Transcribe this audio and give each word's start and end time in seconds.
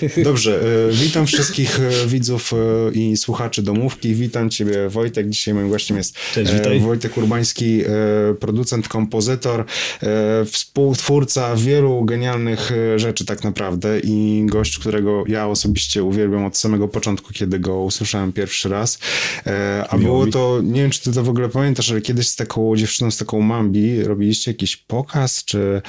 Dobrze, 0.24 0.60
e, 0.88 0.92
witam 0.92 1.26
wszystkich 1.26 1.80
e, 1.80 2.06
widzów 2.06 2.52
e, 2.52 2.92
i 2.92 3.16
słuchaczy 3.16 3.62
domówki. 3.62 4.14
Witam 4.14 4.50
Ciebie, 4.50 4.88
Wojtek. 4.88 5.28
Dzisiaj 5.28 5.54
moim 5.54 5.70
gościem 5.70 5.96
jest 5.96 6.14
Cześć, 6.34 6.52
witaj. 6.52 6.80
Wojtek 6.80 7.16
Urbański, 7.16 7.82
producent, 8.40 8.88
kompozytor, 8.88 9.64
współtwórca 10.46 11.56
wielu 11.56 12.04
genialnych 12.04 12.72
rzeczy 12.96 13.24
tak 13.24 13.44
naprawdę 13.44 14.00
i 14.00 14.42
gość, 14.46 14.78
którego 14.78 15.24
ja 15.26 15.48
osobiście 15.48 16.04
uwielbiam 16.04 16.44
od 16.44 16.56
samego 16.56 16.88
początku, 16.88 17.32
kiedy 17.32 17.58
go 17.58 17.80
usłyszałem 17.80 18.32
pierwszy 18.32 18.68
raz. 18.68 18.98
A 19.88 19.98
było 19.98 20.26
to, 20.26 20.60
nie 20.62 20.82
wiem, 20.82 20.90
czy 20.90 21.02
ty 21.02 21.12
to 21.12 21.22
w 21.22 21.28
ogóle 21.28 21.48
pamiętasz, 21.48 21.90
ale 21.90 22.00
kiedyś 22.00 22.28
z 22.28 22.36
taką 22.36 22.76
dziewczyną, 22.76 23.10
z 23.10 23.16
taką 23.16 23.40
Mambi 23.40 24.02
robiliście 24.02 24.50
jakiś 24.50 24.76
pokaz, 24.76 25.44
czy, 25.44 25.82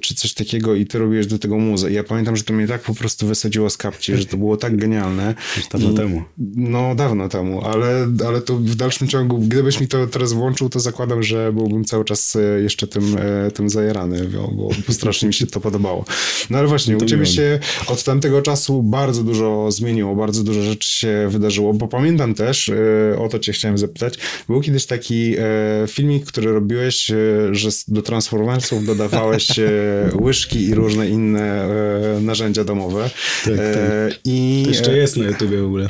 czy 0.00 0.14
coś 0.14 0.34
takiego 0.34 0.74
i 0.74 0.86
ty 0.86 0.98
robiłeś 0.98 1.26
do 1.26 1.38
tego 1.38 1.58
muzę. 1.58 1.90
I 1.90 1.94
ja 1.94 2.04
pamiętam, 2.04 2.36
że 2.36 2.42
to 2.42 2.52
mnie 2.52 2.66
tak 2.66 2.82
po 2.94 3.00
prostu 3.00 3.26
wysadziło 3.26 3.70
z 3.70 3.76
kapci, 3.76 4.16
że 4.16 4.26
to 4.26 4.36
było 4.36 4.56
tak 4.56 4.76
genialne. 4.76 5.34
Już 5.56 5.68
dawno 5.68 5.90
I, 5.90 5.94
temu. 5.94 6.22
No, 6.56 6.94
dawno 6.94 7.28
temu, 7.28 7.64
ale, 7.64 8.08
ale 8.26 8.40
to 8.40 8.56
w 8.56 8.74
dalszym 8.74 9.08
ciągu, 9.08 9.38
gdybyś 9.38 9.80
mi 9.80 9.88
to 9.88 10.06
teraz 10.06 10.32
włączył, 10.32 10.68
to 10.68 10.80
zakładam, 10.80 11.22
że 11.22 11.52
byłbym 11.52 11.84
cały 11.84 12.04
czas 12.04 12.36
e, 12.36 12.60
jeszcze 12.62 12.86
tym, 12.86 13.16
e, 13.18 13.50
tym 13.50 13.70
zajerany, 13.70 14.28
bo, 14.28 14.70
bo 14.86 14.92
strasznie 14.92 15.28
mi 15.28 15.34
się 15.34 15.46
to 15.46 15.60
podobało. 15.60 16.04
No 16.50 16.58
ale 16.58 16.68
właśnie, 16.68 16.96
u 16.96 17.04
ciebie 17.04 17.26
się 17.26 17.58
od 17.86 18.04
tamtego 18.04 18.42
czasu 18.42 18.82
bardzo 18.82 19.24
dużo 19.24 19.70
zmieniło, 19.70 20.16
bardzo 20.16 20.44
dużo 20.44 20.62
rzeczy 20.62 20.90
się 20.90 21.26
wydarzyło, 21.30 21.74
bo 21.74 21.88
pamiętam 21.88 22.34
też, 22.34 22.68
e, 22.68 23.18
o 23.18 23.28
to 23.28 23.38
cię 23.38 23.52
chciałem 23.52 23.78
zapytać, 23.78 24.18
był 24.48 24.60
kiedyś 24.60 24.86
taki 24.86 25.34
filmik, 25.88 26.26
który 26.26 26.52
robiłeś, 26.52 27.12
że 27.50 27.68
do 27.88 28.02
Transformersów 28.02 28.86
dodawałeś 28.86 29.48
łyżki 30.20 30.64
i 30.64 30.74
różne 30.74 31.08
inne 31.08 31.68
narzędzia 32.20 32.64
domowe 32.64 32.83
Tak, 33.44 33.54
e, 33.58 33.74
tak. 33.74 34.20
I... 34.24 34.62
To 34.64 34.70
jeszcze 34.70 34.96
jest 34.96 35.16
na 35.16 35.24
YouTubie 35.24 35.58
w 35.58 35.64
ogóle. 35.64 35.88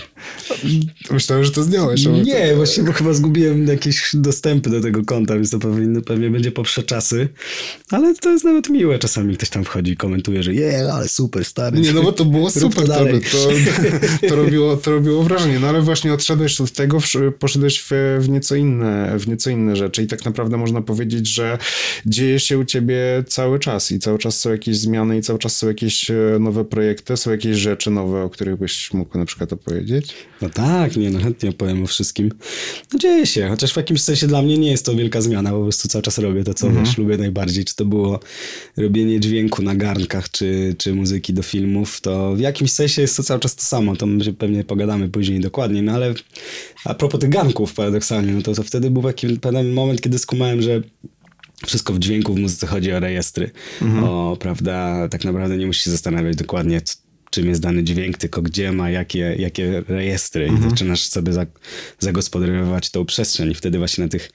Myślałem, 1.10 1.44
że 1.44 1.50
to 1.50 1.62
zdjąłeś. 1.62 2.06
Nie, 2.06 2.48
to... 2.48 2.56
właśnie 2.56 2.82
bo 2.82 2.92
chyba 2.92 3.12
zgubiłem 3.12 3.66
jakieś 3.66 4.10
dostępy 4.14 4.70
do 4.70 4.80
tego 4.80 5.04
konta, 5.04 5.34
więc 5.34 5.50
to 5.50 5.58
pewnie, 5.58 6.00
pewnie 6.00 6.30
będzie 6.30 6.52
poprze 6.52 6.82
czasy. 6.82 7.28
Ale 7.90 8.14
to 8.14 8.30
jest 8.30 8.44
nawet 8.44 8.68
miłe. 8.68 8.98
Czasami 8.98 9.36
ktoś 9.36 9.48
tam 9.48 9.64
wchodzi 9.64 9.92
i 9.92 9.96
komentuje, 9.96 10.42
że 10.42 10.54
je, 10.54 10.92
ale 10.92 11.08
super, 11.08 11.44
stary. 11.44 11.80
Nie, 11.80 11.92
no 11.92 12.02
bo 12.02 12.12
to 12.12 12.24
było 12.24 12.50
super. 12.60 12.86
To, 12.86 12.94
to, 12.94 14.28
to, 14.28 14.36
robiło, 14.36 14.76
to 14.76 14.90
robiło 14.90 15.22
wrażenie. 15.22 15.58
No 15.58 15.66
ale 15.68 15.82
właśnie 15.82 16.12
odszedłeś 16.12 16.60
od 16.60 16.70
tego, 16.70 16.98
poszedłeś 17.38 17.80
w, 17.80 18.18
w, 18.20 18.28
nieco 18.28 18.54
inne, 18.54 19.18
w 19.18 19.28
nieco 19.28 19.50
inne 19.50 19.76
rzeczy 19.76 20.02
i 20.02 20.06
tak 20.06 20.24
naprawdę 20.24 20.56
można 20.56 20.82
powiedzieć, 20.82 21.28
że 21.28 21.58
dzieje 22.06 22.40
się 22.40 22.58
u 22.58 22.64
ciebie 22.64 23.24
cały 23.28 23.58
czas 23.58 23.92
i 23.92 23.98
cały 23.98 24.18
czas 24.18 24.40
są 24.40 24.50
jakieś 24.50 24.76
zmiany 24.76 25.18
i 25.18 25.22
cały 25.22 25.38
czas 25.38 25.56
są 25.56 25.68
jakieś 25.68 26.10
e, 26.10 26.14
nowe 26.40 26.64
projekty? 26.64 26.83
Są 27.14 27.30
jakieś 27.30 27.56
rzeczy 27.56 27.90
nowe, 27.90 28.22
o 28.22 28.30
których 28.30 28.56
byś 28.56 28.92
mógł 28.92 29.18
na 29.18 29.24
przykład 29.24 29.52
opowiedzieć? 29.52 30.14
No 30.42 30.48
tak, 30.50 30.96
nie, 30.96 31.10
no 31.10 31.20
chętnie 31.20 31.50
opowiem 31.50 31.82
o 31.82 31.86
wszystkim. 31.86 32.30
No 32.92 32.98
dzieje 32.98 33.26
się, 33.26 33.48
chociaż 33.48 33.72
w 33.72 33.76
jakimś 33.76 34.02
sensie 34.02 34.26
dla 34.26 34.42
mnie 34.42 34.58
nie 34.58 34.70
jest 34.70 34.86
to 34.86 34.94
wielka 34.94 35.20
zmiana, 35.20 35.50
po 35.50 35.62
prostu 35.62 35.88
cały 35.88 36.02
czas 36.02 36.18
robię 36.18 36.44
to, 36.44 36.54
co 36.54 36.66
mhm. 36.66 36.84
wiesz, 36.84 36.98
lubię 36.98 37.18
najbardziej. 37.18 37.64
Czy 37.64 37.76
to 37.76 37.84
było 37.84 38.20
robienie 38.76 39.20
dźwięku 39.20 39.62
na 39.62 39.74
garnkach, 39.74 40.30
czy, 40.30 40.74
czy 40.78 40.94
muzyki 40.94 41.32
do 41.32 41.42
filmów, 41.42 42.00
to 42.00 42.34
w 42.34 42.40
jakimś 42.40 42.72
sensie 42.72 43.02
jest 43.02 43.16
to 43.16 43.22
cały 43.22 43.40
czas 43.40 43.56
to 43.56 43.62
samo, 43.62 43.96
to 43.96 44.06
my 44.06 44.32
pewnie 44.32 44.64
pogadamy 44.64 45.08
później 45.08 45.40
dokładnie, 45.40 45.82
no 45.82 45.92
ale 45.92 46.14
a 46.84 46.94
propos 46.94 47.20
tych 47.20 47.30
garnków 47.30 47.74
paradoksalnie, 47.74 48.32
no 48.32 48.42
to, 48.42 48.54
to 48.54 48.62
wtedy 48.62 48.90
był 48.90 49.02
taki 49.02 49.38
pewien 49.38 49.72
moment, 49.72 50.00
kiedy 50.00 50.18
skumałem, 50.18 50.62
że 50.62 50.82
wszystko 51.66 51.92
w 51.92 51.98
dźwięku 51.98 52.34
w 52.34 52.38
muzyce 52.38 52.66
chodzi 52.66 52.92
o 52.92 53.00
rejestry. 53.00 53.50
Mhm. 53.82 54.04
O, 54.04 54.36
prawda, 54.40 55.08
tak 55.08 55.24
naprawdę 55.24 55.56
nie 55.56 55.66
musisz 55.66 55.84
się 55.84 55.90
zastanawiać 55.90 56.36
dokładnie, 56.36 56.80
czym 57.34 57.48
jest 57.48 57.60
dany 57.60 57.84
dźwięk, 57.84 58.18
tylko 58.18 58.42
gdzie 58.42 58.72
ma 58.72 58.90
jakie, 58.90 59.36
jakie 59.38 59.82
rejestry 59.88 60.44
mhm. 60.44 60.66
i 60.66 60.70
zaczynasz 60.70 61.02
sobie 61.02 61.32
zagospodarowywać 61.98 62.90
tą 62.90 63.04
przestrzeń 63.04 63.50
i 63.50 63.54
wtedy 63.54 63.78
właśnie 63.78 64.04
na 64.04 64.10
tych 64.10 64.30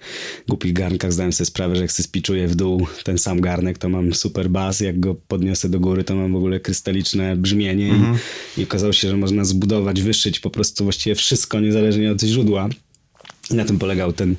głupich 0.47 0.73
garnkach 0.73 1.13
zdałem 1.13 1.33
sobie 1.33 1.45
sprawę, 1.45 1.75
że 1.75 1.81
jak 1.81 1.91
się 1.91 2.03
spiczuję 2.03 2.47
w 2.47 2.55
dół 2.55 2.87
ten 3.03 3.17
sam 3.17 3.41
garnek, 3.41 3.77
to 3.77 3.89
mam 3.89 4.13
super 4.13 4.49
bas, 4.49 4.79
jak 4.79 4.99
go 4.99 5.15
podniosę 5.15 5.69
do 5.69 5.79
góry, 5.79 6.03
to 6.03 6.15
mam 6.15 6.33
w 6.33 6.35
ogóle 6.35 6.59
krystaliczne 6.59 7.35
brzmienie 7.35 7.89
mhm. 7.91 8.17
i, 8.57 8.61
i 8.61 8.63
okazało 8.63 8.93
się, 8.93 9.09
że 9.09 9.17
można 9.17 9.45
zbudować, 9.45 10.01
wyszyć 10.01 10.39
po 10.39 10.49
prostu 10.49 10.83
właściwie 10.83 11.15
wszystko, 11.15 11.59
niezależnie 11.59 12.11
od 12.11 12.21
źródła. 12.21 12.69
I 13.51 13.55
na 13.55 13.65
tym 13.65 13.79
polegał 13.79 14.13
ten, 14.13 14.35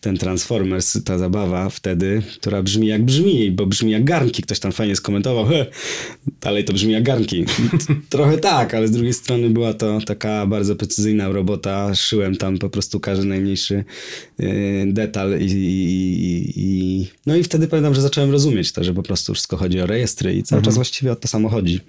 ten 0.00 0.18
Transformers, 0.18 0.98
ta 1.04 1.18
zabawa 1.18 1.70
wtedy, 1.70 2.22
która 2.40 2.62
brzmi 2.62 2.86
jak 2.86 3.04
brzmi, 3.04 3.50
bo 3.50 3.66
brzmi 3.66 3.92
jak 3.92 4.04
garnki. 4.04 4.42
Ktoś 4.42 4.58
tam 4.58 4.72
fajnie 4.72 4.96
skomentował, 4.96 5.46
dalej 6.40 6.64
to 6.64 6.72
brzmi 6.72 6.92
jak 6.92 7.02
garnki. 7.02 7.44
Trochę 8.08 8.38
tak, 8.38 8.74
ale 8.74 8.88
z 8.88 8.90
drugiej 8.90 9.12
strony 9.12 9.50
była 9.50 9.74
to 9.74 9.98
taka 10.06 10.46
bardzo 10.46 10.76
precyzyjna 10.76 11.28
robota. 11.28 11.94
Szyłem 11.94 12.36
tam 12.36 12.58
po 12.58 12.70
prostu 12.70 13.00
każdy 13.00 13.24
najmniejszy 13.24 13.84
y, 14.40 14.84
detal 14.86 15.40
i, 15.40 15.44
i, 15.44 16.52
i, 16.56 17.06
no 17.26 17.36
i 17.36 17.42
wtedy 17.42 17.68
pamiętam, 17.68 17.94
że 17.94 18.02
zacząłem 18.02 18.30
rozumieć 18.30 18.72
to, 18.72 18.84
że 18.84 18.94
po 18.94 19.02
prostu 19.02 19.34
wszystko 19.34 19.56
chodzi 19.56 19.80
o 19.80 19.86
rejestry 19.86 20.34
i 20.34 20.42
cały 20.42 20.58
mhm. 20.58 20.64
czas 20.64 20.74
właściwie 20.74 21.12
o 21.12 21.16
to 21.16 21.28
samo 21.28 21.48
chodzi. 21.48 21.80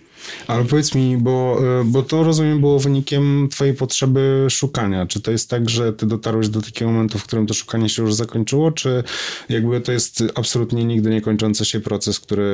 Ale 0.47 0.65
powiedz 0.65 0.95
mi, 0.95 1.17
bo, 1.17 1.59
y, 1.81 1.85
bo 1.85 2.03
to 2.03 2.23
rozumiem 2.23 2.59
było 2.59 2.79
wynikiem 2.79 3.47
twojej 3.51 3.73
potrzeby 3.73 4.47
szukania. 4.49 5.05
Czy 5.05 5.21
to 5.21 5.31
jest 5.31 5.49
tak, 5.49 5.69
że 5.69 5.93
ty 5.93 6.05
dotarłeś 6.05 6.49
do 6.49 6.61
takiego 6.61 6.91
momentu, 6.91 7.19
w 7.19 7.23
którym 7.23 7.47
to 7.47 7.53
szukanie 7.53 7.89
się 7.89 8.01
już 8.01 8.13
zakończyło, 8.13 8.71
czy 8.71 9.03
jakby 9.49 9.81
to 9.81 9.91
jest 9.91 10.23
absolutnie 10.35 10.85
nigdy 10.85 11.09
nie 11.09 11.21
kończący 11.21 11.65
się 11.65 11.79
proces, 11.79 12.19
który 12.19 12.47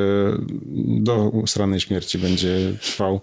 do 0.88 1.32
sranej 1.48 1.80
śmierci 1.80 2.18
będzie 2.18 2.78
trwał? 2.82 3.22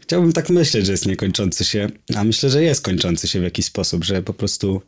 Chciałbym 0.00 0.32
tak 0.32 0.50
myśleć, 0.50 0.86
że 0.86 0.92
jest 0.92 1.06
niekończący 1.06 1.64
się, 1.64 1.88
a 2.16 2.24
myślę, 2.24 2.50
że 2.50 2.62
jest 2.62 2.82
kończący 2.82 3.28
się 3.28 3.40
w 3.40 3.42
jakiś 3.42 3.66
sposób, 3.66 4.04
że 4.04 4.22
po 4.22 4.34
prostu 4.34 4.82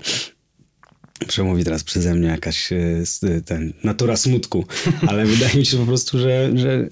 przemówi 1.27 1.65
teraz 1.65 1.85
przeze 1.85 2.15
mnie 2.15 2.29
jakaś 2.29 2.73
y, 2.73 3.05
ten, 3.47 3.73
natura 3.85 4.17
smutku, 4.17 4.67
ale 5.09 5.27
wydaje 5.27 5.59
mi 5.59 5.67
się 5.67 5.77
po 5.77 5.87
prostu, 5.87 6.19
że, 6.19 6.51
że 6.55 6.89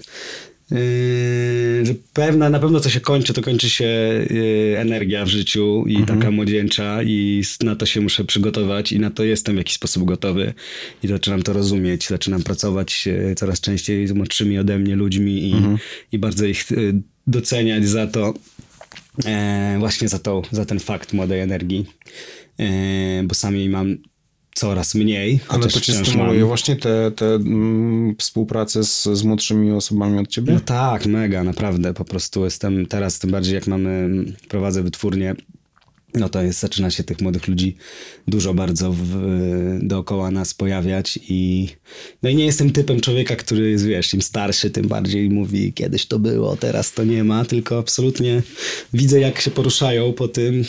Yy, 0.71 1.87
że 1.87 1.95
pewna, 2.13 2.51
na 2.51 2.59
pewno 2.59 2.81
co 2.81 2.91
się 2.91 3.01
kończy, 3.01 3.33
to 3.33 3.43
kończy 3.43 3.71
się 3.71 3.85
yy, 4.31 4.79
energia 4.79 5.25
w 5.25 5.29
życiu 5.29 5.85
i 5.87 5.97
mhm. 5.97 6.19
taka 6.19 6.31
młodzieńcza 6.31 7.03
i 7.03 7.43
na 7.63 7.77
to 7.77 7.87
się 7.87 8.01
muszę 8.01 8.25
przygotować 8.25 8.93
i 8.93 9.01
na 9.01 9.11
to 9.11 9.25
jestem 9.25 9.55
w 9.55 9.59
jakiś 9.59 9.75
sposób 9.75 10.05
gotowy 10.05 10.55
i 11.03 11.09
zaczynam 11.09 11.43
to 11.43 11.53
rozumieć, 11.53 12.09
zaczynam 12.09 12.43
pracować 12.43 13.07
yy, 13.07 13.35
coraz 13.35 13.61
częściej 13.61 14.07
z 14.07 14.13
młodszymi 14.13 14.59
ode 14.59 14.79
mnie 14.79 14.97
ludźmi 14.97 15.51
i, 15.51 15.53
mhm. 15.53 15.79
i 16.13 16.19
bardzo 16.19 16.47
ich 16.47 16.65
doceniać 17.27 17.89
za 17.89 18.07
to, 18.07 18.35
właśnie 19.79 20.09
za, 20.09 20.19
to, 20.19 20.43
za 20.51 20.65
ten 20.65 20.81
fakt 20.81 21.13
młodej 21.13 21.41
energii, 21.41 21.87
bo 23.25 23.35
sam 23.35 23.57
jej 23.57 23.69
mam 23.69 23.97
coraz 24.59 24.95
mniej. 24.95 25.41
Ale 25.49 25.69
to 25.69 25.81
cię 25.81 25.93
stymuluje 25.93 26.39
mam... 26.39 26.49
właśnie 26.49 26.77
te, 26.77 27.11
te 27.11 27.35
mm, 27.35 28.15
współpracę 28.19 28.85
z, 28.85 29.05
z 29.05 29.23
młodszymi 29.23 29.71
osobami 29.71 30.19
od 30.19 30.29
ciebie? 30.29 30.53
No 30.53 30.61
tak, 30.61 31.07
mega, 31.07 31.45
naprawdę. 31.45 31.95
Po 31.95 32.05
prostu 32.05 32.45
jestem 32.45 32.87
teraz, 32.87 33.19
tym 33.19 33.31
bardziej 33.31 33.55
jak 33.55 33.67
mamy, 33.67 34.09
prowadzę 34.49 34.83
wytwórnię, 34.83 35.35
no 36.15 36.29
to 36.29 36.43
jest, 36.43 36.61
zaczyna 36.61 36.91
się 36.91 37.05
tych 37.05 37.21
młodych 37.21 37.49
ludzi 37.49 37.77
dużo 38.29 38.55
bardzo 38.55 38.93
w, 38.93 39.79
dookoła 39.83 40.31
nas 40.31 40.55
pojawiać 40.55 41.19
i 41.29 41.69
no 42.23 42.31
i 42.31 42.37
nie 42.37 42.45
jestem 42.45 42.71
typem 42.71 43.01
człowieka, 43.01 43.37
który 43.37 43.71
jest, 43.71 43.87
wiesz, 43.87 44.15
im 44.15 44.23
starszy, 44.23 44.71
tym 44.71 44.89
bardziej 44.89 45.31
mówi 45.31 45.73
kiedyś 45.73 46.07
to 46.07 46.19
było, 46.19 46.57
teraz 46.57 46.93
to 46.93 47.05
nie 47.05 47.25
ma, 47.25 47.45
tylko 47.45 47.79
absolutnie 47.79 48.43
widzę 48.93 49.21
jak 49.21 49.41
się 49.41 49.51
poruszają 49.51 50.13
po 50.13 50.29
tym, 50.29 50.65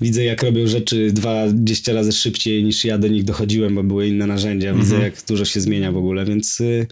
Widzę, 0.00 0.24
jak 0.24 0.42
robią 0.42 0.66
rzeczy 0.66 1.12
20 1.12 1.92
razy 1.92 2.12
szybciej 2.12 2.64
niż 2.64 2.84
ja 2.84 2.98
do 2.98 3.08
nich 3.08 3.24
dochodziłem, 3.24 3.74
bo 3.74 3.82
były 3.82 4.08
inne 4.08 4.26
narzędzia. 4.26 4.68
Mhm. 4.68 4.84
Widzę, 4.84 5.02
jak 5.02 5.14
dużo 5.28 5.44
się 5.44 5.60
zmienia 5.60 5.92
w 5.92 5.96
ogóle, 5.96 6.24
więc, 6.24 6.60
y, 6.60 6.86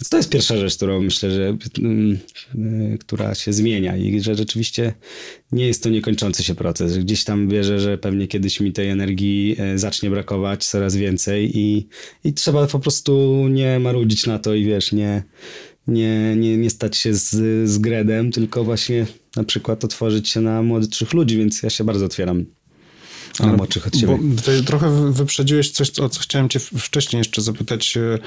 więc 0.00 0.08
to 0.08 0.16
jest 0.16 0.30
pierwsza 0.30 0.56
rzecz, 0.56 0.76
którą 0.76 1.02
myślę, 1.02 1.30
że 1.30 1.56
yy, 2.54 2.98
która 2.98 3.34
się 3.34 3.52
zmienia 3.52 3.96
i 3.96 4.20
że 4.20 4.34
rzeczywiście 4.34 4.94
nie 5.52 5.66
jest 5.66 5.82
to 5.82 5.90
niekończący 5.90 6.44
się 6.44 6.54
proces. 6.54 6.98
Gdzieś 6.98 7.24
tam 7.24 7.48
wierzę, 7.48 7.80
że 7.80 7.98
pewnie 7.98 8.28
kiedyś 8.28 8.60
mi 8.60 8.72
tej 8.72 8.88
energii 8.88 9.56
y, 9.74 9.78
zacznie 9.78 10.10
brakować 10.10 10.64
coraz 10.64 10.96
więcej 10.96 11.58
i, 11.58 11.86
i 12.24 12.32
trzeba 12.32 12.66
po 12.66 12.78
prostu 12.78 13.46
nie 13.48 13.78
marudzić 13.78 14.26
na 14.26 14.38
to 14.38 14.54
i 14.54 14.64
wiesz, 14.64 14.92
nie, 14.92 15.22
nie, 15.86 16.36
nie, 16.36 16.56
nie 16.56 16.70
stać 16.70 16.96
się 16.96 17.14
z, 17.14 17.30
z 17.70 17.78
gredem, 17.78 18.32
tylko 18.32 18.64
właśnie 18.64 19.06
na 19.36 19.44
przykład 19.44 19.84
otworzyć 19.84 20.28
się 20.28 20.40
na 20.40 20.62
młodszych 20.62 21.12
ludzi, 21.12 21.36
więc 21.36 21.62
ja 21.62 21.70
się 21.70 21.84
bardzo 21.84 22.04
otwieram. 22.04 22.44
Ale 23.38 23.52
młodszych 23.52 23.86
od 23.86 23.96
siebie. 23.96 24.18
Bo 24.22 24.64
trochę 24.66 25.12
wyprzedziłeś 25.12 25.70
coś, 25.70 26.00
o 26.00 26.08
co 26.08 26.20
chciałem 26.20 26.48
cię 26.48 26.60
wcześniej 26.60 27.18
jeszcze 27.18 27.42
zapytać, 27.42 27.96
e, 27.96 28.18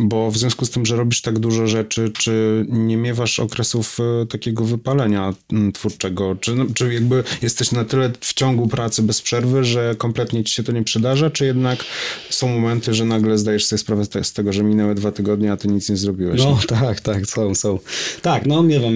bo 0.00 0.30
w 0.30 0.38
związku 0.38 0.66
z 0.66 0.70
tym, 0.70 0.86
że 0.86 0.96
robisz 0.96 1.20
tak 1.20 1.38
dużo 1.38 1.66
rzeczy, 1.66 2.10
czy 2.18 2.66
nie 2.68 2.96
miewasz 2.96 3.40
okresów 3.40 3.98
e, 4.22 4.26
takiego 4.26 4.64
wypalenia 4.64 5.34
twórczego? 5.74 6.36
Czy, 6.40 6.54
no, 6.54 6.64
czy 6.74 6.94
jakby 6.94 7.24
jesteś 7.42 7.72
na 7.72 7.84
tyle 7.84 8.12
w 8.20 8.34
ciągu 8.34 8.68
pracy 8.68 9.02
bez 9.02 9.22
przerwy, 9.22 9.64
że 9.64 9.94
kompletnie 9.98 10.44
ci 10.44 10.54
się 10.54 10.62
to 10.62 10.72
nie 10.72 10.84
przydarza, 10.84 11.30
czy 11.30 11.46
jednak 11.46 11.84
są 12.30 12.48
momenty, 12.48 12.94
że 12.94 13.04
nagle 13.04 13.38
zdajesz 13.38 13.66
sobie 13.66 13.78
sprawę 13.78 14.04
z 14.22 14.32
tego, 14.32 14.52
że 14.52 14.62
minęły 14.62 14.94
dwa 14.94 15.12
tygodnie, 15.12 15.52
a 15.52 15.56
ty 15.56 15.68
nic 15.68 15.88
nie 15.88 15.96
zrobiłeś? 15.96 16.40
No 16.40 16.58
tak, 16.68 17.00
tak, 17.00 17.26
są, 17.26 17.54
są. 17.54 17.78
Tak, 18.22 18.46
no 18.46 18.62
miewam 18.62 18.94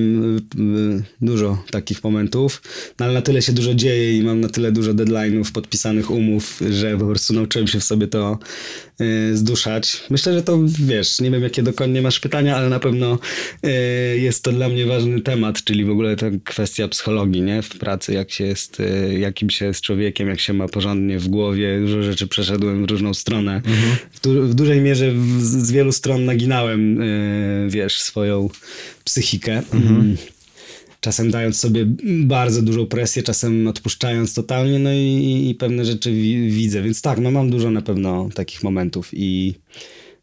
dużo 1.21 1.63
takich 1.71 2.05
momentów, 2.05 2.63
no, 2.99 3.05
ale 3.05 3.15
na 3.15 3.23
tyle 3.23 3.43
się 3.43 3.53
dużo 3.53 3.75
dzieje 3.75 4.19
i 4.19 4.23
mam 4.23 4.41
na 4.41 4.49
tyle 4.49 4.73
dużo 4.73 4.95
deadline'ów, 4.95 5.53
podpisanych 5.61 6.11
umów, 6.11 6.61
że 6.71 6.99
po 6.99 7.07
prostu 7.07 7.35
nauczyłem 7.35 7.69
się 7.69 7.81
w 7.81 7.85
sobie 7.85 8.07
to 8.07 8.39
y, 9.01 9.37
zduszać. 9.37 10.03
Myślę, 10.11 10.35
że 10.35 10.43
to 10.43 10.59
wiesz, 10.79 11.21
nie 11.21 11.31
wiem 11.31 11.43
jakie 11.43 11.63
dokładnie 11.63 12.03
masz 12.03 12.21
pytania, 12.21 12.57
ale 12.57 12.69
na 12.69 12.81
pewno 12.81 13.19
y, 13.65 14.19
jest 14.19 14.45
to 14.45 14.53
dla 14.53 14.69
mnie 14.69 14.87
ważny 14.87 15.21
temat, 15.21 15.65
czyli 15.65 15.85
w 15.85 15.91
ogóle 15.91 16.17
ta 16.17 16.27
kwestia 16.45 16.89
psychologii, 16.89 17.43
nie? 17.43 17.63
W 17.63 17.69
pracy, 17.69 18.13
jak 18.13 18.31
się 18.31 18.45
jest, 18.45 18.81
y, 18.81 19.19
jakim 19.19 19.51
się 19.51 19.67
jest 19.67 19.81
człowiekiem, 19.81 20.29
jak 20.29 20.41
się 20.41 20.53
ma 20.53 20.69
porządnie 20.69 21.19
w 21.19 21.29
głowie. 21.29 21.81
Dużo 21.81 22.03
rzeczy 22.03 22.27
przeszedłem 22.27 22.87
w 22.87 22.91
różną 22.91 23.15
stronę. 23.15 23.57
Mhm. 23.57 23.97
W, 24.13 24.21
du 24.21 24.49
w, 24.49 24.55
dużej 24.55 24.81
mierze 24.81 25.13
w, 25.13 25.41
z 25.41 25.73
wielu 25.73 25.93
stron 25.93 26.25
naginałem, 26.25 27.01
wiesz, 27.69 28.01
swoją 28.01 28.49
psychikę. 29.05 29.63
Mhm. 29.73 30.17
Czasem 31.01 31.31
dając 31.31 31.57
sobie 31.57 31.87
bardzo 32.25 32.63
dużą 32.63 32.87
presję, 32.87 33.23
czasem 33.23 33.69
odpuszczając 33.69 34.35
totalnie, 34.35 34.79
no 34.79 34.93
i, 34.93 35.49
i 35.51 35.55
pewne 35.55 35.85
rzeczy 35.85 36.13
wi 36.13 36.51
widzę, 36.51 36.83
więc 36.83 37.03
tak, 37.03 37.19
no 37.19 37.31
mam 37.31 37.51
dużo 37.51 37.71
na 37.71 37.83
pewno 37.83 38.29
takich 38.35 38.63
momentów 38.63 39.09
i 39.13 39.55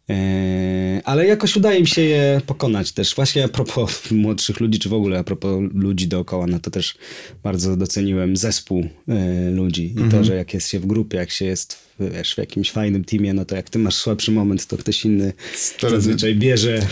e, 0.10 1.02
ale 1.04 1.28
jakoś 1.28 1.56
udaje 1.56 1.82
mi 1.82 1.88
się 1.88 2.02
je 2.02 2.42
pokonać 2.46 2.92
też. 2.92 3.16
Właśnie 3.16 3.44
a 3.44 3.48
propos 3.48 4.04
młodszych 4.12 4.60
ludzi, 4.60 4.80
czy 4.80 4.90
w 4.90 4.94
ogóle 4.94 5.20
a 5.20 5.24
propos 5.24 5.64
ludzi 5.74 6.08
dookoła, 6.08 6.48
no 6.48 6.60
to 6.60 6.72
też 6.72 6.96
bardzo 7.44 7.78
doceniłem 7.78 8.38
zespół 8.38 8.88
e, 9.08 9.52
ludzi 9.52 9.86
i 9.86 9.92
mhm. 9.92 10.12
to, 10.12 10.24
że 10.24 10.36
jak 10.36 10.54
jest 10.54 10.70
się 10.70 10.80
w 10.80 10.86
grupie, 10.86 11.18
jak 11.18 11.32
się 11.32 11.46
jest 11.46 11.87
wiesz, 12.00 12.36
w 12.36 12.38
jakimś 12.38 12.72
fajnym 12.72 13.04
teamie, 13.04 13.34
no 13.34 13.46
to 13.46 13.56
jak 13.56 13.70
ty 13.70 13.80
masz 13.80 13.96
słabszy 13.96 14.32
moment, 14.32 14.66
to 14.66 14.78
ktoś 14.78 15.06
inny 15.06 15.34
Stary... 15.56 15.96
zazwyczaj 15.96 16.36
bierze, 16.36 16.88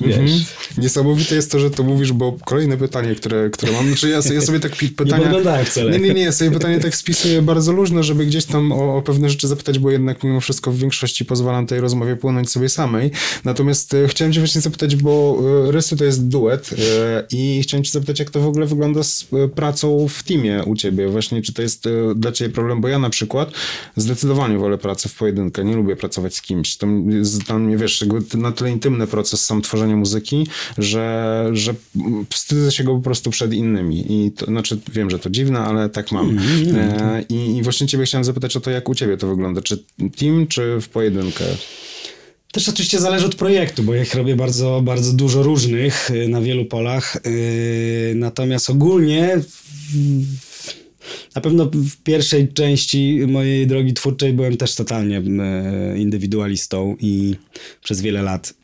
wiesz. 0.00 0.16
Mhm. 0.16 0.40
Niesamowite 0.78 1.34
jest 1.34 1.50
to, 1.50 1.58
że 1.58 1.70
to 1.70 1.82
mówisz, 1.82 2.12
bo 2.12 2.32
kolejne 2.44 2.76
pytanie, 2.76 3.14
które, 3.14 3.50
które 3.50 3.72
mam, 3.72 3.86
znaczy 3.86 4.08
ja, 4.08 4.20
ja 4.34 4.40
sobie 4.40 4.60
tak 4.60 4.76
pytania... 4.96 5.58
Nie 5.58 5.64
wcale. 5.64 5.92
Nie, 5.92 5.98
nie, 5.98 6.14
nie, 6.14 6.22
ja 6.22 6.32
sobie 6.32 6.50
pytanie 6.50 6.80
tak 6.80 6.96
spisuję 6.96 7.42
bardzo 7.42 7.72
luźno, 7.72 8.02
żeby 8.02 8.26
gdzieś 8.26 8.44
tam 8.44 8.72
o, 8.72 8.96
o, 8.96 9.02
pewne 9.02 9.30
rzeczy 9.30 9.48
zapytać, 9.48 9.78
bo 9.78 9.90
jednak 9.90 10.24
mimo 10.24 10.40
wszystko 10.40 10.72
w 10.72 10.78
większości 10.78 11.24
pozwalam 11.24 11.66
tej 11.66 11.80
rozmowie 11.80 12.16
płynąć 12.16 12.50
sobie 12.50 12.68
samej. 12.68 13.10
Natomiast 13.44 13.94
e, 13.94 14.08
chciałem 14.08 14.32
cię 14.32 14.40
właśnie 14.40 14.60
zapytać, 14.60 14.96
bo 14.96 15.38
e, 15.68 15.72
Rysy 15.72 15.96
to 15.96 16.04
jest 16.04 16.28
duet 16.28 16.70
e, 16.72 17.26
i 17.30 17.62
chciałem 17.62 17.84
cię 17.84 17.92
zapytać, 17.92 18.18
jak 18.18 18.30
to 18.30 18.40
w 18.40 18.46
ogóle 18.46 18.66
wygląda 18.66 19.02
z 19.02 19.26
pracą 19.54 20.08
w 20.08 20.22
teamie 20.22 20.62
u 20.66 20.76
ciebie? 20.76 21.08
Właśnie, 21.08 21.42
czy 21.42 21.52
to 21.52 21.62
jest 21.62 21.84
dla 22.14 22.32
ciebie 22.32 22.54
problem? 22.54 22.80
Bo 22.80 22.88
ja 22.88 22.98
na 22.98 23.10
przykład 23.10 23.50
zdecydowanie 23.96 24.15
wolę 24.58 24.78
pracę 24.78 25.08
w 25.08 25.14
pojedynkę, 25.14 25.64
nie 25.64 25.76
lubię 25.76 25.96
pracować 25.96 26.34
z 26.34 26.42
kimś. 26.42 26.76
To 26.76 26.86
dla 27.46 27.58
mnie, 27.58 27.76
wiesz, 27.76 28.04
na 28.34 28.52
tyle 28.52 28.70
intymny 28.70 29.06
proces 29.06 29.44
sam 29.44 29.62
tworzenia 29.62 29.96
muzyki, 29.96 30.46
że, 30.78 31.48
że 31.52 31.74
wstydzę 32.30 32.72
się 32.72 32.84
go 32.84 32.94
po 32.94 33.00
prostu 33.00 33.30
przed 33.30 33.52
innymi. 33.52 34.04
I 34.08 34.32
to, 34.32 34.46
znaczy, 34.46 34.78
wiem, 34.92 35.10
że 35.10 35.18
to 35.18 35.30
dziwne, 35.30 35.60
ale 35.60 35.88
tak 35.88 36.12
mam. 36.12 36.30
Mm, 36.30 36.76
e, 36.76 37.22
i, 37.28 37.56
I 37.56 37.62
właśnie 37.62 37.86
ciebie 37.86 38.04
chciałem 38.04 38.24
zapytać 38.24 38.56
o 38.56 38.60
to, 38.60 38.70
jak 38.70 38.88
u 38.88 38.94
ciebie 38.94 39.16
to 39.16 39.26
wygląda. 39.26 39.62
Czy 39.62 39.84
team, 40.16 40.46
czy 40.46 40.80
w 40.80 40.88
pojedynkę? 40.88 41.44
Też 42.52 42.68
oczywiście 42.68 43.00
zależy 43.00 43.26
od 43.26 43.34
projektu, 43.34 43.82
bo 43.82 43.94
ja 43.94 44.02
ich 44.02 44.14
robię 44.14 44.36
bardzo, 44.36 44.80
bardzo 44.84 45.12
dużo 45.12 45.42
różnych 45.42 46.10
y, 46.10 46.28
na 46.28 46.40
wielu 46.40 46.64
polach. 46.64 47.16
Y, 47.26 48.12
natomiast 48.16 48.70
ogólnie 48.70 49.40
na 51.34 51.40
pewno 51.42 51.70
w 51.72 51.96
pierwszej 51.96 52.48
części 52.48 53.20
mojej 53.28 53.66
drogi 53.66 53.94
twórczej 53.94 54.32
byłem 54.32 54.56
też 54.56 54.74
totalnie 54.74 55.18
e, 55.18 55.98
indywidualistą 55.98 56.96
i 57.00 57.34
przez 57.82 58.00
wiele 58.00 58.22
lat 58.22 58.54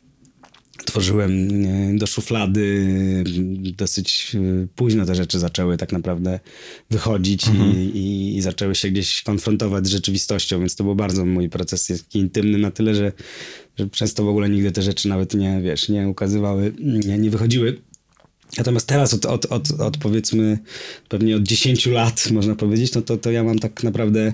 tworzyłem 0.85 1.49
e, 1.65 1.97
do 1.97 2.07
szuflady. 2.07 2.83
Dosyć 3.77 4.35
e, 4.35 4.67
późno 4.75 5.05
te 5.05 5.15
rzeczy 5.15 5.39
zaczęły 5.39 5.77
tak 5.77 5.91
naprawdę 5.91 6.39
wychodzić 6.89 7.47
mhm. 7.47 7.71
i, 7.71 7.75
i, 7.75 8.37
i, 8.37 8.41
zaczęły 8.41 8.75
się 8.75 8.89
gdzieś 8.89 9.21
konfrontować 9.21 9.87
z 9.87 9.89
rzeczywistością, 9.89 10.59
więc 10.59 10.75
to 10.75 10.83
był 10.83 10.95
bardzo 10.95 11.25
mój 11.25 11.49
proces 11.49 11.89
jest 11.89 12.15
intymny 12.15 12.57
na 12.57 12.71
tyle, 12.71 12.95
że, 12.95 13.11
że 13.79 13.87
przez 13.87 14.13
to 14.13 14.23
w 14.23 14.27
ogóle 14.27 14.49
nigdy 14.49 14.71
te 14.71 14.81
rzeczy 14.81 15.07
nawet 15.07 15.33
nie, 15.33 15.61
wiesz, 15.61 15.89
nie 15.89 16.07
ukazywały, 16.07 16.73
nie, 16.79 17.17
nie 17.17 17.29
wychodziły 17.29 17.81
Natomiast 18.57 18.87
teraz 18.87 19.13
od, 19.13 19.25
od, 19.25 19.45
od, 19.45 19.71
od 19.71 19.97
powiedzmy 19.97 20.59
pewnie 21.09 21.35
od 21.35 21.43
10 21.43 21.85
lat, 21.85 22.31
można 22.31 22.55
powiedzieć, 22.55 22.93
no 22.93 23.01
to, 23.01 23.17
to 23.17 23.31
ja 23.31 23.43
mam 23.43 23.59
tak 23.59 23.83
naprawdę 23.83 24.33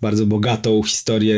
bardzo 0.00 0.26
bogatą 0.26 0.82
historię 0.82 1.36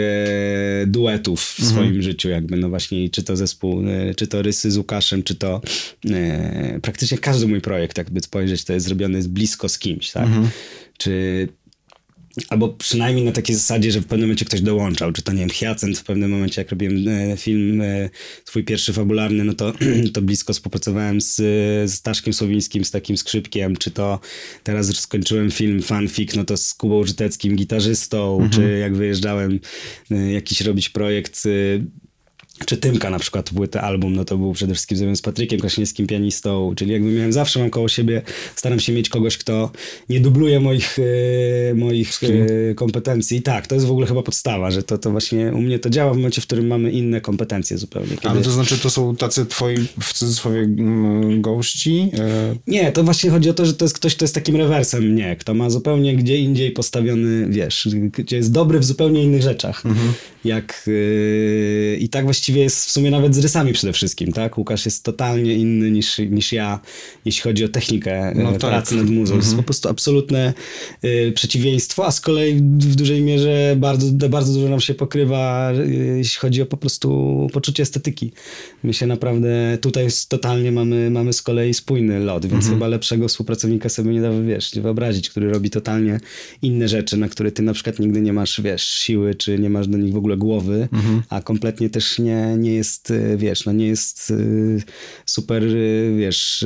duetów 0.87 1.41
w 1.41 1.61
mhm. 1.61 1.77
swoim 1.77 2.03
życiu, 2.03 2.29
jakby 2.29 2.56
no 2.56 2.69
właśnie 2.69 3.11
czy 3.11 3.23
to 3.23 3.37
zespół, 3.37 3.82
e, 3.88 4.15
czy 4.15 4.27
to 4.27 4.43
Rysy 4.43 4.71
z 4.71 4.77
Łukaszem, 4.77 5.23
czy 5.23 5.35
to 5.35 5.61
e, 6.11 6.81
praktycznie 6.82 7.19
każdy 7.19 7.47
mój 7.47 7.61
projekt, 7.61 7.99
jakby 7.99 8.21
spojrzeć, 8.21 8.65
to 8.65 8.73
jest 8.73 8.87
zrobiony 8.87 9.23
blisko 9.23 9.69
z 9.69 9.79
kimś, 9.79 10.11
tak? 10.11 10.26
Mhm. 10.26 10.49
Czy 10.99 11.49
Albo 12.49 12.69
przynajmniej 12.69 13.25
na 13.25 13.32
takiej 13.32 13.56
zasadzie, 13.56 13.93
że 13.93 14.00
w 14.00 14.06
pewnym 14.06 14.29
momencie 14.29 14.44
ktoś 14.44 14.61
dołączał. 14.61 15.12
Czy 15.12 15.23
to, 15.23 15.32
nie 15.32 15.38
wiem, 15.38 15.49
Hyacynt 15.49 15.99
w 15.99 16.05
pewnym 16.05 16.31
momencie, 16.31 16.61
jak 16.61 16.71
robiłem 16.71 17.09
e, 17.09 17.37
film 17.37 17.81
e, 17.81 18.11
swój 18.44 18.65
pierwszy 18.65 18.93
fabularny, 18.93 19.44
no 19.44 19.53
to, 19.53 19.73
to 20.15 20.23
blisko 20.23 20.53
współpracowałem 20.53 21.21
z, 21.21 21.37
z 21.91 21.94
Staszkiem 21.94 22.32
Słowińskim, 22.32 22.85
z 22.85 22.91
takim 22.91 23.17
skrzypkiem. 23.17 23.77
Czy 23.77 23.91
to 23.91 24.21
teraz 24.65 24.97
skończyłem 24.97 25.50
film 25.50 25.82
fanfic, 25.82 26.35
no 26.35 26.44
to 26.44 26.56
z 26.56 26.75
Kubą 26.75 27.05
Żyteckim, 27.05 27.56
gitarzystą. 27.56 28.33
Mhm. 28.33 28.50
Czy 28.50 28.79
jak 28.79 28.97
wyjeżdżałem 28.97 29.61
e, 30.11 30.33
jakiś 30.33 30.61
robić 30.61 30.88
projekt 30.88 31.44
czy 32.67 32.77
Tymka 32.77 33.11
na 33.11 33.19
przykład 33.19 33.51
płytę 33.51 33.81
album, 33.81 34.17
no 34.17 34.25
to 34.25 34.39
był 34.39 34.53
przede 34.53 34.75
wszystkim 34.75 34.99
zrobiony 34.99 35.17
z 35.17 35.23
Patrykiem 35.23 35.61
Kraśniewskim, 35.61 36.07
pianistą, 36.07 36.73
czyli 36.77 36.93
jakby 36.93 37.11
miałem 37.11 37.33
zawsze 37.33 37.61
mam 37.61 37.71
koło 37.71 37.89
siebie, 37.89 38.23
staram 38.57 38.81
się 38.81 38.93
mieć 38.93 39.09
kogoś, 39.09 39.39
kto 39.39 39.71
nie 40.09 40.21
dubluje 40.21 40.61
moich, 40.61 40.99
e, 41.71 41.75
moich 41.75 42.21
e, 42.25 42.75
kompetencji. 42.75 43.43
tak, 43.43 43.67
to 43.67 43.75
jest 43.75 43.87
w 43.87 43.91
ogóle 43.91 44.07
chyba 44.07 44.23
podstawa, 44.23 44.71
że 44.71 44.83
to, 44.83 44.99
to 44.99 45.11
właśnie 45.11 45.53
u 45.53 45.61
mnie 45.61 45.79
to 45.79 45.91
działa 45.91 46.12
w 46.15 46.17
momencie, 46.17 46.41
w 46.41 46.47
którym 46.47 46.67
mamy 46.67 46.91
inne 46.91 47.21
kompetencje 47.21 47.79
zupełnie. 47.79 48.09
Kiedy... 48.09 48.29
Ale 48.29 48.43
to 48.43 48.51
znaczy 48.51 48.79
to 48.79 48.91
są 48.91 49.17
tacy 49.17 49.47
twoi 49.47 49.77
w 50.01 50.12
cudzysłowie 50.12 50.67
gości? 51.39 52.11
E... 52.19 52.57
Nie, 52.67 52.93
to 52.93 53.05
właśnie 53.05 53.31
chodzi 53.31 53.51
o 53.51 53.55
to, 53.55 53.67
że 53.67 53.75
to 53.75 53.85
jest 53.85 53.95
ktoś, 53.95 54.15
kto 54.15 54.25
jest 54.25 54.35
takim 54.35 54.57
rewersem 54.57 55.05
mnie, 55.05 55.37
kto 55.37 55.55
ma 55.55 55.71
zupełnie 55.71 56.17
gdzie 56.17 56.39
indziej 56.39 56.71
postawiony, 56.71 57.47
wiesz, 57.49 57.89
gdzie 58.12 58.37
jest 58.37 58.53
dobry 58.53 58.79
w 58.79 58.85
zupełnie 58.85 59.23
innych 59.23 59.43
rzeczach. 59.43 59.87
Mhm. 59.87 60.12
Jak 60.45 60.89
e, 60.89 61.97
i 61.97 62.09
tak 62.09 62.25
właściwie 62.25 62.50
właściwie 62.50 62.62
jest 62.62 62.87
w 62.87 62.91
sumie 62.91 63.11
nawet 63.11 63.35
z 63.35 63.38
rysami 63.38 63.73
przede 63.73 63.92
wszystkim, 63.92 64.33
tak? 64.33 64.59
Łukasz 64.59 64.85
jest 64.85 65.04
totalnie 65.04 65.54
inny 65.54 65.90
niż, 65.90 66.19
niż 66.19 66.52
ja, 66.52 66.80
jeśli 67.25 67.42
chodzi 67.42 67.64
o 67.64 67.69
technikę 67.69 68.33
no 68.35 68.49
e, 68.49 68.52
tak. 68.52 68.71
pracy 68.71 68.95
nad 68.95 69.07
muzą. 69.07 69.35
Mhm. 69.35 69.40
Jest 69.40 69.57
po 69.57 69.62
prostu 69.62 69.88
absolutne 69.88 70.54
y, 71.04 71.33
przeciwieństwo, 71.35 72.07
a 72.07 72.11
z 72.11 72.21
kolei 72.21 72.54
w 72.54 72.95
dużej 72.97 73.23
mierze 73.23 73.76
bardzo, 73.76 74.28
bardzo 74.28 74.52
dużo 74.52 74.69
nam 74.69 74.80
się 74.80 74.95
pokrywa, 74.95 75.73
y, 75.73 76.16
jeśli 76.16 76.40
chodzi 76.40 76.62
o 76.62 76.66
po 76.66 76.76
prostu 76.76 77.47
poczucie 77.52 77.83
estetyki. 77.83 78.33
My 78.83 78.95
się 78.95 79.07
naprawdę 79.07 79.78
tutaj 79.80 80.09
totalnie 80.28 80.73
mamy, 80.73 81.11
mamy 81.11 81.33
z 81.33 81.42
kolei 81.42 81.75
spójny 81.75 82.21
lot, 82.21 82.42
więc 82.42 82.54
mhm. 82.54 82.75
chyba 82.75 82.88
lepszego 82.88 83.28
współpracownika 83.28 83.88
sobie 83.88 84.12
nie 84.12 84.21
da, 84.21 84.30
wiesz, 84.47 84.71
wyobrazić, 84.75 85.30
który 85.30 85.50
robi 85.50 85.71
totalnie 85.71 86.21
inne 86.62 86.88
rzeczy, 86.88 87.16
na 87.16 87.28
które 87.28 87.52
ty 87.52 87.62
na 87.62 87.73
przykład 87.73 87.99
nigdy 87.99 88.21
nie 88.21 88.33
masz, 88.33 88.61
wiesz, 88.61 88.87
siły, 88.87 89.35
czy 89.35 89.59
nie 89.59 89.71
masz 89.71 89.88
do 89.88 89.99
nich 89.99 90.12
w 90.12 90.16
ogóle 90.16 90.37
głowy, 90.37 90.88
mhm. 90.92 91.23
a 91.28 91.42
kompletnie 91.42 91.90
też 91.90 92.19
nie 92.19 92.39
nie, 92.59 92.75
jest, 92.75 93.11
e, 93.11 93.37
wiesz, 93.37 93.66
no 93.66 93.73
nie 93.73 93.87
jest 93.87 94.30
e, 94.30 94.35
super, 95.26 95.64
e, 95.64 96.16
wiesz, 96.16 96.64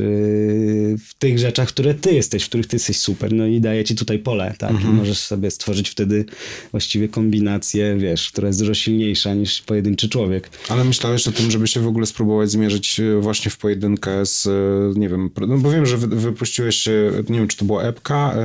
w 0.99 1.15
tych 1.19 1.39
rzeczach, 1.39 1.69
które 1.69 1.95
ty 1.95 2.15
jesteś, 2.15 2.45
w 2.45 2.49
których 2.49 2.67
ty 2.67 2.77
jesteś 2.77 2.97
super, 2.97 3.33
no 3.33 3.47
i 3.47 3.61
daje 3.61 3.85
ci 3.85 3.95
tutaj 3.95 4.19
pole, 4.19 4.55
tak, 4.59 4.71
mhm. 4.71 4.95
i 4.95 4.97
możesz 4.97 5.19
sobie 5.19 5.51
stworzyć 5.51 5.89
wtedy 5.89 6.25
właściwie 6.71 7.09
kombinację, 7.09 7.97
wiesz, 7.99 8.31
która 8.31 8.49
jest 8.49 8.59
dużo 8.59 8.75
silniejsza 8.75 9.35
niż 9.35 9.63
pojedynczy 9.63 10.09
człowiek. 10.09 10.51
Ale 10.69 10.85
myślałeś 10.85 11.29
o 11.29 11.33
tym, 11.33 11.51
żeby 11.51 11.67
się 11.67 11.81
w 11.81 11.87
ogóle 11.87 12.07
spróbować 12.07 12.51
zmierzyć 12.51 13.01
właśnie 13.21 13.51
w 13.51 13.57
pojedynkę 13.57 14.27
z, 14.27 14.49
nie 14.97 15.09
wiem, 15.09 15.31
no 15.49 15.59
bo 15.59 15.71
wiem, 15.71 15.87
że 15.87 15.97
wypuściłeś, 15.97 16.89
nie 17.29 17.39
wiem, 17.39 17.49
czy 17.49 17.57
to 17.57 17.65
była 17.65 17.83
epka 17.83 18.37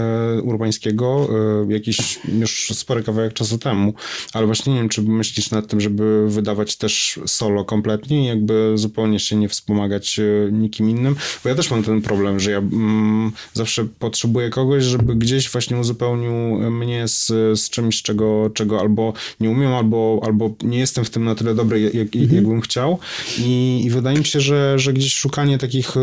Urbańskiego, 0.44 1.30
jakiś 1.70 2.20
już 2.40 2.72
spory 2.74 3.04
kawałek 3.04 3.34
czasu 3.34 3.58
temu, 3.58 3.94
ale 4.34 4.46
właśnie 4.46 4.74
nie 4.74 4.80
wiem, 4.80 4.90
czy 4.90 5.02
myślisz 5.02 5.52
nad 5.52 5.68
tym, 5.68 5.82
żeby 5.82 6.30
wydawać 6.30 6.76
też 6.76 7.19
solo 7.26 7.66
kompletnie 7.66 8.24
i 8.24 8.26
jakby 8.26 8.72
zupełnie 8.76 9.20
się 9.20 9.36
nie 9.36 9.50
wspomagać 9.50 10.20
e, 10.20 10.52
nikim 10.52 10.90
innym, 10.90 11.16
bo 11.44 11.50
ja 11.50 11.56
też 11.56 11.72
mam 11.72 11.84
ten 11.84 12.02
problem, 12.02 12.40
że 12.40 12.52
ja 12.52 12.58
mm, 12.58 13.32
zawsze 13.54 13.86
potrzebuję 14.00 14.50
kogoś, 14.50 14.84
żeby 14.84 15.16
gdzieś 15.16 15.50
właśnie 15.50 15.78
uzupełnił 15.78 16.32
mnie 16.72 17.08
z, 17.08 17.28
z 17.60 17.70
czymś, 17.70 18.02
czego, 18.02 18.50
czego 18.54 18.80
albo 18.80 19.14
nie 19.40 19.50
umiem, 19.50 19.74
albo, 19.74 20.22
albo 20.26 20.56
nie 20.64 20.80
jestem 20.80 21.06
w 21.06 21.10
tym 21.10 21.24
na 21.24 21.36
tyle 21.36 21.56
dobry, 21.56 21.82
jak, 21.82 22.16
mhm. 22.16 22.36
jakbym 22.36 22.62
chciał 22.62 23.00
I, 23.38 23.82
i 23.86 23.90
wydaje 23.90 24.18
mi 24.18 24.26
się, 24.26 24.40
że, 24.40 24.80
że 24.80 24.94
gdzieś 24.94 25.14
szukanie 25.14 25.58
takich 25.58 25.98
e, 25.98 26.00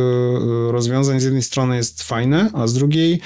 rozwiązań 0.73 1.21
z 1.21 1.25
jednej 1.25 1.43
strony 1.43 1.77
jest 1.77 2.03
fajne, 2.03 2.51
a 2.55 2.67
z 2.67 2.75
drugiej 2.75 3.21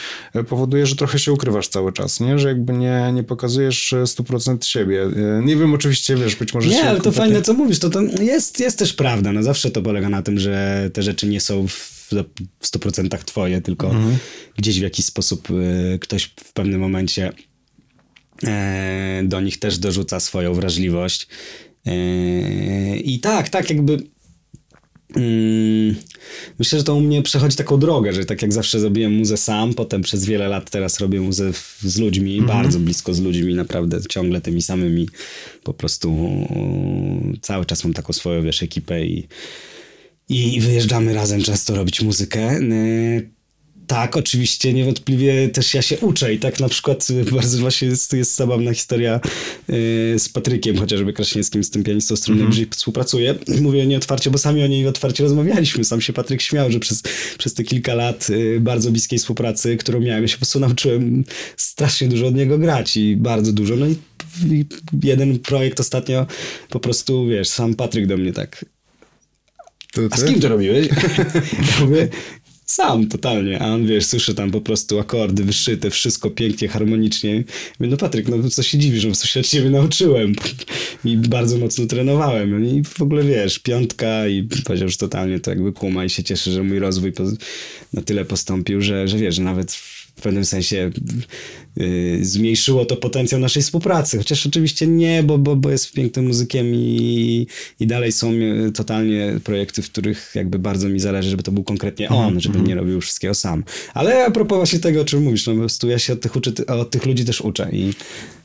powoduje, 0.49 0.87
że 0.87 0.97
trochę 0.97 1.19
się 1.19 1.33
ukrywasz 1.33 1.69
cały 1.69 1.93
czas, 1.93 2.21
nie? 2.21 2.39
Że 2.39 2.49
jakby 2.49 2.73
nie, 2.73 3.11
nie 3.15 3.23
pokazujesz 3.23 3.95
100% 4.05 4.65
siebie. 4.65 5.07
Nie 5.43 5.57
wiem, 5.57 5.75
oczywiście, 5.75 6.17
wiesz, 6.17 6.37
być 6.37 6.55
może... 6.55 6.71
Nie, 6.71 6.89
ale 6.89 7.01
to 7.01 7.13
fajne, 7.13 7.43
co 7.43 7.55
mówisz, 7.55 7.79
to, 7.81 7.91
to 7.91 8.03
jest, 8.23 8.61
jest 8.61 8.79
też 8.79 8.93
prawda, 8.93 9.33
no 9.33 9.43
zawsze 9.43 9.71
to 9.71 9.83
polega 9.83 10.09
na 10.09 10.23
tym, 10.23 10.39
że 10.39 10.91
te 10.93 11.03
rzeczy 11.03 11.27
nie 11.27 11.41
są 11.41 11.69
w 11.69 12.01
w 12.61 12.65
100% 12.65 13.25
twoje, 13.25 13.61
tylko 13.61 13.91
mhm. 13.91 14.17
gdzieś 14.57 14.79
w 14.79 14.83
jakiś 14.83 15.05
sposób 15.05 15.51
y, 15.51 15.99
ktoś 16.01 16.25
w 16.25 16.53
pewnym 16.53 16.81
momencie 16.81 17.33
e, 18.47 19.23
do 19.25 19.41
nich 19.41 19.59
też 19.59 19.79
dorzuca 19.79 20.21
swoją 20.21 20.55
wrażliwość. 20.55 21.29
E, 21.87 22.97
I 22.97 23.21
tak, 23.21 23.49
tak, 23.49 23.71
jakby 23.71 23.99
myślę, 26.59 26.79
że 26.79 26.85
to 26.85 26.95
u 26.95 27.01
mnie 27.01 27.23
przechodzi 27.23 27.57
taką 27.57 27.79
drogę, 27.79 28.13
że 28.13 28.25
tak 28.25 28.43
jak 28.43 28.53
zawsze 28.53 28.81
zrobiłem 28.81 29.13
muzę 29.13 29.37
sam, 29.37 29.75
potem 29.75 30.03
przez 30.03 30.25
wiele 30.25 30.49
lat 30.49 30.71
teraz 30.71 31.01
robię 31.01 31.21
muzę 31.21 31.53
z 31.83 31.99
ludźmi, 31.99 32.39
mm 32.39 32.45
-hmm. 32.45 32.53
bardzo 32.53 32.79
blisko 32.79 33.15
z 33.15 33.21
ludźmi, 33.21 33.55
naprawdę 33.55 34.01
ciągle 34.09 34.41
tymi 34.41 34.63
samymi. 34.63 35.09
Po 35.63 35.75
prostu 35.75 36.31
cały 37.43 37.67
czas 37.67 37.85
mam 37.85 37.95
taką 37.95 38.13
swoją, 38.13 38.43
wiesz, 38.43 38.63
ekipę 38.63 39.07
i, 39.07 39.29
i 40.29 40.61
wyjeżdżamy 40.61 41.15
razem 41.15 41.43
często 41.43 41.75
robić 41.75 42.03
muzykę. 42.03 42.61
Tak, 43.91 44.17
oczywiście, 44.17 44.73
niewątpliwie 44.73 45.49
też 45.49 45.75
ja 45.75 45.83
się 45.83 45.99
uczę 45.99 46.35
i 46.35 46.39
tak 46.39 46.61
na 46.61 46.69
przykład 46.69 47.09
bardzo 47.33 47.59
właśnie 47.59 47.89
jest, 47.89 48.13
jest 48.13 48.37
zabawna 48.37 48.75
historia 48.75 49.21
yy, 49.69 50.19
z 50.19 50.29
Patrykiem, 50.29 50.79
chociażby 50.79 51.13
Kraśniewskim, 51.13 51.65
z 51.65 51.71
tym 51.71 51.85
pianistą, 51.85 52.17
z 52.17 52.21
którym 52.21 52.41
mm 52.41 52.53
-hmm. 52.53 52.75
współpracuję. 52.75 53.35
Mówię 53.61 53.87
nieotwarcie, 53.87 54.31
bo 54.31 54.39
sami 54.39 54.63
o 54.63 54.67
niej 54.67 54.87
otwarcie 54.87 55.23
rozmawialiśmy. 55.23 55.85
Sam 55.85 56.01
się 56.01 56.13
Patryk 56.13 56.43
śmiał, 56.43 56.73
że 56.73 56.81
przez, 56.81 57.03
przez 57.39 57.55
te 57.55 57.65
kilka 57.65 57.95
lat 57.95 58.29
yy, 58.29 58.61
bardzo 58.61 58.91
bliskiej 58.91 59.19
współpracy, 59.19 59.77
którą 59.77 60.01
miałem, 60.01 60.23
ja 60.23 60.29
się 60.29 60.35
po 60.35 60.39
prostu 60.39 60.61
nauczyłem 60.61 61.25
strasznie 61.57 62.09
dużo 62.09 62.27
od 62.27 62.35
niego 62.35 62.59
grać 62.59 62.97
i 62.97 63.17
bardzo 63.17 63.53
dużo. 63.53 63.77
No 63.77 63.87
i, 63.87 63.97
i 64.51 64.67
jeden 65.03 65.39
projekt 65.39 65.81
ostatnio 65.81 66.27
po 66.69 66.81
prostu, 66.81 67.27
wiesz, 67.27 67.49
sam 67.49 67.75
Patryk 67.75 68.07
do 68.07 68.17
mnie 68.17 68.33
tak 68.33 68.65
a 70.11 70.17
z 70.17 70.25
kim 70.25 70.41
to 70.41 70.49
robiłeś? 70.49 70.89
ja 71.79 71.85
mówię, 71.85 72.09
sam 72.71 73.09
totalnie, 73.09 73.63
a 73.63 73.67
on 73.67 73.87
wiesz, 73.87 74.07
słyszy 74.07 74.35
tam 74.35 74.51
po 74.51 74.61
prostu 74.61 74.99
akordy 74.99 75.45
wyszyte, 75.45 75.91
wszystko 75.91 76.31
pięknie, 76.31 76.69
harmonicznie. 76.69 77.45
Mówię, 77.81 77.91
no 77.91 77.97
Patryk, 77.97 78.29
no 78.29 78.51
co 78.51 78.63
się 78.63 78.79
dziwisz, 78.79 79.05
no 79.05 79.15
coś 79.15 79.31
się 79.31 79.41
od 79.41 79.47
ciebie 79.47 79.71
nauczyłem 79.71 80.35
i 81.05 81.17
bardzo 81.17 81.59
mocno 81.59 81.87
trenowałem. 81.87 82.51
No 82.51 82.71
I 82.71 82.85
w 82.85 83.03
ogóle 83.03 83.25
wiesz, 83.25 83.59
piątka 83.59 84.27
i 84.27 84.49
powiedział, 84.65 84.89
że 84.89 84.97
totalnie 84.97 85.41
to 85.41 85.51
jakby 85.51 85.73
kuma 85.73 86.05
i 86.05 86.11
się 86.11 86.23
cieszy, 86.25 86.53
że 86.53 86.63
mój 86.63 86.79
rozwój 86.79 87.13
na 87.93 88.03
tyle 88.03 88.25
postąpił, 88.25 88.83
że, 88.83 89.09
że 89.09 89.19
wiesz, 89.19 89.39
nawet 89.39 89.73
w 89.73 90.23
pewnym 90.23 90.45
sensie 90.45 90.91
zmniejszyło 92.21 92.85
to 92.85 92.97
potencjał 92.97 93.41
naszej 93.41 93.63
współpracy. 93.63 94.19
Chociaż 94.19 94.47
oczywiście 94.47 94.87
nie, 94.87 95.23
bo, 95.23 95.39
bo, 95.39 95.57
bo 95.57 95.71
jest 95.71 95.93
pięknym 95.93 96.27
muzykiem 96.27 96.67
i, 96.75 97.47
i 97.81 97.87
dalej 97.87 98.13
są 98.13 98.33
y, 98.33 98.73
totalnie 98.75 99.41
projekty, 99.45 99.83
w 99.83 99.91
których 99.91 100.33
jakby 100.35 100.59
bardzo 100.59 100.89
mi 100.89 101.01
zależy, 101.01 101.31
żeby 101.31 101.43
to 101.43 101.53
był 101.53 101.65
konkretnie 101.65 102.09
on, 102.09 102.35
-hmm. 102.35 102.41
żebym 102.41 102.67
nie 102.67 102.75
robił 102.75 103.01
wszystkiego 103.01 103.35
sam. 103.35 103.65
Ale 103.95 104.25
a 104.25 104.31
propos 104.31 104.57
właśnie 104.57 104.79
tego, 104.79 105.01
o 105.01 105.05
czym 105.05 105.23
mówisz, 105.23 105.47
no 105.47 105.53
po 105.53 105.59
prostu 105.59 105.89
ja 105.89 105.99
się 105.99 106.13
od 106.13 106.21
tych, 106.21 106.37
uczy, 106.37 106.67
od 106.67 106.91
tych 106.91 107.07
ludzi 107.07 107.25
też 107.25 107.41
uczę 107.41 107.69
i, 107.73 107.93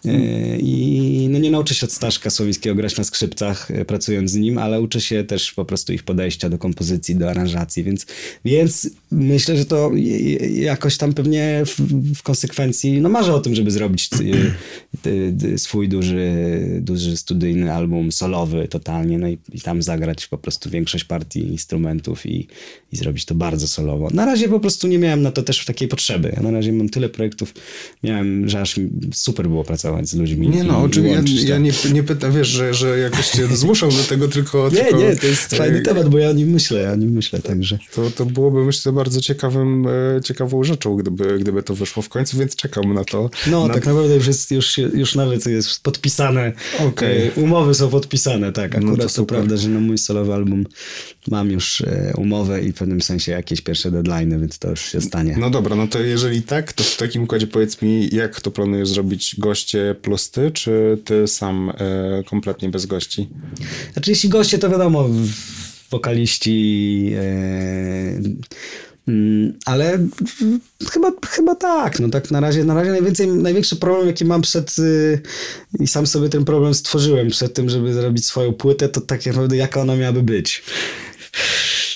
y, 0.05 0.59
i 0.61 1.27
no 1.29 1.39
nie 1.39 1.51
nauczę 1.51 1.75
się 1.75 1.85
od 1.85 1.91
Staszka 1.91 2.29
Słowińskiego 2.29 2.75
grać 2.75 2.97
na 2.97 3.03
skrzypcach, 3.03 3.67
pracując 3.87 4.31
z 4.31 4.35
nim, 4.35 4.57
ale 4.57 4.81
uczę 4.81 5.01
się 5.01 5.23
też 5.23 5.53
po 5.53 5.65
prostu 5.65 5.93
ich 5.93 6.03
podejścia 6.03 6.49
do 6.49 6.57
kompozycji, 6.57 7.15
do 7.15 7.29
aranżacji, 7.29 7.83
więc, 7.83 8.05
więc 8.45 8.89
myślę, 9.11 9.57
że 9.57 9.65
to 9.65 9.91
jakoś 10.51 10.97
tam 10.97 11.13
pewnie 11.13 11.63
w, 11.65 11.79
w 12.19 12.23
konsekwencji, 12.23 13.01
no 13.01 13.09
marzę 13.15 13.33
o 13.33 13.39
tym, 13.39 13.55
żeby 13.55 13.71
zrobić 13.71 14.09
y, 14.13 15.07
y, 15.09 15.35
y, 15.43 15.57
swój 15.57 15.89
duży, 15.89 16.31
duży 16.81 17.17
studyjny 17.17 17.73
album 17.73 18.11
solowy 18.11 18.67
totalnie, 18.67 19.17
no 19.17 19.27
i, 19.27 19.37
i, 19.53 19.61
tam 19.61 19.81
zagrać 19.81 20.27
po 20.27 20.37
prostu 20.37 20.69
większość 20.69 21.03
partii 21.03 21.39
instrumentów 21.39 22.25
i, 22.25 22.47
i 22.95 22.97
zrobić 22.97 23.25
to 23.25 23.35
bardzo 23.35 23.67
solowo. 23.67 24.09
Na 24.13 24.25
razie 24.25 24.49
po 24.49 24.59
prostu 24.59 24.87
nie 24.87 24.99
miałem 24.99 25.21
na 25.21 25.31
to 25.31 25.43
też 25.43 25.65
takiej 25.65 25.87
potrzeby. 25.87 26.33
Ja 26.35 26.41
na 26.43 26.51
razie 26.51 26.73
mam 26.73 26.89
tyle 26.89 27.09
projektów, 27.09 27.53
miałem, 28.03 28.49
że 28.49 28.61
aż 28.61 28.79
super 29.13 29.47
było 29.47 29.63
pracować 29.63 30.09
z 30.09 30.15
ludźmi. 30.15 30.49
Nie 30.49 30.63
no, 30.63 30.81
oczywiście 30.81 31.47
ja, 31.47 31.55
ja, 31.55 31.57
nie, 31.57 31.71
nie 31.93 32.03
pytam, 32.03 32.31
wiesz, 32.31 32.47
że, 32.47 32.73
że 32.73 32.99
jakoś 32.99 33.29
cię 33.29 33.47
zmuszał 33.47 33.89
do 33.91 34.03
tego, 34.03 34.27
tylko... 34.27 34.69
Nie, 34.73 34.83
tylko, 34.83 34.99
nie, 34.99 35.15
to 35.15 35.27
jest 35.27 35.55
fajny 35.55 35.81
temat, 35.81 36.09
bo 36.09 36.17
ja 36.17 36.29
o 36.29 36.33
nim 36.33 36.49
myślę, 36.49 36.81
ja 36.81 36.91
o 36.91 36.95
nim 36.95 37.11
myślę 37.11 37.39
także. 37.39 37.79
To, 37.95 38.11
to 38.11 38.25
byłoby, 38.25 38.65
myślę, 38.65 38.91
bardzo 38.91 39.21
ciekawym, 39.21 39.87
e, 39.87 40.21
ciekawą 40.23 40.63
rzeczą, 40.63 40.95
gdyby, 40.95 41.39
gdyby 41.39 41.63
to 41.63 41.75
wyszło 41.75 42.03
w 42.03 42.09
końcu, 42.09 42.37
więc 42.37 42.55
czekam 42.55 42.93
na 42.93 43.03
to. 43.03 43.29
No, 43.51 43.67
na... 43.67 43.73
tak 43.73 43.85
naprawdę 43.85 44.15
już, 44.15 44.27
jest, 44.27 44.51
już, 44.51 44.77
już 44.77 45.15
nawet 45.15 45.45
jest 45.45 45.83
podpisane. 45.83 46.53
Okay. 46.87 47.31
Umowy 47.35 47.73
są 47.73 47.89
podpisane, 47.89 48.51
tak. 48.51 48.71
No 48.71 48.77
Akurat 48.77 48.97
no 48.97 49.05
to, 49.05 49.13
to 49.13 49.25
prawda, 49.25 49.57
że 49.57 49.69
na 49.69 49.79
mój 49.79 49.97
solowy 49.97 50.33
album 50.33 50.65
mam 51.27 51.51
już 51.51 51.81
e, 51.81 52.13
umowę 52.17 52.61
i 52.61 52.73
pewnym 52.85 53.01
sensie 53.01 53.31
jakieś 53.31 53.61
pierwsze 53.61 53.91
deadline, 53.91 54.39
więc 54.41 54.59
to 54.59 54.69
już 54.69 54.81
się 54.81 55.01
stanie. 55.01 55.35
No 55.39 55.49
dobra, 55.49 55.75
no 55.75 55.87
to 55.87 55.99
jeżeli 55.99 56.41
tak, 56.41 56.73
to 56.73 56.83
w 56.83 56.97
takim 56.97 57.23
układzie 57.23 57.47
powiedz 57.47 57.81
mi, 57.81 58.15
jak 58.15 58.41
to 58.41 58.51
planujesz 58.51 58.89
zrobić? 58.89 59.35
Goście 59.37 59.95
plus 60.01 60.31
ty, 60.31 60.51
czy 60.51 60.97
ty 61.05 61.27
sam 61.27 61.69
e, 61.77 62.23
kompletnie 62.23 62.69
bez 62.69 62.85
gości? 62.85 63.29
Znaczy, 63.93 64.11
jeśli 64.11 64.29
goście, 64.29 64.57
to 64.57 64.69
wiadomo, 64.69 65.09
wokaliści. 65.91 67.11
E, 67.15 68.55
Mm, 69.07 69.53
ale 69.65 69.99
chyba, 70.91 71.11
chyba 71.27 71.55
tak. 71.55 71.99
No 71.99 72.09
tak 72.09 72.31
na 72.31 72.39
razie, 72.39 72.63
na 72.63 72.73
razie 72.73 72.91
najwięcej, 72.91 73.27
największy 73.27 73.75
problem, 73.75 74.07
jaki 74.07 74.25
mam 74.25 74.41
przed 74.41 74.77
yy, 74.77 75.21
i 75.79 75.87
sam 75.87 76.07
sobie 76.07 76.29
ten 76.29 76.45
problem 76.45 76.73
stworzyłem 76.73 77.29
przed 77.29 77.53
tym, 77.53 77.69
żeby 77.69 77.93
zrobić 77.93 78.25
swoją 78.25 78.53
płytę, 78.53 78.89
to 78.89 79.01
tak 79.01 79.25
naprawdę 79.25 79.57
jaka 79.57 79.81
ona 79.81 79.95
miałaby 79.95 80.23
być. 80.23 80.63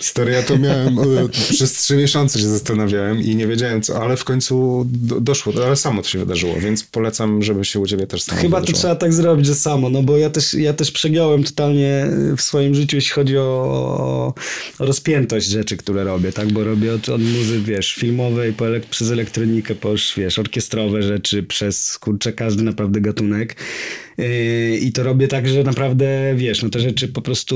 Stary, 0.02 0.32
ja 0.32 0.44
to 0.44 0.58
miałem, 0.58 1.00
e, 1.00 1.30
przez 1.30 1.74
trzy 1.74 1.96
miesiące 1.96 2.40
się 2.40 2.48
zastanawiałem 2.48 3.22
i 3.22 3.36
nie 3.36 3.48
wiedziałem 3.48 3.82
co, 3.82 4.04
ale 4.04 4.18
w 4.18 4.24
końcu 4.24 4.86
do, 4.90 5.22
doszło, 5.22 5.54
ale 5.66 5.76
samo 5.76 6.02
to 6.02 6.08
się 6.08 6.20
wydarzyło, 6.20 6.56
więc 6.60 6.84
polecam, 6.84 7.44
żeby 7.44 7.66
się 7.66 7.80
u 7.80 7.88
ciebie 7.88 8.08
też 8.08 8.22
samo 8.22 8.42
Chyba 8.42 8.58
wydarzyło. 8.58 8.76
to 8.76 8.80
trzeba 8.80 8.96
tak 8.96 9.14
zrobić, 9.14 9.46
że 9.46 9.56
samo, 9.56 9.90
no 9.90 10.04
bo 10.04 10.18
ja 10.18 10.30
też, 10.30 10.54
ja 10.54 10.74
też 10.74 10.92
przegiąłem 10.92 11.44
totalnie 11.44 12.08
w 12.38 12.42
swoim 12.42 12.76
życiu, 12.76 12.96
jeśli 12.96 13.12
chodzi 13.12 13.38
o, 13.38 13.44
o 14.80 14.86
rozpiętość 14.86 15.48
rzeczy, 15.48 15.78
które 15.78 16.04
robię, 16.04 16.32
tak, 16.32 16.52
bo 16.52 16.64
robię 16.64 16.94
od, 16.94 17.10
od 17.10 17.22
muzy, 17.22 17.62
wiesz, 17.62 17.94
filmowej, 17.94 18.54
po 18.54 18.68
elek 18.68 18.86
przez 18.86 19.12
elektronikę, 19.12 19.76
po 19.76 19.90
wiesz, 20.18 20.40
orkiestrowe 20.40 21.04
rzeczy, 21.04 21.44
przez, 21.44 21.98
kurczę, 21.98 22.34
każdy 22.34 22.64
naprawdę 22.64 23.02
gatunek 23.02 23.56
yy, 24.18 24.78
i 24.78 24.92
to 24.92 25.04
robię 25.04 25.28
tak, 25.28 25.48
że 25.48 25.64
naprawdę, 25.64 26.34
wiesz, 26.36 26.64
no 26.64 26.70
te 26.70 26.80
rzeczy 26.80 27.08
po 27.08 27.22
prostu 27.22 27.56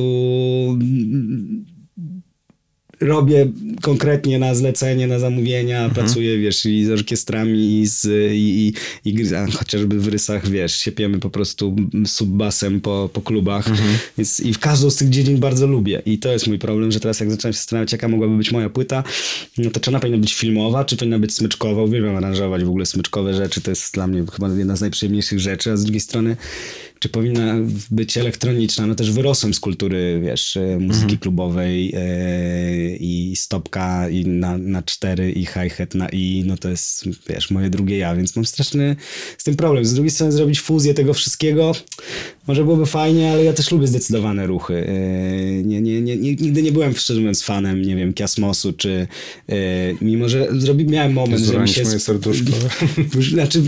robię 3.03 3.47
konkretnie 3.81 4.39
na 4.39 4.55
zlecenie, 4.55 5.07
na 5.07 5.19
zamówienia, 5.19 5.85
mhm. 5.85 5.93
pracuję, 5.93 6.37
wiesz, 6.37 6.65
i 6.65 6.85
z 6.85 6.89
orkiestrami, 6.89 7.81
i, 7.81 7.87
z, 7.87 8.05
i, 8.33 8.73
i, 9.05 9.09
i 9.09 9.27
chociażby 9.53 9.99
w 9.99 10.07
rysach, 10.07 10.49
wiesz, 10.49 10.75
siepiemy 10.75 11.19
po 11.19 11.29
prostu 11.29 11.75
subbasem 12.05 12.81
po, 12.81 13.09
po 13.13 13.21
klubach, 13.21 13.67
mhm. 13.67 13.97
Więc, 14.17 14.39
i 14.39 14.53
w 14.53 14.59
każdą 14.59 14.89
z 14.89 14.95
tych 14.95 15.09
dziedzin 15.09 15.39
bardzo 15.39 15.67
lubię 15.67 16.01
i 16.05 16.19
to 16.19 16.31
jest 16.31 16.47
mój 16.47 16.59
problem, 16.59 16.91
że 16.91 16.99
teraz 16.99 17.19
jak 17.19 17.31
zacząłem 17.31 17.53
się 17.53 17.57
zastanawiać, 17.57 17.91
jaka 17.91 18.07
mogłaby 18.07 18.37
być 18.37 18.51
moja 18.51 18.69
płyta, 18.69 19.03
no 19.57 19.71
to 19.71 19.79
czy 19.79 19.89
ona 19.89 19.99
powinna 19.99 20.17
być 20.17 20.33
filmowa, 20.33 20.85
czy 20.85 20.97
powinna 20.97 21.19
być 21.19 21.33
smyczkowa, 21.33 21.81
uwielbiam 21.81 22.15
aranżować 22.15 22.63
w 22.63 22.69
ogóle 22.69 22.85
smyczkowe 22.85 23.33
rzeczy, 23.33 23.61
to 23.61 23.71
jest 23.71 23.93
dla 23.93 24.07
mnie 24.07 24.23
chyba 24.33 24.49
jedna 24.49 24.75
z 24.75 24.81
najprzyjemniejszych 24.81 25.39
rzeczy, 25.39 25.71
a 25.71 25.77
z 25.77 25.83
drugiej 25.83 26.01
strony 26.01 26.37
czy 27.03 27.09
powinna 27.09 27.55
być 27.91 28.17
elektroniczna. 28.17 28.87
No 28.87 28.95
też 28.95 29.11
wyrosłem 29.11 29.53
z 29.53 29.59
kultury, 29.59 30.21
wiesz, 30.23 30.57
e, 30.57 30.77
muzyki 30.79 31.03
mhm. 31.03 31.19
klubowej 31.19 31.93
e, 31.95 32.95
i 32.95 33.35
stopka 33.35 34.09
i 34.09 34.25
na, 34.25 34.57
na 34.57 34.83
cztery 34.83 35.31
i 35.31 35.45
hi-hat 35.45 35.95
na 35.95 36.09
i, 36.09 36.43
no 36.45 36.57
to 36.57 36.69
jest, 36.69 37.05
wiesz, 37.29 37.51
moje 37.51 37.69
drugie 37.69 37.97
ja, 37.97 38.15
więc 38.15 38.35
mam 38.35 38.45
straszny 38.45 38.95
z 39.37 39.43
tym 39.43 39.55
problem. 39.55 39.85
Z 39.85 39.93
drugiej 39.93 40.11
strony 40.11 40.31
zrobić 40.31 40.61
fuzję 40.61 40.93
tego 40.93 41.13
wszystkiego 41.13 41.71
może 42.47 42.63
byłoby 42.63 42.85
fajnie, 42.85 43.31
ale 43.31 43.43
ja 43.43 43.53
też 43.53 43.71
lubię 43.71 43.87
zdecydowane 43.87 44.47
ruchy. 44.47 44.87
E, 44.87 45.63
nie, 45.63 45.81
nie, 45.81 46.01
nie, 46.01 46.17
nigdy 46.17 46.63
nie 46.63 46.71
byłem, 46.71 46.95
szczerze 46.95 47.19
mówiąc, 47.19 47.43
fanem, 47.43 47.81
nie 47.81 47.95
wiem, 47.95 48.13
Kiasmosu, 48.13 48.73
czy 48.73 49.07
mimo, 50.01 50.29
że 50.29 50.47
zrobi, 50.51 50.85
miałem 50.85 51.13
moment, 51.13 51.41
że 51.41 51.59
mi 51.59 51.69
się... 51.69 51.83
moje 51.83 51.99
serduszko. 51.99 52.51
znaczy 53.33 53.61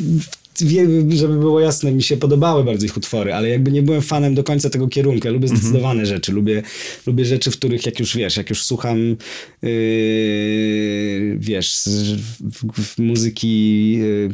żeby 1.10 1.38
było 1.38 1.60
jasne, 1.60 1.92
mi 1.92 2.04
się 2.04 2.18
podobały 2.18 2.64
bardzo 2.64 2.86
ich 2.86 2.98
utwory, 2.98 3.34
ale 3.34 3.50
jakby 3.50 3.72
nie 3.72 3.82
byłem 3.82 4.02
fanem 4.02 4.36
do 4.36 4.44
końca 4.44 4.70
tego 4.70 4.88
kierunku. 4.88 5.28
Ja 5.28 5.34
lubię 5.34 5.48
mhm. 5.48 5.62
zdecydowane 5.62 6.06
rzeczy. 6.06 6.32
Lubię, 6.32 6.64
lubię 7.08 7.26
rzeczy, 7.26 7.52
w 7.52 7.58
których 7.58 7.86
jak 7.86 8.00
już 8.00 8.18
wiesz, 8.18 8.38
jak 8.38 8.50
już 8.50 8.64
słucham 8.64 9.16
yy, 9.62 11.38
wiesz, 11.40 11.84
w, 12.42 12.84
w 12.84 13.00
muzyki 13.00 13.92
yy, 13.92 14.30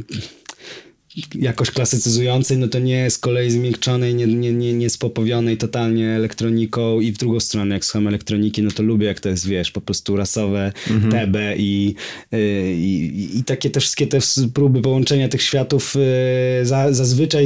jakoś 1.36 1.72
klasycyzującej, 1.72 2.58
no 2.58 2.68
to 2.68 2.80
nie 2.80 3.10
z 3.10 3.18
kolei 3.18 3.52
zmiękczonej, 3.52 4.16
nie, 4.16 4.28
nie, 4.28 4.54
nie, 4.54 4.74
nie 4.74 4.90
spopowionej 4.90 5.58
totalnie 5.58 6.10
elektroniką 6.10 7.00
i 7.00 7.12
w 7.12 7.18
drugą 7.18 7.40
stronę, 7.40 7.76
jak 7.76 7.86
słucham 7.86 8.08
elektroniki, 8.08 8.64
no 8.64 8.72
to 8.72 8.84
lubię, 8.84 9.08
jak 9.08 9.20
to 9.20 9.30
jest, 9.30 9.48
wiesz, 9.48 9.72
po 9.72 9.82
prostu 9.82 10.16
rasowe, 10.16 10.72
mhm. 10.90 11.12
TB 11.12 11.36
i, 11.58 11.96
y, 12.34 12.74
i, 12.76 13.38
i, 13.40 13.44
takie 13.44 13.70
te 13.70 13.80
wszystkie 13.80 14.08
te 14.08 14.20
próby 14.54 14.82
połączenia 14.82 15.30
tych 15.30 15.42
światów 15.42 15.96
y, 15.96 16.66
za, 16.66 16.94
zazwyczaj 16.94 17.46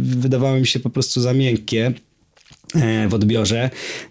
wydawały 0.00 0.60
mi 0.60 0.66
się 0.66 0.80
po 0.80 0.90
prostu 0.90 1.20
za 1.20 1.34
miękkie. 1.34 1.92
E, 2.74 3.08
w 3.08 3.14
odbiorze 3.14 3.70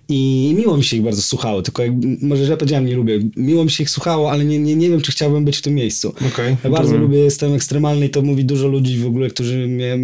i 0.09 0.53
miło 0.57 0.77
mi 0.77 0.83
się 0.83 0.97
ich 0.97 1.03
bardzo 1.03 1.21
słuchało, 1.21 1.61
tylko 1.61 1.83
jak, 1.83 1.91
może 2.21 2.45
źle 2.45 2.57
powiedziałem, 2.57 2.85
nie 2.85 2.95
lubię. 2.95 3.19
Miło 3.35 3.63
mi 3.63 3.71
się 3.71 3.83
ich 3.83 3.89
słuchało, 3.89 4.31
ale 4.31 4.45
nie, 4.45 4.59
nie, 4.59 4.75
nie 4.75 4.89
wiem, 4.89 5.01
czy 5.01 5.11
chciałbym 5.11 5.45
być 5.45 5.57
w 5.57 5.61
tym 5.61 5.73
miejscu. 5.73 6.13
Okay, 6.27 6.57
ja 6.63 6.69
bardzo 6.69 6.97
lubię, 6.97 7.17
jestem 7.17 7.53
ekstremalny 7.53 8.05
i 8.05 8.09
to 8.09 8.21
mówi 8.21 8.45
dużo 8.45 8.67
ludzi 8.67 8.97
w 8.97 9.05
ogóle, 9.05 9.29
którzy 9.29 9.67
mnie, 9.67 9.99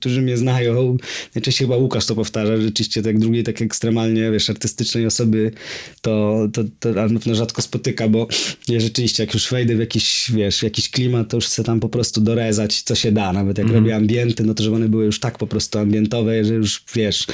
którzy 0.00 0.22
mnie 0.22 0.36
znają. 0.36 0.96
Najczęściej 1.34 1.66
chyba 1.66 1.76
Łukasz 1.76 2.06
to 2.06 2.14
powtarza, 2.14 2.56
rzeczywiście 2.56 3.02
tak 3.02 3.18
drugiej 3.18 3.44
tak 3.44 3.62
ekstremalnie, 3.62 4.30
wiesz, 4.30 4.50
artystycznej 4.50 5.06
osoby 5.06 5.50
to, 6.00 6.38
to, 6.52 6.62
to 6.80 6.92
na 6.92 7.18
pewno 7.18 7.34
rzadko 7.34 7.62
spotyka, 7.62 8.08
bo 8.08 8.28
ja 8.68 8.80
rzeczywiście 8.80 9.22
jak 9.22 9.34
już 9.34 9.50
wejdę 9.50 9.76
w 9.76 9.78
jakiś, 9.78 10.30
wiesz, 10.34 10.62
jakiś 10.62 10.90
klimat, 10.90 11.28
to 11.28 11.36
już 11.36 11.46
chcę 11.46 11.64
tam 11.64 11.80
po 11.80 11.88
prostu 11.88 12.20
dorezać, 12.20 12.82
co 12.82 12.94
się 12.94 13.12
da. 13.12 13.32
Nawet 13.32 13.58
jak 13.58 13.66
mm. 13.66 13.78
robię 13.78 13.96
ambienty, 13.96 14.44
no 14.44 14.54
to 14.54 14.62
żeby 14.62 14.76
one 14.76 14.88
były 14.88 15.04
już 15.04 15.20
tak 15.20 15.38
po 15.38 15.46
prostu 15.46 15.78
ambientowe, 15.78 16.44
że 16.44 16.54
już, 16.54 16.84
wiesz, 16.94 17.26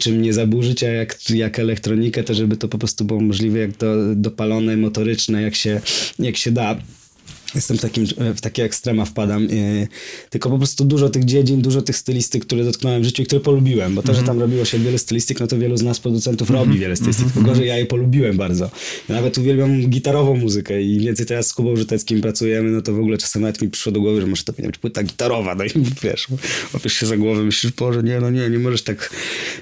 niczym 0.00 0.22
nie 0.22 0.32
zaburzyć, 0.32 0.84
a 0.84 0.88
jak, 0.88 1.30
jak 1.30 1.58
elektronikę, 1.58 2.24
to 2.24 2.34
żeby 2.34 2.56
to 2.56 2.68
po 2.68 2.78
prostu 2.78 3.04
było 3.04 3.20
możliwe, 3.20 3.58
jak 3.58 3.76
do, 3.76 4.14
dopalone, 4.14 4.76
motoryczne, 4.76 5.42
jak 5.42 5.54
się, 5.54 5.80
jak 6.18 6.36
się 6.36 6.50
da. 6.50 6.76
Jestem 7.54 7.78
w, 7.78 7.80
takim, 7.80 8.06
w 8.36 8.40
takie 8.40 8.64
ekstrema 8.64 9.04
wpadam. 9.04 9.42
Yy, 9.44 9.88
tylko 10.30 10.50
po 10.50 10.58
prostu 10.58 10.84
dużo 10.84 11.08
tych 11.08 11.24
dziedzin, 11.24 11.62
dużo 11.62 11.82
tych 11.82 11.96
stylistyk, 11.96 12.44
które 12.44 12.64
dotknąłem 12.64 13.02
w 13.02 13.04
życiu 13.04 13.22
i 13.22 13.26
które 13.26 13.40
polubiłem, 13.40 13.94
bo 13.94 14.02
to, 14.02 14.08
mm 14.08 14.14
-hmm. 14.14 14.16
że 14.16 14.20
mhm. 14.20 14.38
tam 14.38 14.48
robiło 14.48 14.64
się 14.64 14.78
wiele 14.78 14.98
stylistyk, 14.98 15.40
no 15.40 15.46
to 15.46 15.58
wielu 15.58 15.76
z 15.76 15.82
nas 15.82 16.00
producentów 16.00 16.50
mm 16.50 16.62
-hmm. 16.62 16.66
robi 16.66 16.78
wiele 16.78 16.96
stylistyk, 16.96 17.24
mm 17.24 17.30
-hmm. 17.30 17.34
tylko 17.34 17.48
gorzej 17.48 17.68
ja 17.68 17.78
je 17.78 17.86
polubiłem 17.86 18.36
bardzo. 18.36 18.70
Ja 19.08 19.14
nawet 19.14 19.38
uwielbiam 19.38 19.80
gitarową 19.88 20.36
muzykę 20.36 20.82
i 20.82 21.00
więcej 21.00 21.26
teraz 21.26 21.46
z 21.46 21.54
Kubą 21.54 21.76
Żyteckim 21.76 22.20
pracujemy, 22.20 22.70
no 22.70 22.82
to 22.82 22.92
w 22.92 22.98
ogóle 22.98 23.18
czasem 23.18 23.42
nawet 23.42 23.62
mi 23.62 23.68
przyszło 23.68 23.92
do 23.92 24.00
głowy, 24.00 24.20
że 24.20 24.26
może 24.26 24.44
to 24.44 24.52
powinna 24.52 24.70
być 24.70 24.78
płyta 24.78 25.02
gitarowa, 25.02 25.54
no 25.54 25.64
i 25.64 25.68
wiesz, 26.02 26.26
łapiesz 26.74 26.92
się 26.92 27.06
za 27.06 27.16
głowę, 27.16 27.42
myślisz, 27.42 27.72
Boże, 27.72 28.02
nie, 28.02 28.20
no 28.20 28.30
nie, 28.30 28.50
nie 28.50 28.58
możesz 28.58 28.82
tak, 28.82 29.10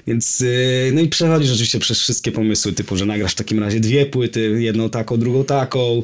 więc 0.07 0.39
yy, 0.39 0.91
no 0.93 1.01
i 1.01 1.07
przechodzisz 1.07 1.51
oczywiście 1.51 1.79
przez 1.79 1.99
wszystkie 1.99 2.31
pomysły, 2.31 2.73
typu, 2.73 2.97
że 2.97 3.05
nagrasz 3.05 3.31
w 3.31 3.35
takim 3.35 3.59
razie 3.59 3.79
dwie 3.79 4.05
płyty, 4.05 4.57
jedną 4.59 4.89
taką, 4.89 5.17
drugą 5.17 5.43
taką 5.43 6.03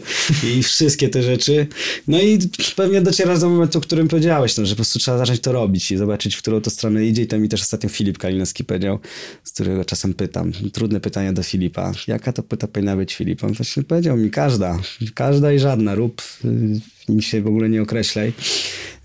i 0.58 0.64
wszystkie 0.64 1.10
te 1.10 1.24
rzeczy, 1.24 1.68
no 2.08 2.22
i 2.22 2.40
pewnie 2.76 3.02
docierasz 3.02 3.40
do 3.40 3.50
momentu, 3.50 3.78
o 3.78 3.82
którym 3.82 4.08
powiedziałeś, 4.08 4.58
no, 4.58 4.66
że 4.66 4.72
po 4.72 4.76
prostu 4.76 5.00
trzeba 5.00 5.18
zacząć 5.18 5.40
to 5.40 5.52
robić 5.52 5.92
i 5.92 5.98
zobaczyć, 5.98 6.36
w 6.36 6.40
którą 6.40 6.62
to 6.62 6.70
stronę 6.70 7.06
idzie. 7.06 7.22
I 7.22 7.28
to 7.28 7.40
mi 7.40 7.50
też 7.50 7.62
ostatnio 7.62 7.90
Filip 7.90 8.18
Kalinowski 8.18 8.64
powiedział, 8.64 9.00
z 9.44 9.52
którego 9.52 9.86
czasem 9.86 10.14
pytam. 10.14 10.52
Trudne 10.74 11.00
pytanie 11.00 11.34
do 11.34 11.44
Filipa. 11.44 11.92
Jaka 12.08 12.34
to 12.34 12.44
płyta 12.44 12.68
powinna 12.68 12.96
być, 12.96 13.16
Filip? 13.16 13.44
On 13.44 13.54
właśnie 13.54 13.84
powiedział 13.84 14.18
mi, 14.18 14.32
każda. 14.32 14.80
Każda 15.14 15.54
i 15.54 15.60
żadna. 15.60 15.96
Rób, 15.96 16.22
w 16.22 16.95
nim 17.10 17.22
się 17.22 17.42
w 17.42 17.48
ogóle 17.48 17.70
nie 17.70 17.82
określaj. 17.82 18.34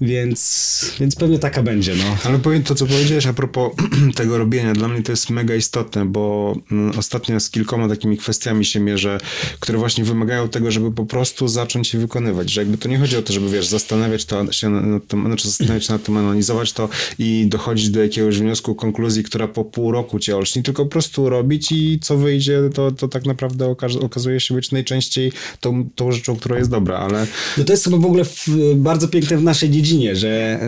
Więc, 0.00 0.92
więc 1.00 1.16
pewnie 1.16 1.38
taka 1.38 1.62
będzie. 1.62 1.94
No. 1.94 2.16
Ale 2.24 2.38
powiem 2.38 2.62
to, 2.62 2.74
co 2.74 2.86
powiedziałeś 2.86 3.26
a 3.26 3.32
propos 3.32 3.72
tego 4.16 4.38
robienia. 4.38 4.72
Dla 4.72 4.88
mnie 4.88 5.02
to 5.02 5.12
jest 5.12 5.30
mega 5.30 5.54
istotne, 5.54 6.06
bo 6.06 6.54
mm, 6.72 6.98
ostatnio 6.98 7.40
z 7.40 7.50
kilkoma 7.50 7.88
takimi 7.88 8.16
kwestiami 8.16 8.64
się 8.64 8.80
mierzę, 8.80 9.18
które 9.60 9.78
właśnie 9.78 10.04
wymagają 10.04 10.48
tego, 10.48 10.70
żeby 10.70 10.92
po 10.92 11.06
prostu 11.06 11.48
zacząć 11.48 11.94
je 11.94 12.00
wykonywać. 12.00 12.50
Że 12.50 12.60
jakby 12.60 12.78
to 12.78 12.88
nie 12.88 12.98
chodzi 12.98 13.16
o 13.16 13.22
to, 13.22 13.32
żeby 13.32 13.50
wiesz, 13.50 13.66
zastanawiać 13.66 14.24
to, 14.24 14.52
się 14.52 14.70
nad 14.70 15.06
tym, 15.06 15.26
znaczy 15.26 15.48
zastanawiać 15.48 15.86
się 15.86 15.92
nad 15.92 16.02
tym, 16.02 16.16
analizować 16.16 16.72
to 16.72 16.88
i 17.18 17.46
dochodzić 17.48 17.90
do 17.90 18.02
jakiegoś 18.02 18.38
wniosku, 18.38 18.74
konkluzji, 18.74 19.24
która 19.24 19.48
po 19.48 19.64
pół 19.64 19.92
roku 19.92 20.18
cię 20.18 20.36
olśni, 20.36 20.62
tylko 20.62 20.84
po 20.84 20.90
prostu 20.90 21.28
robić 21.28 21.72
i 21.72 21.98
co 22.02 22.16
wyjdzie, 22.16 22.60
to, 22.74 22.90
to 22.90 23.08
tak 23.08 23.26
naprawdę 23.26 23.76
okazuje 24.00 24.40
się 24.40 24.54
być 24.54 24.70
najczęściej 24.70 25.32
tą, 25.60 25.90
tą 25.94 26.12
rzeczą, 26.12 26.36
która 26.36 26.58
jest 26.58 26.70
dobra, 26.70 26.98
ale... 26.98 27.26
No 27.58 27.64
to 27.64 27.72
jest 27.72 27.89
chyba 27.90 28.02
w 28.02 28.06
ogóle 28.06 28.24
w, 28.24 28.48
bardzo 28.76 29.08
piękne 29.08 29.36
w 29.36 29.42
naszej 29.42 29.70
dziedzinie 29.70 30.10
że 30.16 30.60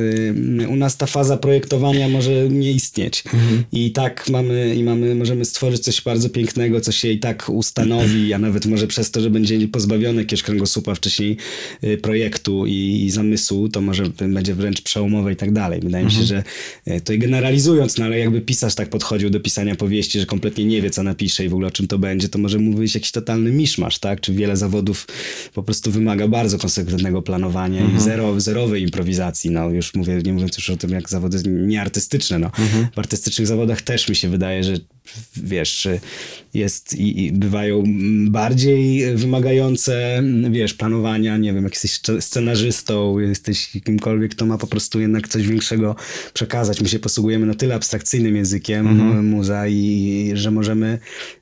y, 0.61 0.69
u 0.69 0.77
nas 0.77 0.97
ta 0.97 1.07
faza 1.07 1.37
projektowania 1.37 2.09
może 2.09 2.49
nie 2.49 2.73
istnieć. 2.73 3.25
Mhm. 3.35 3.65
I 3.73 3.93
tak 3.93 4.29
mamy, 4.29 4.75
i 4.75 4.85
mamy, 4.85 5.15
możemy 5.15 5.45
stworzyć 5.45 5.83
coś 5.83 6.03
bardzo 6.03 6.29
pięknego, 6.29 6.81
co 6.81 6.93
się 6.93 7.09
i 7.09 7.19
tak 7.19 7.49
ustanowi, 7.49 8.33
a 8.33 8.39
nawet 8.39 8.67
może 8.67 8.87
przez 8.87 9.11
to, 9.11 9.21
że 9.21 9.31
będzie 9.31 9.69
pozbawiony 9.69 10.23
jakiegoś 10.23 10.43
kręgosłupa 10.43 10.95
wcześniej 10.95 11.37
y, 11.85 11.99
projektu 11.99 12.67
i, 12.67 13.03
i 13.05 13.11
zamysłu, 13.11 13.69
to 13.69 13.81
może 13.81 14.05
będzie 14.29 14.55
wręcz 14.55 14.83
przełomowe 14.83 15.33
i 15.33 15.37
tak 15.37 15.53
dalej. 15.53 15.81
Wydaje 15.81 16.05
mhm. 16.05 16.23
mi 16.23 16.29
się, 16.29 16.35
mhm. 16.35 16.45
że 16.87 16.95
y, 16.97 17.01
to 17.01 17.13
i 17.13 17.19
generalizując, 17.19 17.99
no 17.99 18.05
ale 18.05 18.19
jakby 18.19 18.41
pisarz 18.41 18.75
tak 18.75 18.91
podchodził 18.91 19.31
do 19.31 19.41
pisania 19.41 19.75
powieści, 19.75 20.21
że 20.21 20.27
kompletnie 20.27 20.65
nie 20.65 20.83
wie, 20.83 20.91
co 20.91 21.03
napisze 21.03 21.45
i 21.45 21.49
w 21.49 21.53
ogóle 21.53 21.69
o 21.69 21.71
czym 21.71 21.87
to 21.87 21.99
będzie, 21.99 22.29
to 22.29 22.39
może 22.39 22.59
mu 22.59 22.77
wyjść 22.77 22.95
jakiś 22.95 23.11
totalny 23.11 23.53
miszmasz, 23.53 23.99
tak? 23.99 24.21
Czy 24.21 24.33
wiele 24.33 24.57
zawodów 24.57 25.07
po 25.55 25.63
prostu 25.63 25.91
wymaga 25.91 26.29
bardzo 26.29 26.59
konsekwentnego 26.59 27.12
planowania 27.21 27.81
mhm. 27.81 27.99
i 27.99 28.01
zero, 28.01 28.41
zerowej 28.41 28.83
improwizacji 28.83 29.03
improwizacji, 29.03 29.51
no 29.51 29.71
już 29.71 29.95
mówię, 29.95 30.23
nie 30.25 30.33
mówiąc 30.33 30.57
już 30.57 30.71
o 30.71 30.77
tym, 30.77 30.91
jak 30.91 31.09
zawody 31.09 31.43
nieartystyczne, 31.47 32.39
no. 32.39 32.47
Mhm. 32.47 32.87
W 32.95 32.99
artystycznych 32.99 33.47
zawodach 33.47 33.83
też 33.83 34.09
mi 34.09 34.17
się 34.17 34.29
wydaje, 34.29 34.65
że 34.65 34.75
wiesz, 35.37 35.89
jest 36.55 36.95
i, 36.95 37.25
i, 37.25 37.33
bywają 37.33 37.85
bardziej 38.27 39.17
wymagające, 39.17 40.23
wiesz, 40.51 40.75
planowania, 40.75 41.37
nie 41.37 41.53
wiem, 41.53 41.65
jak 41.65 41.73
jesteś 41.73 42.01
scenarzystą, 42.21 43.19
jesteś 43.19 43.71
kimkolwiek, 43.85 44.31
kto 44.35 44.47
ma 44.47 44.59
po 44.59 44.67
prostu 44.67 45.01
jednak 45.01 45.29
coś 45.29 45.47
większego 45.47 45.97
przekazać. 46.35 46.81
My 46.81 46.89
się 46.89 46.99
posługujemy 46.99 47.47
na 47.47 47.55
tyle 47.55 47.75
abstrakcyjnym 47.75 48.37
językiem 48.37 48.87
mhm. 48.87 49.27
muza 49.27 49.69
i, 49.69 50.31
że 50.35 50.51
możemy 50.51 50.99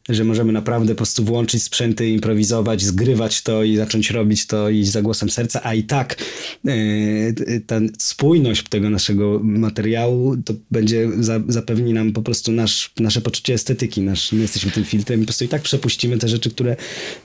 że 0.09 0.25
możemy 0.25 0.53
naprawdę 0.53 0.94
po 0.94 0.96
prostu 0.96 1.25
włączyć 1.25 1.62
sprzęty, 1.62 2.09
improwizować, 2.09 2.83
zgrywać 2.83 3.42
to 3.42 3.64
i 3.64 3.77
zacząć 3.77 4.11
robić 4.11 4.46
to 4.46 4.70
i 4.70 4.85
za 4.85 5.03
głosem 5.03 5.31
serca, 5.31 5.61
a 5.64 5.75
i 5.75 5.83
tak 5.83 6.16
yy, 6.64 7.61
ta 7.66 7.81
spójność 7.99 8.68
tego 8.68 8.90
naszego 8.90 9.40
materiału 9.42 10.37
to 10.37 10.55
będzie 10.70 11.09
za, 11.18 11.40
zapewni 11.49 11.92
nam 11.92 12.12
po 12.12 12.23
prostu 12.23 12.53
nasz, 12.53 12.90
nasze 13.01 13.20
poczucie 13.20 13.49
estetyki, 13.54 14.00
nasz, 14.00 14.32
my 14.32 14.42
jesteśmy 14.42 14.70
tym 14.70 14.84
filtrem 14.84 15.20
i 15.20 15.22
po 15.22 15.26
prostu 15.26 15.44
i 15.44 15.48
tak 15.48 15.62
przepuścimy 15.62 16.18
te 16.18 16.28
rzeczy, 16.28 16.50
które 16.50 16.76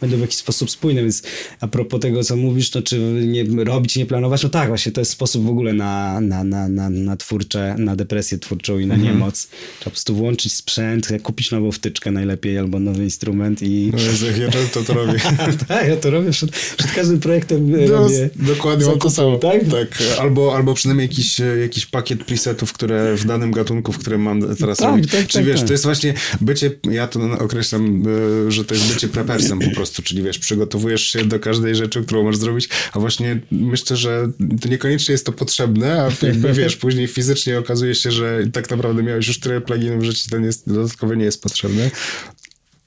będą 0.02 0.18
w 0.18 0.22
jakiś 0.22 0.38
sposób 0.38 0.72
spójne, 0.72 1.02
więc 1.02 1.24
a 1.60 1.68
propos 1.68 2.00
tego, 2.00 2.24
co 2.24 2.36
mówisz, 2.36 2.74
no 2.74 2.82
czy 2.82 3.00
nie 3.28 3.64
robić, 3.64 3.96
nie 3.96 4.06
planować, 4.06 4.44
no 4.44 4.50
tak, 4.50 4.68
właśnie 4.68 4.92
to 4.92 5.02
jest 5.02 5.12
sposób 5.12 5.46
w 5.46 5.50
ogóle 5.50 5.74
na, 5.74 6.22
na, 6.22 6.44
na, 6.44 6.68
na, 6.68 6.90
na 6.90 7.18
twórcze, 7.18 7.76
na 7.78 7.96
depresję 7.96 8.38
twórczą 8.38 8.80
i 8.80 8.86
na 8.86 8.96
mhm. 8.96 9.14
niemoc. 9.14 9.48
Trzeba 9.48 9.84
po 9.84 9.90
prostu 9.90 10.16
włączyć 10.16 10.54
sprzęt, 10.54 11.08
kupić 11.24 11.52
nową 11.52 11.72
wtyczkę 11.72 12.12
najlepiej 12.12 12.58
albo 12.58 12.80
nowy 12.80 13.04
instrument 13.04 13.62
i... 13.62 13.92
No 13.94 14.00
Jezu, 14.00 14.26
ja 14.42 14.52
często 14.52 14.84
to 14.84 14.94
robię. 14.94 15.20
tak, 15.68 15.88
ja 15.88 15.98
to 15.98 16.10
robię 16.10 16.32
przed, 16.32 16.52
przed 16.52 16.92
każdym 16.92 17.20
projektem. 17.20 17.76
E, 17.76 17.78
no, 17.78 17.94
robię 17.94 18.30
dokładnie 18.36 18.86
mam 18.86 19.00
to 19.00 19.10
samo. 19.10 19.38
Tak? 19.38 19.62
tak. 19.72 20.04
Albo, 20.20 20.56
albo 20.56 20.74
przynajmniej 20.74 21.08
jakiś, 21.08 21.42
e, 21.42 21.58
jakiś 21.58 21.86
pakiet 21.86 22.24
presetów, 22.24 22.74
które 22.74 23.16
w 23.16 23.26
danym 23.26 23.52
gatunku, 23.52 23.92
w 23.92 23.98
którym 23.98 24.22
mam 24.22 24.56
teraz 24.56 24.78
tak, 24.78 24.90
robić. 24.90 25.12
Tak, 25.12 25.28
czyli 25.28 25.46
tak, 25.46 25.46
wiesz, 25.46 25.60
tak. 25.60 25.68
to 25.68 25.74
jest 25.74 25.84
właśnie 25.84 26.14
bycie, 26.42 26.72
ja 26.92 27.08
to 27.08 27.20
określam, 27.40 28.04
e, 28.48 28.52
że 28.52 28.66
to 28.66 28.74
jest 28.74 28.94
bycie 28.94 29.08
prepersem 29.08 29.60
po 29.60 29.72
prostu, 29.76 30.02
czyli 30.02 30.24
wiesz, 30.24 30.40
przygotowujesz 30.40 31.02
się 31.02 31.26
do 31.26 31.40
każdej 31.40 31.76
rzeczy, 31.76 32.04
którą 32.04 32.24
możesz 32.24 32.40
zrobić, 32.40 32.70
a 32.94 33.00
właśnie 33.00 33.40
myślę, 33.52 33.98
że 33.98 34.32
to 34.62 34.70
niekoniecznie 34.70 35.12
jest 35.12 35.26
to 35.26 35.32
potrzebne, 35.32 36.02
a 36.04 36.26
jakby 36.26 36.54
wiesz, 36.64 36.76
później 36.76 37.08
fizycznie 37.08 37.60
okazuje 37.60 37.96
się, 37.96 38.12
że 38.12 38.44
tak 38.54 38.70
naprawdę 38.70 39.04
miałeś 39.04 39.28
już 39.28 39.40
tyle 39.40 39.62
pluginów, 39.62 40.04
że 40.04 40.14
ci 40.14 40.30
ten 40.30 40.44
jest, 40.44 40.70
dodatkowo 40.70 41.16
nie 41.16 41.26
jest 41.26 41.42
potrzebny. 41.42 41.92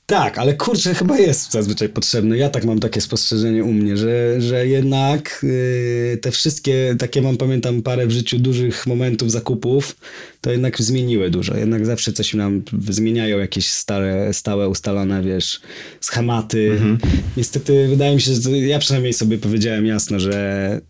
Tak, 0.09 0.39
ale 0.39 0.55
kurczę, 0.55 0.95
chyba 0.95 1.19
jest 1.19 1.53
zazwyczaj 1.53 1.89
potrzebny. 1.89 2.37
Ja 2.37 2.51
tak 2.51 2.65
mam 2.65 2.81
takie 2.81 3.01
spostrzeżenie 3.01 3.65
u 3.65 3.73
mnie, 3.73 3.97
że, 3.97 4.41
że 4.41 4.67
jednak 4.67 5.41
yy, 5.43 6.17
te 6.17 6.31
wszystkie, 6.31 6.97
takie 6.99 7.23
mam, 7.23 7.37
pamiętam 7.37 7.83
parę 7.83 8.07
w 8.07 8.11
życiu 8.11 8.39
dużych 8.39 8.87
momentów 8.87 9.31
zakupów, 9.31 9.97
to 10.41 10.51
jednak 10.51 10.83
zmieniły 10.83 11.31
dużo. 11.31 11.57
Jednak 11.57 11.87
zawsze 11.87 12.13
coś 12.13 12.35
nam 12.35 12.63
zmieniają, 12.89 13.39
jakieś 13.39 13.69
stare, 13.69 14.35
stałe, 14.35 14.69
ustalone, 14.69 15.23
wiesz, 15.23 15.61
schematy. 16.01 16.71
Mhm. 16.73 16.99
Niestety 17.37 17.89
wydaje 17.89 18.15
mi 18.15 18.21
się, 18.21 18.35
że 18.35 18.59
ja 18.59 18.79
przynajmniej 18.79 19.13
sobie 19.13 19.39
powiedziałem 19.39 19.87
jasno, 19.87 20.21
że 20.21 20.81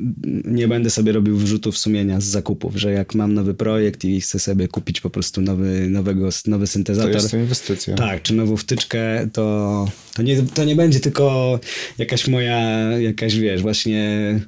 nie 0.44 0.68
będę 0.68 0.90
sobie 0.90 1.12
robił 1.12 1.36
wrzutów 1.36 1.78
sumienia 1.78 2.20
z 2.20 2.24
zakupów, 2.24 2.76
że 2.76 2.92
jak 2.92 3.14
mam 3.14 3.34
nowy 3.34 3.54
projekt 3.54 4.04
i 4.04 4.20
chcę 4.20 4.38
sobie 4.38 4.68
kupić 4.68 5.00
po 5.00 5.10
prostu 5.10 5.40
nowy, 5.40 5.88
nowego, 5.90 6.28
nowy 6.46 6.66
syntezator. 6.66 7.12
To 7.12 7.18
jest 7.18 7.30
to 7.30 7.36
inwestycja. 7.36 7.94
Tak, 7.94 8.22
czy 8.22 8.34
nową 8.34 8.56
wtyczkę, 8.56 9.07
to, 9.32 9.86
to, 10.14 10.22
nie, 10.22 10.42
to 10.42 10.64
nie 10.64 10.76
będzie 10.76 11.00
tylko 11.00 11.58
jakaś 11.98 12.28
moja, 12.28 12.58
jakaś 12.98 13.36
wiesz, 13.36 13.62
właśnie... 13.62 14.40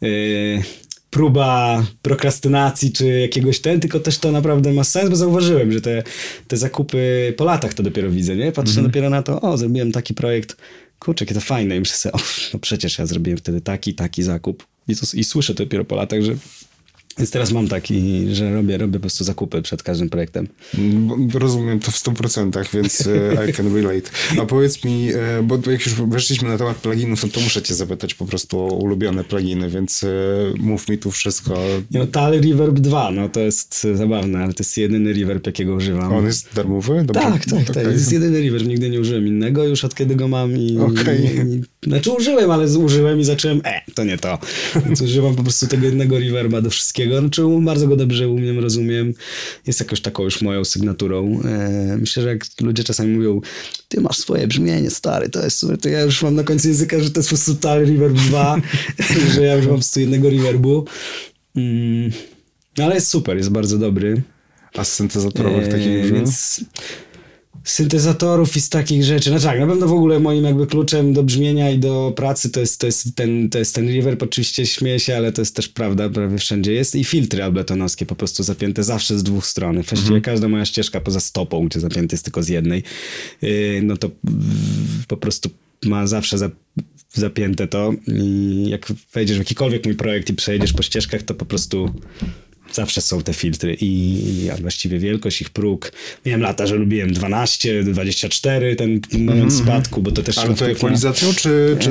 Yy, 0.00 0.62
próba 1.10 1.84
prokrastynacji 2.02 2.92
czy 2.92 3.20
jakiegoś 3.20 3.60
ten, 3.60 3.80
tylko 3.80 4.00
też 4.00 4.18
to 4.18 4.32
naprawdę 4.32 4.72
ma 4.72 4.84
sens, 4.84 5.10
bo 5.10 5.16
zauważyłem, 5.16 5.72
że 5.72 5.80
te, 5.80 6.02
te 6.48 6.56
zakupy 6.56 7.34
po 7.36 7.44
latach 7.44 7.74
to 7.74 7.82
dopiero 7.82 8.10
widzę, 8.10 8.36
nie? 8.36 8.52
Patrzę 8.52 8.70
Mhm. 8.70 8.86
dopiero 8.86 9.10
na 9.10 9.22
to, 9.22 9.40
o, 9.40 9.58
zrobiłem 9.58 9.92
taki 9.92 10.14
projekt, 10.14 10.56
kurczę, 10.98 11.24
jakie 11.24 11.34
to 11.34 11.40
fajne 11.40 11.76
i 11.76 11.80
myślę 11.80 11.96
sobie, 11.96 12.12
o, 12.12 12.18
no 12.54 12.58
przecież 12.58 12.98
ja 12.98 13.06
zrobiłem 13.06 13.38
wtedy 13.38 13.60
taki, 13.60 13.94
taki 13.94 14.22
zakup 14.22 14.66
i, 14.88 14.96
to, 14.96 15.06
i 15.14 15.24
słyszę 15.24 15.54
to 15.54 15.64
dopiero 15.64 15.84
po 15.84 15.96
latach, 15.96 16.22
że 16.22 16.32
więc 17.18 17.30
teraz 17.30 17.52
mam 17.52 17.68
taki, 17.68 18.26
że 18.34 18.54
robię, 18.54 18.78
robię 18.78 18.92
po 18.92 19.00
prostu 19.00 19.24
zakupy 19.24 19.62
przed 19.62 19.82
każdym 19.82 20.10
projektem. 20.10 20.48
Rozumiem 21.34 21.80
to 21.80 21.90
w 21.90 21.94
100%, 21.94 22.74
więc 22.74 23.06
e, 23.06 23.50
I 23.50 23.52
can 23.52 23.74
relate. 23.74 24.10
A 24.42 24.46
powiedz 24.46 24.84
mi, 24.84 25.08
e, 25.12 25.42
bo 25.42 25.54
jak 25.70 25.86
już 25.86 25.94
weszliśmy 25.94 26.48
na 26.48 26.58
temat 26.58 26.76
pluginów, 26.76 27.22
no 27.22 27.28
to 27.28 27.40
muszę 27.40 27.62
cię 27.62 27.74
zapytać 27.74 28.14
po 28.14 28.26
prostu 28.26 28.58
o 28.58 28.66
ulubione 28.66 29.24
pluginy, 29.24 29.70
więc 29.70 30.04
e, 30.04 30.08
mów 30.58 30.88
mi 30.88 30.98
tu 30.98 31.10
wszystko. 31.10 31.58
No, 31.90 32.06
Tally 32.06 32.40
Reverb 32.40 32.78
2, 32.78 33.10
no 33.10 33.28
to 33.28 33.40
jest 33.40 33.86
zabawne, 33.94 34.38
ale 34.38 34.52
to 34.52 34.62
jest 34.62 34.76
jedyny 34.76 35.12
reverb, 35.12 35.46
jakiego 35.46 35.74
używam. 35.74 36.12
On 36.12 36.26
jest 36.26 36.48
darmowy? 36.54 37.04
Dobrze? 37.04 37.22
Tak, 37.22 37.44
tak, 37.44 37.44
tak. 37.44 37.70
Okej. 37.70 37.84
To 37.84 37.90
jest 37.90 38.12
jedyny 38.12 38.42
reverb, 38.42 38.66
nigdy 38.66 38.90
nie 38.90 39.00
użyłem 39.00 39.26
innego 39.26 39.64
już 39.64 39.84
od 39.84 39.94
kiedy 39.94 40.16
go 40.16 40.28
mam 40.28 40.56
i... 40.56 40.78
Okej. 40.78 41.24
i, 41.24 41.54
i 41.54 41.62
znaczy 41.88 42.10
użyłem, 42.10 42.50
ale 42.50 42.78
użyłem 42.78 43.20
i 43.20 43.24
zacząłem, 43.24 43.60
e, 43.64 43.82
to 43.94 44.04
nie 44.04 44.18
to. 44.18 44.38
Więc 44.86 45.00
używam 45.00 45.34
po 45.34 45.42
prostu 45.42 45.66
tego 45.66 45.86
jednego 45.86 46.18
reverba 46.18 46.60
do 46.60 46.70
wszystkiego. 46.70 46.99
Znaczy 47.08 47.42
bardzo 47.60 47.88
go 47.88 47.96
dobrze 47.96 48.28
umiem, 48.28 48.58
rozumiem. 48.58 49.14
Jest 49.66 49.80
jakoś 49.80 50.00
taką 50.00 50.22
już 50.22 50.42
moją 50.42 50.64
sygnaturą. 50.64 51.40
E, 51.44 51.96
myślę, 52.00 52.22
że 52.22 52.28
jak 52.28 52.44
ludzie 52.60 52.84
czasami 52.84 53.16
mówią, 53.16 53.40
ty 53.88 54.00
masz 54.00 54.16
swoje 54.16 54.46
brzmienie, 54.46 54.90
stary, 54.90 55.28
to 55.28 55.44
jest 55.44 55.58
super, 55.58 55.78
to 55.78 55.88
ja 55.88 56.00
już 56.00 56.22
mam 56.22 56.34
na 56.34 56.44
końcu 56.44 56.68
języka, 56.68 57.00
że 57.00 57.10
to 57.10 57.20
jest 57.20 57.28
po 57.28 57.36
prostu 57.36 57.54
Tally 57.54 57.84
Reverb 57.84 58.14
2, 58.14 58.60
że 59.34 59.42
ja 59.42 59.54
już 59.54 59.64
mam 59.64 59.74
po 59.74 59.78
prostu 59.78 60.00
jednego 60.00 60.30
reverbu. 60.30 60.84
Mm, 61.56 62.10
no 62.78 62.84
ale 62.84 62.94
jest 62.94 63.08
super, 63.08 63.36
jest 63.36 63.50
bardzo 63.50 63.78
dobry. 63.78 64.22
A 64.74 64.84
z 64.84 64.92
syntezatorów 64.92 65.52
Eee, 65.52 65.70
takich 65.70 66.02
brzmi? 66.02 66.16
Więc 66.16 66.60
syntezatorów 67.64 68.56
i 68.56 68.60
z 68.60 68.68
takich 68.68 69.04
rzeczy. 69.04 69.30
No 69.30 69.40
tak, 69.40 69.60
na 69.60 69.66
pewno 69.66 69.86
w 69.86 69.92
ogóle 69.92 70.20
moim 70.20 70.44
jakby 70.44 70.66
kluczem 70.66 71.12
do 71.12 71.22
brzmienia 71.22 71.70
i 71.70 71.78
do 71.78 72.12
pracy 72.16 72.50
to 72.50 72.60
jest, 72.60 72.80
to 72.80 72.86
jest, 72.86 73.16
ten, 73.16 73.50
to 73.50 73.58
jest 73.58 73.74
ten 73.74 73.88
reverb. 73.88 74.22
Oczywiście 74.22 74.66
śmieję 74.66 75.00
się, 75.00 75.16
ale 75.16 75.32
to 75.32 75.42
jest 75.42 75.56
też 75.56 75.68
prawda, 75.68 76.08
prawie 76.08 76.38
wszędzie 76.38 76.72
jest. 76.72 76.96
I 76.96 77.04
filtry 77.04 77.42
abletonowskie 77.44 78.06
po 78.06 78.14
prostu 78.14 78.42
zapięte 78.42 78.82
zawsze 78.82 79.18
z 79.18 79.22
dwóch 79.22 79.46
stron. 79.46 79.74
Właściwie 79.74 80.00
Mhm. 80.00 80.22
każda 80.22 80.48
moja 80.48 80.64
ścieżka 80.64 81.00
poza 81.00 81.20
stopą, 81.20 81.68
gdzie 81.68 81.80
zapięty 81.80 82.14
jest 82.14 82.24
tylko 82.24 82.42
z 82.42 82.48
jednej, 82.48 82.82
yy, 83.42 83.80
no 83.82 83.96
to 83.96 84.10
po 85.08 85.16
prostu 85.16 85.50
ma 85.84 86.06
zawsze 86.06 86.38
za, 86.38 86.50
zapięte 87.12 87.68
to 87.68 87.94
i 88.08 88.64
jak 88.68 88.92
wejdziesz 89.12 89.36
w 89.36 89.40
jakikolwiek 89.40 89.84
mój 89.84 89.94
projekt 89.94 90.30
i 90.30 90.34
przejedziesz 90.34 90.72
po 90.72 90.82
ścieżkach, 90.82 91.22
to 91.22 91.34
po 91.34 91.44
prostu 91.44 91.90
zawsze 92.72 93.00
są 93.02 93.22
te 93.22 93.32
filtry 93.34 93.76
i, 93.80 94.22
a 94.52 94.56
właściwie 94.56 94.98
wielkość 94.98 95.40
ich 95.42 95.50
próg. 95.50 95.92
Miałem 96.26 96.40
lata, 96.40 96.66
że 96.66 96.74
lubiłem 96.76 97.12
12, 97.12 97.84
24, 97.84 98.76
ten 98.76 99.00
moment 99.18 99.52
spadku, 99.54 100.02
bo 100.02 100.12
to 100.12 100.22
też 100.22 100.38
Mhm, 100.38 100.48
Ale 100.48 100.56
to 100.56 100.64
wpływ 100.64 100.68
na- 100.68 100.76
ekwalizacją, 100.76 101.34
czy, 101.34 101.76
czy, 101.80 101.90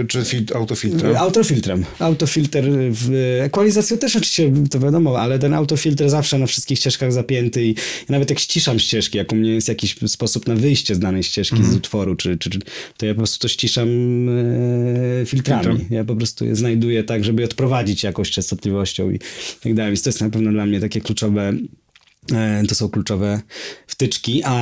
e, 0.00 0.04
czy 0.06 0.18
fil- 0.22 0.56
autofiltrem? 0.56 1.16
Autofiltrem. 1.16 1.84
Autofilter 1.98 2.64
w 2.90 3.38
ekwalizacją 3.44 3.98
też 3.98 4.16
oczywiście 4.16 4.52
to 4.70 4.80
wiadomo, 4.80 5.18
ale 5.20 5.38
ten 5.38 5.54
autofiltr 5.54 6.08
zawsze 6.08 6.38
na 6.38 6.46
wszystkich 6.46 6.78
ścieżkach 6.78 7.12
zapięty 7.12 7.64
i, 7.64 7.74
nawet 8.08 8.30
jak 8.30 8.38
ściszam 8.38 8.78
ścieżki, 8.78 9.18
jak 9.18 9.32
u 9.32 9.36
mnie 9.36 9.50
jest 9.50 9.68
jakiś 9.68 9.96
sposób 10.06 10.46
na 10.48 10.54
wyjście 10.54 10.94
z 10.94 10.98
danej 10.98 11.22
ścieżki 11.22 11.56
Mhm. 11.56 11.72
z 11.74 11.76
utworu, 11.76 12.16
czy, 12.16 12.36
czy, 12.38 12.50
czy, 12.50 12.58
to 12.96 13.06
ja 13.06 13.14
po 13.14 13.18
prostu 13.18 13.38
to 13.38 13.48
ściszam 13.48 13.88
e, 15.22 15.26
filtrami. 15.26 15.84
Ja 15.90 16.04
po 16.04 16.16
prostu 16.16 16.44
je 16.44 16.56
znajduję 16.56 17.04
tak, 17.04 17.24
żeby 17.24 17.42
je 17.42 17.46
odprowadzić 17.46 18.02
jakąś 18.02 18.30
częstotliwością 18.30 19.10
i 19.10 19.18
tak 19.62 19.74
dalej. 19.74 19.96
Więc 19.98 20.04
to 20.04 20.08
jest 20.08 20.20
na 20.20 20.30
pewno 20.30 20.52
dla 20.52 20.66
mnie 20.66 20.80
takie 20.80 21.00
kluczowe 21.00 21.52
e, 22.32 22.62
to 22.68 22.74
są 22.74 22.88
kluczowe 22.88 23.40
wtyczki, 23.86 24.42
a... 24.44 24.52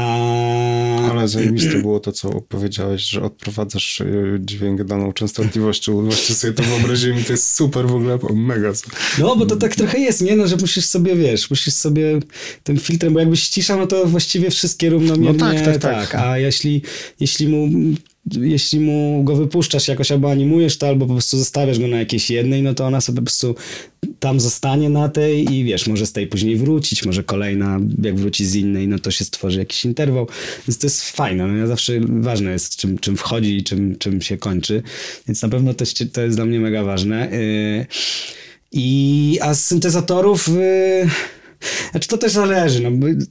Ale 1.11 1.29
zajebiste 1.29 1.79
było 1.79 2.01
to, 2.01 2.13
co 2.13 2.41
powiedziałeś, 2.41 3.03
że 3.03 3.23
odprowadzasz 3.23 4.01
e, 4.01 4.07
dźwięk 4.41 4.85
daną 4.85 5.13
częstotliwością. 5.13 6.03
Właśnie 6.05 6.35
sobie 6.35 6.53
to 6.53 6.63
wyobraziłem 6.63 7.21
i 7.21 7.25
to 7.25 7.33
jest 7.33 7.55
super 7.55 7.87
w 7.87 7.95
ogóle, 7.95 8.19
mega. 8.35 8.73
No, 9.19 9.37
bo 9.37 9.47
to 9.47 9.57
tak 9.57 9.77
trochę 9.77 9.99
jest, 9.99 10.21
nie? 10.21 10.37
No, 10.37 10.47
że 10.47 10.57
musisz 10.57 10.85
sobie, 10.85 11.17
wiesz, 11.17 11.51
musisz 11.51 11.75
sobie 11.75 12.19
tym 12.63 12.79
filtrem, 12.79 13.15
bo 13.15 13.21
jakbyś 13.21 13.41
ściszał, 13.41 13.79
no 13.79 13.87
to 13.87 14.07
właściwie 14.07 14.51
wszystkie 14.51 14.91
równomiernie, 14.91 15.39
No 15.39 15.55
tak, 15.55 15.65
tak, 15.65 15.79
tak. 15.79 16.15
A 16.15 16.39
jeśli, 16.39 16.83
jeśli 17.21 17.49
mu 17.49 17.69
jeśli 18.33 18.81
mu 18.81 19.25
go 19.25 19.37
wypuszczasz 19.37 19.89
jakoś 19.89 20.13
albo 20.13 20.31
animujesz 20.31 20.79
to, 20.79 20.89
albo 20.89 21.07
po 21.07 21.13
prostu 21.13 21.39
zostawiasz 21.39 21.79
go 21.79 21.89
na 21.89 21.99
jakiejś 21.99 22.31
jednej, 22.31 22.63
no 22.63 22.75
to 22.75 22.87
ona 22.87 23.01
sobie 23.01 23.17
po 23.17 23.23
prostu 23.23 23.55
tam 24.21 24.41
zostanie 24.41 24.91
na 24.91 25.09
tej 25.09 25.55
i 25.55 25.65
wiesz, 25.65 25.87
może 25.87 26.07
z 26.07 26.13
tej 26.13 26.27
później 26.27 26.57
wrócić, 26.57 27.05
może 27.05 27.23
kolejna, 27.23 27.81
jak 28.03 28.17
wróci 28.17 28.47
z 28.47 28.55
innej, 28.55 28.89
no 28.89 28.99
to 28.99 29.11
się 29.11 29.25
stworzy 29.25 29.59
jakiś 29.59 29.85
interwał, 29.85 30.29
więc 30.69 30.79
to 30.79 30.87
jest 30.87 31.11
fajne, 31.11 31.47
no 31.47 31.57
ja 31.57 31.67
zawsze 31.67 31.93
ważne 32.09 32.51
jest 32.51 32.77
czym, 32.77 32.99
czym 32.99 33.17
wchodzi 33.17 33.57
i 33.57 33.65
czym, 33.65 33.97
czym 33.99 34.23
się 34.23 34.37
kończy, 34.37 34.83
więc 35.29 35.43
na 35.43 35.49
pewno 35.49 35.75
to 35.75 35.85
jest, 35.85 36.05
to 36.13 36.21
jest 36.21 36.37
dla 36.37 36.45
mnie 36.45 36.61
mega 36.61 36.85
ważne. 36.85 37.29
Yy, 37.31 37.87
i, 38.73 39.39
a 39.43 39.55
z 39.55 39.65
syntezatorów. 39.65 40.49
Yy, 40.49 41.11
znaczy 41.91 42.09
to 42.09 42.19
też 42.19 42.33
zależy. 42.33 42.83
No, 42.83 42.91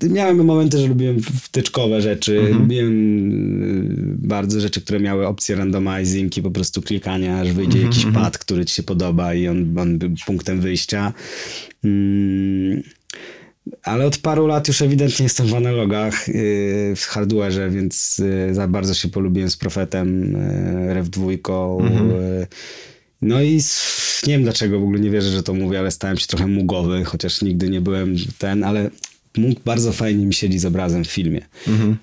miałem 0.10 0.46
momenty, 0.46 0.78
że 0.78 0.88
lubiłem 0.88 1.22
wtyczkowe 1.42 2.02
rzeczy. 2.02 2.50
Lubiłem 2.52 3.30
yy, 3.62 4.28
bardzo 4.28 4.60
rzeczy, 4.60 4.82
które 4.82 5.00
miały 5.00 5.28
opcję 5.28 5.56
randomizing 5.56 6.38
i 6.38 6.42
po 6.42 6.52
prostu 6.52 6.82
klikania, 6.82 7.40
aż 7.40 7.52
wyjdzie 7.52 7.82
jakiś 7.82 8.06
pad, 8.06 8.38
który 8.38 8.66
ci 8.66 8.76
się 8.76 8.84
podoba 8.84 9.34
i 9.34 9.48
on, 9.48 9.78
on 9.80 9.98
był 9.98 10.10
punktem 10.26 10.62
wyjścia. 10.62 11.14
Mm, 11.84 12.84
ale 13.84 14.06
od 14.06 14.18
paru 14.18 14.48
lat 14.48 14.68
już 14.68 14.82
ewidentnie 14.82 15.24
jestem 15.24 15.48
w 15.48 15.56
analogach, 15.56 16.28
yy, 16.28 16.34
w 16.96 17.10
hardware'ze, 17.12 17.72
więc 17.72 18.22
yy, 18.48 18.54
za 18.54 18.68
bardzo 18.68 18.94
się 18.94 19.10
polubiłem 19.10 19.50
z 19.50 19.58
Profetem, 19.58 20.32
yy, 20.88 20.94
Rev 20.94 21.10
2. 21.10 21.32
Yy, 21.32 21.38
no 23.26 23.42
i 23.42 23.62
nie 24.28 24.34
wiem 24.34 24.44
dlaczego, 24.44 24.80
w 24.80 24.84
ogóle 24.84 25.00
nie 25.00 25.10
wierzę, 25.10 25.30
że 25.30 25.44
to 25.44 25.54
mówię, 25.54 25.80
ale 25.80 25.92
stałem 25.92 26.18
się 26.18 26.28
trochę 26.28 26.48
mugowy, 26.48 27.04
chociaż 27.04 27.42
nigdy 27.42 27.70
nie 27.70 27.82
byłem 27.82 28.16
ten, 28.38 28.64
ale 28.64 28.90
mógł 29.38 29.62
bardzo 29.66 29.92
fajnie 29.92 30.26
mi 30.26 30.34
siedzi 30.34 30.60
z 30.60 30.66
obrazem 30.66 31.04
w 31.04 31.08
filmie. 31.08 31.42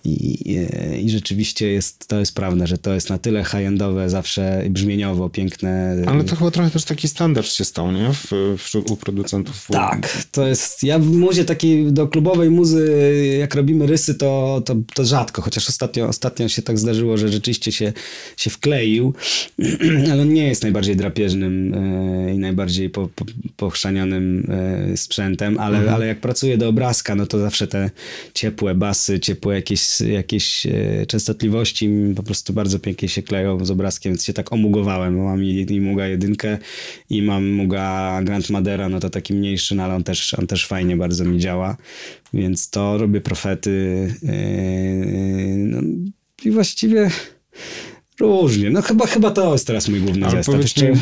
I, 0.04 0.10
i, 0.52 1.04
I 1.04 1.10
rzeczywiście 1.10 1.72
jest, 1.72 2.08
to 2.08 2.18
jest 2.18 2.34
prawda, 2.34 2.66
że 2.66 2.78
to 2.78 2.94
jest 2.94 3.10
na 3.10 3.18
tyle 3.18 3.44
high-endowe, 3.44 4.10
zawsze 4.10 4.64
brzmieniowo, 4.70 5.30
piękne. 5.30 5.96
Ale 6.06 6.24
to 6.24 6.36
chyba 6.36 6.50
trochę 6.50 6.70
też 6.70 6.84
taki 6.84 7.08
standard 7.08 7.46
się 7.46 7.64
stał, 7.64 7.92
nie? 7.92 8.12
W, 8.12 8.56
w, 8.58 8.74
u 8.90 8.96
producentów. 8.96 9.66
Tak, 9.70 10.24
to 10.32 10.46
jest. 10.46 10.82
Ja 10.82 10.98
w 10.98 11.06
muzie 11.06 11.44
takiej 11.44 11.92
do 11.92 12.08
klubowej 12.08 12.50
muzy, 12.50 12.96
jak 13.38 13.54
robimy 13.54 13.86
rysy, 13.86 14.14
to, 14.14 14.62
to, 14.64 14.76
to 14.94 15.04
rzadko, 15.04 15.42
chociaż 15.42 15.68
ostatnio, 15.68 16.08
ostatnio 16.08 16.48
się 16.48 16.62
tak 16.62 16.78
zdarzyło, 16.78 17.16
że 17.16 17.28
rzeczywiście 17.28 17.72
się, 17.72 17.92
się 18.36 18.50
wkleił, 18.50 19.14
ale 20.12 20.22
on 20.22 20.32
nie 20.32 20.46
jest 20.46 20.62
najbardziej 20.62 20.96
drapieżnym 20.96 21.74
e, 21.74 22.34
i 22.34 22.38
najbardziej 22.38 22.90
po, 22.90 23.08
po, 23.08 23.24
pochrzanionym 23.56 24.46
e, 24.92 24.96
sprzętem, 24.96 25.58
ale, 25.58 25.92
ale 25.92 26.06
jak 26.06 26.20
pracuję 26.20 26.58
do 26.58 26.68
obrazka, 26.68 27.14
no 27.14 27.21
to 27.26 27.38
zawsze 27.38 27.66
te 27.66 27.90
ciepłe 28.34 28.74
basy, 28.74 29.20
ciepłe 29.20 29.54
jakieś, 29.54 30.00
jakieś 30.00 30.66
e, 30.66 31.06
częstotliwości 31.06 31.90
po 32.16 32.22
prostu 32.22 32.52
bardzo 32.52 32.78
pięknie 32.78 33.08
się 33.08 33.22
kleją 33.22 33.64
z 33.64 33.70
obrazkiem, 33.70 34.12
więc 34.12 34.24
się 34.24 34.32
tak 34.32 34.52
omugowałem. 34.52 35.24
Mam 35.24 35.44
i, 35.44 35.66
i 35.70 35.80
Muga 35.80 36.06
jedynkę 36.06 36.58
i 37.10 37.22
mam 37.22 37.48
Muga 37.50 38.20
Grand 38.24 38.50
Madera, 38.50 38.88
no 38.88 39.00
to 39.00 39.10
taki 39.10 39.34
mniejszy, 39.34 39.74
no 39.74 39.82
ale 39.82 39.94
on 39.94 40.04
też, 40.04 40.34
on 40.34 40.46
też 40.46 40.66
fajnie 40.66 40.96
bardzo 40.96 41.24
mi 41.24 41.38
działa, 41.38 41.76
więc 42.34 42.70
to 42.70 42.98
robię 42.98 43.20
profety 43.20 44.08
yy, 44.22 44.32
no, 45.56 45.80
i 46.44 46.50
właściwie 46.50 47.10
różnie. 48.20 48.70
No 48.70 48.82
chyba, 48.82 49.06
chyba 49.06 49.30
to 49.30 49.52
jest 49.52 49.66
teraz 49.66 49.88
mój 49.88 50.00
główny 50.00 50.26
Ale 50.26 50.36
zestaw. 50.36 50.62
Jeszcze... 50.62 50.92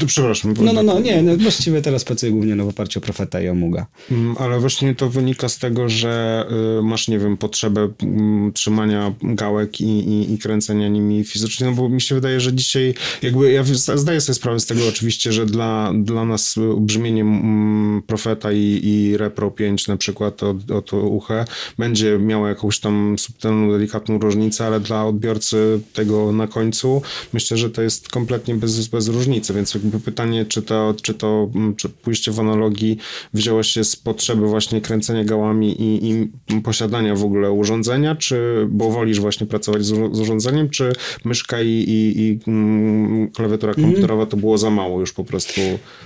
to 0.00 0.06
przepraszam. 0.06 0.54
No, 0.60 0.72
no, 0.72 0.82
no, 0.82 1.00
nie, 1.00 1.22
no, 1.22 1.36
właściwie 1.36 1.82
teraz 1.82 2.04
pracuję 2.04 2.32
głównie 2.32 2.56
w 2.56 2.68
oparciu 2.68 2.98
o 2.98 3.02
Profeta 3.02 3.40
i 3.40 3.48
o 3.48 3.54
Muga. 3.54 3.86
Mm, 4.10 4.36
Ale 4.38 4.60
właśnie 4.60 4.94
to 4.94 5.10
wynika 5.10 5.48
z 5.48 5.58
tego, 5.58 5.88
że 5.88 6.44
y, 6.78 6.82
masz, 6.82 7.08
nie 7.08 7.18
wiem, 7.18 7.36
potrzebę 7.36 7.88
mm, 8.02 8.52
trzymania 8.52 9.14
gałek 9.22 9.80
i, 9.80 9.84
i, 9.84 10.32
i 10.32 10.38
kręcenia 10.38 10.88
nimi 10.88 11.24
fizycznie, 11.24 11.66
no 11.66 11.72
bo 11.72 11.88
mi 11.88 12.00
się 12.00 12.14
wydaje, 12.14 12.40
że 12.40 12.52
dzisiaj 12.52 12.94
jakby, 13.22 13.52
ja 13.52 13.64
zdaję 13.94 14.20
sobie 14.20 14.34
sprawę 14.34 14.60
z 14.60 14.66
tego 14.66 14.88
oczywiście, 14.88 15.32
że 15.32 15.46
dla, 15.46 15.92
dla 15.94 16.24
nas 16.24 16.54
brzmienie 16.76 17.22
mm, 17.22 18.02
Profeta 18.06 18.52
i, 18.52 18.80
i 18.82 19.16
Repro 19.16 19.50
5 19.50 19.88
na 19.88 19.96
przykład 19.96 20.42
od, 20.42 20.70
od 20.70 20.92
UHE 20.92 21.44
będzie 21.78 22.18
miało 22.18 22.48
jakąś 22.48 22.80
tam 22.80 23.18
subtelną, 23.18 23.70
delikatną 23.70 24.18
różnicę, 24.18 24.66
ale 24.66 24.80
dla 24.80 25.06
odbiorcy 25.06 25.80
tego 25.92 26.32
na 26.32 26.46
końcu, 26.54 27.02
myślę, 27.32 27.56
że 27.56 27.70
to 27.70 27.82
jest 27.82 28.08
kompletnie 28.08 28.54
bez, 28.54 28.88
bez 28.88 29.08
różnicy, 29.08 29.54
więc 29.54 29.74
jakby 29.74 30.00
pytanie, 30.00 30.46
czy 30.46 30.62
to, 30.62 30.94
czy 31.02 31.14
to 31.14 31.50
mm, 31.54 31.76
czy 31.76 31.88
pójście 31.88 32.32
w 32.32 32.40
analogii 32.40 32.98
wzięło 33.34 33.62
się 33.62 33.84
z 33.84 33.96
potrzeby 33.96 34.46
właśnie 34.46 34.80
kręcenia 34.80 35.24
gałami 35.24 35.82
i, 35.82 36.10
i 36.10 36.60
posiadania 36.60 37.14
w 37.14 37.24
ogóle 37.24 37.50
urządzenia, 37.52 38.14
czy, 38.16 38.66
bo 38.70 38.90
wolisz 38.90 39.20
właśnie 39.20 39.46
pracować 39.46 39.84
z, 39.84 40.16
z 40.16 40.20
urządzeniem, 40.20 40.70
czy 40.70 40.92
myszka 41.24 41.62
i, 41.62 41.68
i, 41.68 42.20
i 42.22 42.38
mm, 42.46 43.30
klawiatura 43.30 43.72
mhm. 43.72 43.86
komputerowa 43.86 44.26
to 44.26 44.36
było 44.36 44.58
za 44.58 44.70
mało 44.70 45.00
już 45.00 45.12
po 45.12 45.24
prostu? 45.24 45.60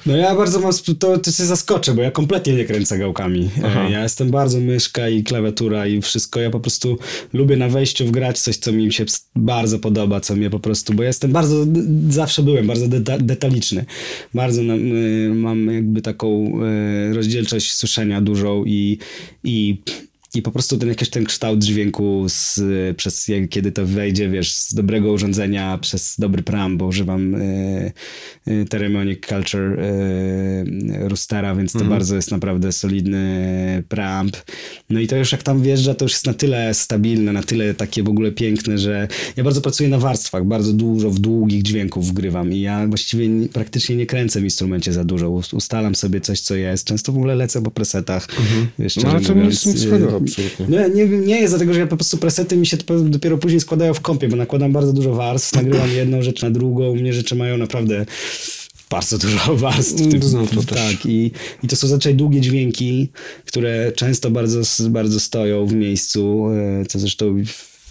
No 0.06 0.16
ja 0.16 0.34
bardzo 0.34 0.60
mam, 0.60 0.72
to, 0.98 1.18
to 1.18 1.30
się 1.30 1.44
zaskoczę, 1.44 1.94
bo 1.94 2.02
ja 2.02 2.10
kompletnie 2.10 2.52
nie 2.52 2.64
kręcę 2.64 2.98
gałkami. 2.98 3.50
Aha. 3.64 3.88
Ja 3.90 4.02
jestem 4.02 4.30
bardzo 4.30 4.60
myszka 4.60 5.08
i 5.08 5.22
klawiatura 5.22 5.86
i 5.86 6.00
wszystko. 6.00 6.40
Ja 6.40 6.50
po 6.50 6.60
prostu 6.60 6.98
lubię 7.32 7.56
na 7.56 7.68
wejściu 7.68 8.06
wgrać 8.06 8.38
coś, 8.38 8.56
co 8.56 8.72
mi 8.72 8.92
się 8.92 9.04
bardzo 9.36 9.78
podoba, 9.78 10.20
co 10.20 10.36
mnie 10.38 10.50
po 10.50 10.60
prostu, 10.60 10.94
bo 10.94 11.02
jestem 11.02 11.32
bardzo, 11.32 11.66
zawsze 12.08 12.42
byłem 12.42 12.66
bardzo 12.66 12.88
deta 12.88 13.18
detaliczny. 13.18 13.84
Bardzo 14.34 14.62
y, 14.62 15.30
mam 15.34 15.66
jakby 15.66 16.02
taką 16.02 16.52
y, 17.10 17.14
rozdzielczość 17.14 17.72
słyszenia 17.74 18.20
dużą 18.20 18.64
i, 18.64 18.98
i 19.44 19.78
i 20.34 20.42
po 20.42 20.50
prostu 20.50 20.78
ten 20.78 20.88
jakiś 20.88 21.10
ten 21.10 21.24
kształt 21.24 21.64
dźwięku 21.64 22.24
z, 22.28 22.60
przez 22.96 23.30
kiedy 23.50 23.72
to 23.72 23.86
wejdzie, 23.86 24.28
wiesz, 24.28 24.54
z 24.54 24.74
dobrego 24.74 25.12
urządzenia, 25.12 25.78
przez 25.78 26.14
dobry 26.18 26.42
pram, 26.42 26.78
bo 26.78 26.86
używam 26.86 27.34
y, 27.34 27.92
y, 28.48 28.66
Theremonic 28.68 29.26
Culture 29.26 29.80
y, 29.80 31.08
Roostera, 31.08 31.54
więc 31.54 31.72
to 31.72 31.78
mm. 31.78 31.90
bardzo 31.90 32.16
jest 32.16 32.30
naprawdę 32.30 32.72
solidny 32.72 33.82
preamp. 33.88 34.36
No 34.90 35.00
i 35.00 35.06
to 35.06 35.16
już 35.16 35.32
jak 35.32 35.42
tam 35.42 35.62
wjeżdża, 35.62 35.94
to 35.94 36.04
już 36.04 36.12
jest 36.12 36.26
na 36.26 36.34
tyle 36.34 36.74
stabilne, 36.74 37.32
na 37.32 37.42
tyle 37.42 37.74
takie 37.74 38.02
w 38.02 38.08
ogóle 38.08 38.32
piękne, 38.32 38.78
że 38.78 39.08
ja 39.36 39.44
bardzo 39.44 39.60
pracuję 39.60 39.88
na 39.88 39.98
warstwach, 39.98 40.44
bardzo 40.44 40.72
dużo 40.72 41.10
w 41.10 41.18
długich 41.18 41.62
dźwięków 41.62 42.08
wgrywam 42.08 42.52
i 42.52 42.60
ja 42.60 42.86
właściwie 42.86 43.28
nie, 43.28 43.48
praktycznie 43.48 43.96
nie 43.96 44.06
kręcę 44.06 44.40
w 44.40 44.44
instrumencie 44.44 44.92
za 44.92 45.04
dużo. 45.04 45.30
Ustalam 45.30 45.94
sobie 45.94 46.20
coś, 46.20 46.40
co 46.40 46.54
jest. 46.54 46.86
Często 46.86 47.12
w 47.12 47.16
ogóle 47.16 47.34
lecę 47.34 47.62
po 47.62 47.70
presetach. 47.70 48.28
Mm 48.30 48.44
-hmm. 48.44 48.66
Wiesz, 48.78 48.96
no 48.96 49.10
ale 49.10 49.20
to 49.20 49.34
mówiąc, 49.34 49.66
nic 49.66 49.80
swego 49.80 50.17
absolutnie. 50.22 50.66
Nie, 50.68 50.88
nie, 50.88 51.18
nie 51.18 51.40
jest 51.40 51.52
dlatego, 51.52 51.74
że 51.74 51.80
ja 51.80 51.86
po 51.86 51.96
prostu 51.96 52.18
presety 52.18 52.56
mi 52.56 52.66
się 52.66 52.76
dopiero 53.02 53.38
później 53.38 53.60
składają 53.60 53.94
w 53.94 54.00
kompie, 54.00 54.28
bo 54.28 54.36
nakładam 54.36 54.72
bardzo 54.72 54.92
dużo 54.92 55.14
warstw, 55.14 55.54
nagrywam 55.54 55.90
jedną 55.90 56.22
rzecz 56.22 56.42
na 56.42 56.50
drugą, 56.50 56.90
u 56.90 56.96
mnie 56.96 57.12
rzeczy 57.12 57.34
mają 57.34 57.58
naprawdę 57.58 58.06
bardzo 58.90 59.18
dużo 59.18 59.56
warstw. 59.56 60.00
Mm, 60.00 60.10
tym, 60.10 60.20
to 60.20 60.62
tak, 60.62 61.06
i, 61.06 61.30
i 61.62 61.68
to 61.68 61.76
są 61.76 61.88
zazwyczaj 61.88 62.14
długie 62.14 62.40
dźwięki, 62.40 63.08
które 63.44 63.92
często 63.92 64.30
bardzo, 64.30 64.60
bardzo 64.90 65.20
stoją 65.20 65.66
w 65.66 65.72
miejscu, 65.72 66.46
e, 66.80 66.86
co 66.86 66.98
zresztą 66.98 67.36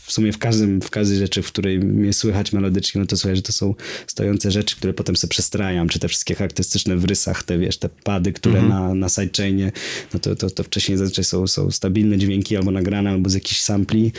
w 0.07 0.11
sumie 0.11 0.31
w 0.31 0.37
każdym, 0.37 0.81
w 0.81 0.89
każdej 0.89 1.17
rzeczy, 1.17 1.41
w 1.41 1.47
której 1.47 1.79
mnie 1.79 2.13
słychać 2.13 2.53
melodycznie, 2.53 3.01
no 3.01 3.07
to 3.07 3.17
słychać, 3.17 3.37
że 3.37 3.43
to 3.43 3.53
są 3.53 3.75
stojące 4.07 4.51
rzeczy, 4.51 4.75
które 4.75 4.93
potem 4.93 5.15
sobie 5.15 5.29
przestrajam, 5.29 5.89
czy 5.89 5.99
te 5.99 6.07
wszystkie 6.07 6.35
charakterystyczne 6.35 6.97
w 6.97 7.05
rysach, 7.05 7.43
te 7.43 7.57
wiesz, 7.57 7.77
te 7.77 7.89
pady, 7.89 8.33
które 8.33 8.59
mhm. 8.59 8.69
na, 8.69 8.93
na 8.93 9.09
sidechainie, 9.09 9.71
no 10.13 10.19
to, 10.19 10.35
to, 10.35 10.49
to 10.49 10.63
wcześniej 10.63 10.97
zazwyczaj 10.97 11.25
są, 11.25 11.47
są 11.47 11.71
stabilne 11.71 12.17
dźwięki 12.17 12.57
albo 12.57 12.71
nagrane, 12.71 13.09
albo 13.09 13.29
z 13.29 13.33
jakichś 13.33 13.61
sampli. 13.61 14.11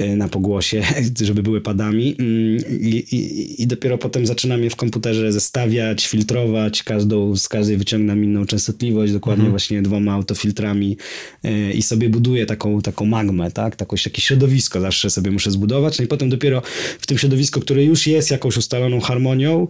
Y, 0.00 0.16
na 0.16 0.28
pogłosie, 0.28 0.82
żeby 1.20 1.42
były 1.42 1.60
padami. 1.60 2.16
Mm, 2.18 2.80
I, 2.80 2.96
i, 2.96 3.62
i, 3.62 3.66
dopiero 3.66 3.98
potem 3.98 4.26
zaczynam 4.26 4.62
je 4.62 4.70
w 4.70 4.76
komputerze 4.76 5.32
zestawiać, 5.32 6.06
filtrować, 6.06 6.82
każdą, 6.82 7.36
z 7.36 7.48
każdej 7.48 7.76
wyciągam 7.76 8.24
inną 8.24 8.46
częstotliwość, 8.46 9.12
dokładnie 9.12 9.40
mhm. 9.40 9.50
właśnie 9.50 9.82
dwoma 9.82 10.12
autofiltrami 10.12 10.96
y, 11.44 11.72
i 11.72 11.82
sobie 11.82 12.08
buduję 12.08 12.46
taką, 12.46 12.80
taką 12.80 13.06
magmę, 13.06 13.50
tak, 13.50 13.76
taką, 13.76 13.96
takie 14.04 14.22
środowisko 14.22 14.80
zawsze 14.80 15.10
sobie 15.10 15.30
muszę 15.30 15.50
zbudować, 15.50 15.98
no 15.98 16.04
i 16.04 16.08
potem 16.08 16.28
dopiero 16.28 16.62
w 16.98 17.06
tym 17.06 17.18
środowisku, 17.18 17.60
które 17.60 17.84
już 17.84 18.06
jest 18.06 18.30
jakąś 18.30 18.56
ustaloną 18.56 19.00
harmonią, 19.00 19.68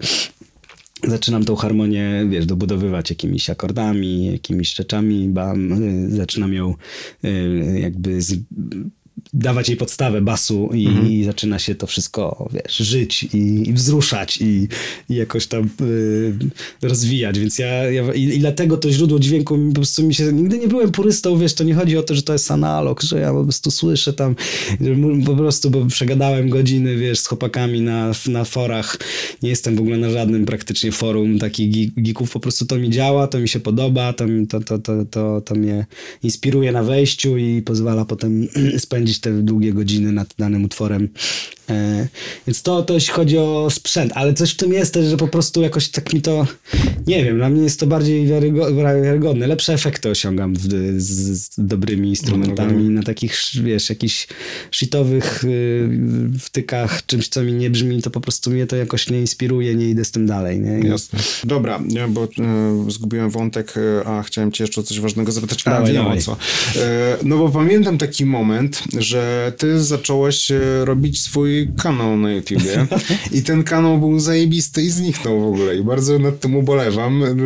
zaczynam 1.04 1.44
tą 1.44 1.56
harmonię, 1.56 2.26
wiesz, 2.30 2.46
dobudowywać 2.46 3.10
jakimiś 3.10 3.50
akordami, 3.50 4.32
jakimiś 4.32 4.74
rzeczami, 4.74 5.28
bam, 5.28 5.72
y, 5.82 6.16
zaczynam 6.16 6.52
ją 6.52 6.74
jakby 7.74 8.22
z, 8.22 8.34
dawać 9.34 9.68
jej 9.68 9.76
podstawę 9.76 10.20
basu 10.20 10.70
i, 10.74 10.86
mhm. 10.86 11.12
i, 11.12 11.24
zaczyna 11.24 11.58
się 11.58 11.74
to 11.74 11.86
wszystko, 11.86 12.48
wiesz, 12.52 12.76
żyć 12.76 13.22
i, 13.22 13.68
i 13.68 13.72
wzruszać 13.72 14.38
i, 14.40 14.68
i, 15.08 15.14
jakoś 15.14 15.46
tam 15.46 15.70
y, 15.80 16.34
rozwijać, 16.82 17.38
więc 17.38 17.58
ja, 17.58 17.66
ja 17.66 18.14
i, 18.14 18.22
i, 18.22 18.38
dlatego 18.38 18.76
to 18.76 18.92
źródło 18.92 19.18
dźwięku 19.18 19.58
po 19.68 19.74
prostu 19.74 20.02
mi 20.02 20.14
się, 20.14 20.32
nigdy 20.32 20.58
nie 20.58 20.68
byłem 20.68 20.92
purystą, 20.92 21.38
wiesz, 21.38 21.54
to 21.54 21.64
nie 21.64 21.74
chodzi 21.74 21.96
o 21.96 22.02
to, 22.02 22.14
że 22.14 22.22
to 22.22 22.32
jest 22.32 22.50
analog, 22.50 23.02
że 23.02 23.20
ja 23.20 23.32
po 23.32 23.42
prostu 23.42 23.70
słyszę 23.70 24.12
tam, 24.12 24.36
po 25.26 25.36
prostu, 25.36 25.70
bo 25.70 25.86
przegadałem 25.86 26.48
godziny, 26.48 26.96
wiesz, 26.96 27.18
z 27.18 27.26
chłopakami 27.26 27.80
na, 27.80 28.12
na 28.26 28.44
forach, 28.44 28.98
nie 29.42 29.48
jestem 29.48 29.76
w 29.76 29.80
ogóle 29.80 29.96
na 29.96 30.10
żadnym 30.10 30.46
praktycznie 30.46 30.92
forum 30.92 31.38
takich 31.38 31.94
geeków, 31.96 32.30
po 32.30 32.40
prostu 32.40 32.66
to 32.66 32.78
mi 32.78 32.90
działa, 32.90 33.26
to 33.26 33.38
mi 33.38 33.48
się 33.48 33.60
podoba, 33.60 34.12
to, 34.12 34.24
to, 34.48 34.60
to, 34.60 34.78
to, 34.78 35.04
to, 35.04 35.40
to 35.40 35.54
mnie 35.54 35.86
inspiruje 36.22 36.72
na 36.72 36.82
wejściu 36.82 37.36
i 37.36 37.62
pozwala 37.62 38.04
potem 38.04 38.48
spędzić 38.78 39.15
te 39.20 39.32
długie 39.42 39.72
godziny 39.72 40.12
nad 40.12 40.34
danym 40.38 40.64
utworem. 40.64 41.08
E, 41.70 42.08
więc 42.46 42.62
to, 42.62 42.82
to 42.82 42.94
jeśli 42.94 43.12
chodzi 43.12 43.38
o 43.38 43.68
sprzęt, 43.70 44.12
ale 44.14 44.34
coś 44.34 44.52
w 44.52 44.56
tym 44.56 44.72
jest 44.72 44.94
też, 44.94 45.06
że 45.06 45.16
po 45.16 45.28
prostu 45.28 45.62
jakoś 45.62 45.88
tak 45.88 46.12
mi 46.12 46.22
to, 46.22 46.46
nie 47.06 47.24
wiem, 47.24 47.36
dla 47.36 47.48
mnie 47.48 47.62
jest 47.62 47.80
to 47.80 47.86
bardziej 47.86 48.26
wiarygodne. 49.02 49.46
Lepsze 49.46 49.72
efekty 49.74 50.10
osiągam 50.10 50.54
w, 50.54 50.60
z, 50.60 51.02
z, 51.02 51.50
dobrymi 51.58 52.08
instrumentami 52.08 52.84
no, 52.84 52.90
na 52.90 53.02
takich, 53.02 53.36
wiesz, 53.54 53.88
jakichś 53.88 54.26
shitowych 54.70 55.44
y, 55.44 55.88
wtykach, 56.40 57.06
czymś, 57.06 57.28
co 57.28 57.42
mi 57.42 57.52
nie 57.52 57.70
brzmi, 57.70 58.02
to 58.02 58.10
po 58.10 58.20
prostu 58.20 58.50
mnie 58.50 58.66
to 58.66 58.76
jakoś 58.76 59.10
nie 59.10 59.20
inspiruje, 59.20 59.74
nie 59.74 59.90
idę 59.90 60.04
z 60.04 60.10
tym 60.10 60.26
dalej. 60.26 60.60
Nie? 60.60 60.88
Jasne. 60.88 61.18
Dobra, 61.44 61.80
bo 62.08 62.24
y, 62.24 62.90
zgubiłem 62.90 63.30
wątek, 63.30 63.76
y, 63.76 64.06
a 64.06 64.22
chciałem 64.22 64.52
cię 64.52 64.64
jeszcze 64.64 64.80
o 64.80 64.84
coś 64.84 65.00
ważnego 65.00 65.32
zapytać. 65.32 65.64
Dawaj, 65.64 65.96
a, 65.96 66.02
wiem 66.02 66.06
o 66.06 66.16
co. 66.16 66.36
no 67.22 67.38
bo 67.38 67.48
pamiętam 67.48 67.98
taki 67.98 68.24
moment, 68.24 68.82
że 68.98 69.52
ty 69.58 69.82
zacząłeś 69.82 70.50
e, 70.50 70.84
robić 70.84 71.20
swój 71.20 71.55
kanał 71.76 72.16
na 72.16 72.32
YouTubie 72.32 72.86
i 73.32 73.42
ten 73.42 73.64
kanał 73.64 73.98
był 73.98 74.18
zajebisty 74.18 74.82
i 74.82 74.90
zniknął 74.90 75.40
w 75.40 75.46
ogóle 75.46 75.76
i 75.76 75.82
bardzo 75.82 76.18
nad 76.18 76.40
tym 76.40 76.56
ubolewam. 76.56 77.24
E, 77.24 77.36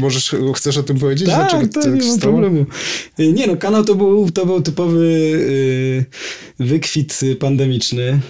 możesz, 0.00 0.36
chcesz 0.54 0.76
o 0.76 0.82
tym 0.82 0.98
powiedzieć? 0.98 1.28
Tak, 1.28 1.50
Dlaczego, 1.50 1.72
tak, 1.72 2.04
nie 2.04 2.12
ma 2.12 2.18
problemu. 2.18 2.66
E, 3.18 3.32
nie 3.32 3.46
no, 3.46 3.56
kanał 3.56 3.84
to 3.84 3.94
był, 3.94 4.30
to 4.30 4.46
był 4.46 4.62
typowy 4.62 5.08
yy, 6.58 6.66
wykwit 6.66 7.20
pandemiczny, 7.38 8.20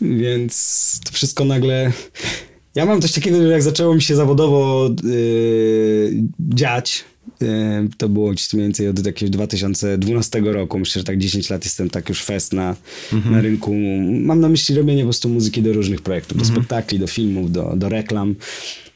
więc 0.00 1.00
to 1.04 1.12
wszystko 1.12 1.44
nagle... 1.44 1.92
Ja 2.74 2.86
mam 2.86 3.02
coś 3.02 3.12
takiego, 3.12 3.42
że 3.42 3.48
jak 3.48 3.62
zaczęło 3.62 3.94
mi 3.94 4.02
się 4.02 4.16
zawodowo 4.16 4.90
yy, 5.04 6.22
dziać, 6.40 7.04
to 7.96 8.08
było 8.08 8.30
gdzieś 8.30 8.52
mniej 8.52 8.66
więcej 8.66 8.88
od 8.88 9.06
jakiegoś 9.06 9.30
2012 9.30 10.40
roku. 10.40 10.78
Myślę, 10.78 11.00
że 11.00 11.04
tak 11.04 11.18
10 11.18 11.50
lat 11.50 11.64
jestem 11.64 11.90
tak 11.90 12.08
już 12.08 12.22
fest 12.22 12.52
na, 12.52 12.76
mhm. 13.12 13.34
na 13.34 13.40
rynku. 13.40 13.74
Mam 14.10 14.40
na 14.40 14.48
myśli 14.48 14.74
robienie 14.74 15.02
po 15.02 15.06
prostu 15.06 15.28
muzyki 15.28 15.62
do 15.62 15.72
różnych 15.72 16.00
projektów, 16.00 16.38
do 16.38 16.44
mhm. 16.44 16.60
spektakli, 16.60 16.98
do 16.98 17.06
filmów, 17.06 17.52
do, 17.52 17.72
do 17.76 17.88
reklam 17.88 18.34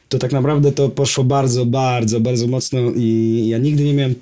to 0.09 0.19
tak 0.19 0.31
naprawdę 0.31 0.71
to 0.71 0.89
poszło 0.89 1.23
bardzo, 1.23 1.65
bardzo, 1.65 2.19
bardzo 2.19 2.47
mocno 2.47 2.79
i 2.95 3.45
ja 3.49 3.57
nigdy 3.57 3.83
nie 3.83 3.93
miałem 3.93 4.15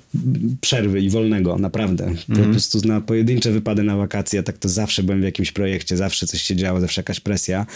przerwy 0.60 1.00
i 1.00 1.10
wolnego, 1.10 1.58
naprawdę. 1.58 2.04
Mm. 2.04 2.16
Po 2.26 2.32
mhm. 2.32 2.50
prostu 2.50 2.88
na 2.88 3.00
pojedyncze 3.00 3.50
wypady 3.50 3.82
na 3.82 3.96
wakacje, 3.96 4.42
tak 4.42 4.58
to 4.58 4.68
zawsze 4.68 5.02
byłem 5.02 5.20
w 5.20 5.24
jakimś 5.24 5.52
projekcie, 5.52 5.96
zawsze 5.96 6.26
coś 6.26 6.42
się 6.42 6.56
działo, 6.56 6.80
zawsze 6.80 7.00
jakaś 7.00 7.20
presja. 7.20 7.66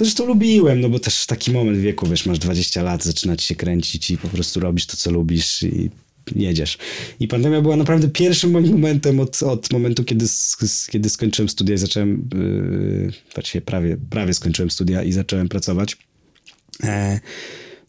Co 0.00 0.04
zresztą 0.04 0.26
lubiłem, 0.26 0.80
no 0.80 0.88
bo 0.88 0.98
też 0.98 1.26
taki 1.26 1.50
moment 1.50 1.78
wieku, 1.78 2.06
wiesz, 2.06 2.26
masz 2.26 2.38
20 2.38 2.82
lat, 2.82 3.04
zaczynać 3.04 3.42
się 3.42 3.54
kręcić 3.54 4.10
i 4.10 4.18
po 4.18 4.28
prostu 4.28 4.60
robisz 4.60 4.86
to, 4.86 4.96
co 4.96 5.10
lubisz 5.10 5.62
i 5.62 5.90
jedziesz. 6.36 6.78
I 7.20 7.28
pandemia 7.28 7.60
była 7.60 7.76
naprawdę 7.76 8.08
pierwszym 8.08 8.50
moim 8.50 8.70
momentem 8.72 9.20
od, 9.20 9.42
od 9.42 9.72
momentu, 9.72 10.04
kiedy, 10.04 10.26
kiedy 10.90 11.10
skończyłem 11.10 11.48
studia 11.48 11.74
i 11.74 11.78
zacząłem, 11.78 12.28
yy, 12.34 13.12
właściwie 13.34 13.62
prawie, 13.62 13.96
prawie 14.10 14.34
skończyłem 14.34 14.70
studia 14.70 15.02
i 15.02 15.12
zacząłem 15.12 15.48
pracować 15.48 15.96
E, 16.84 17.20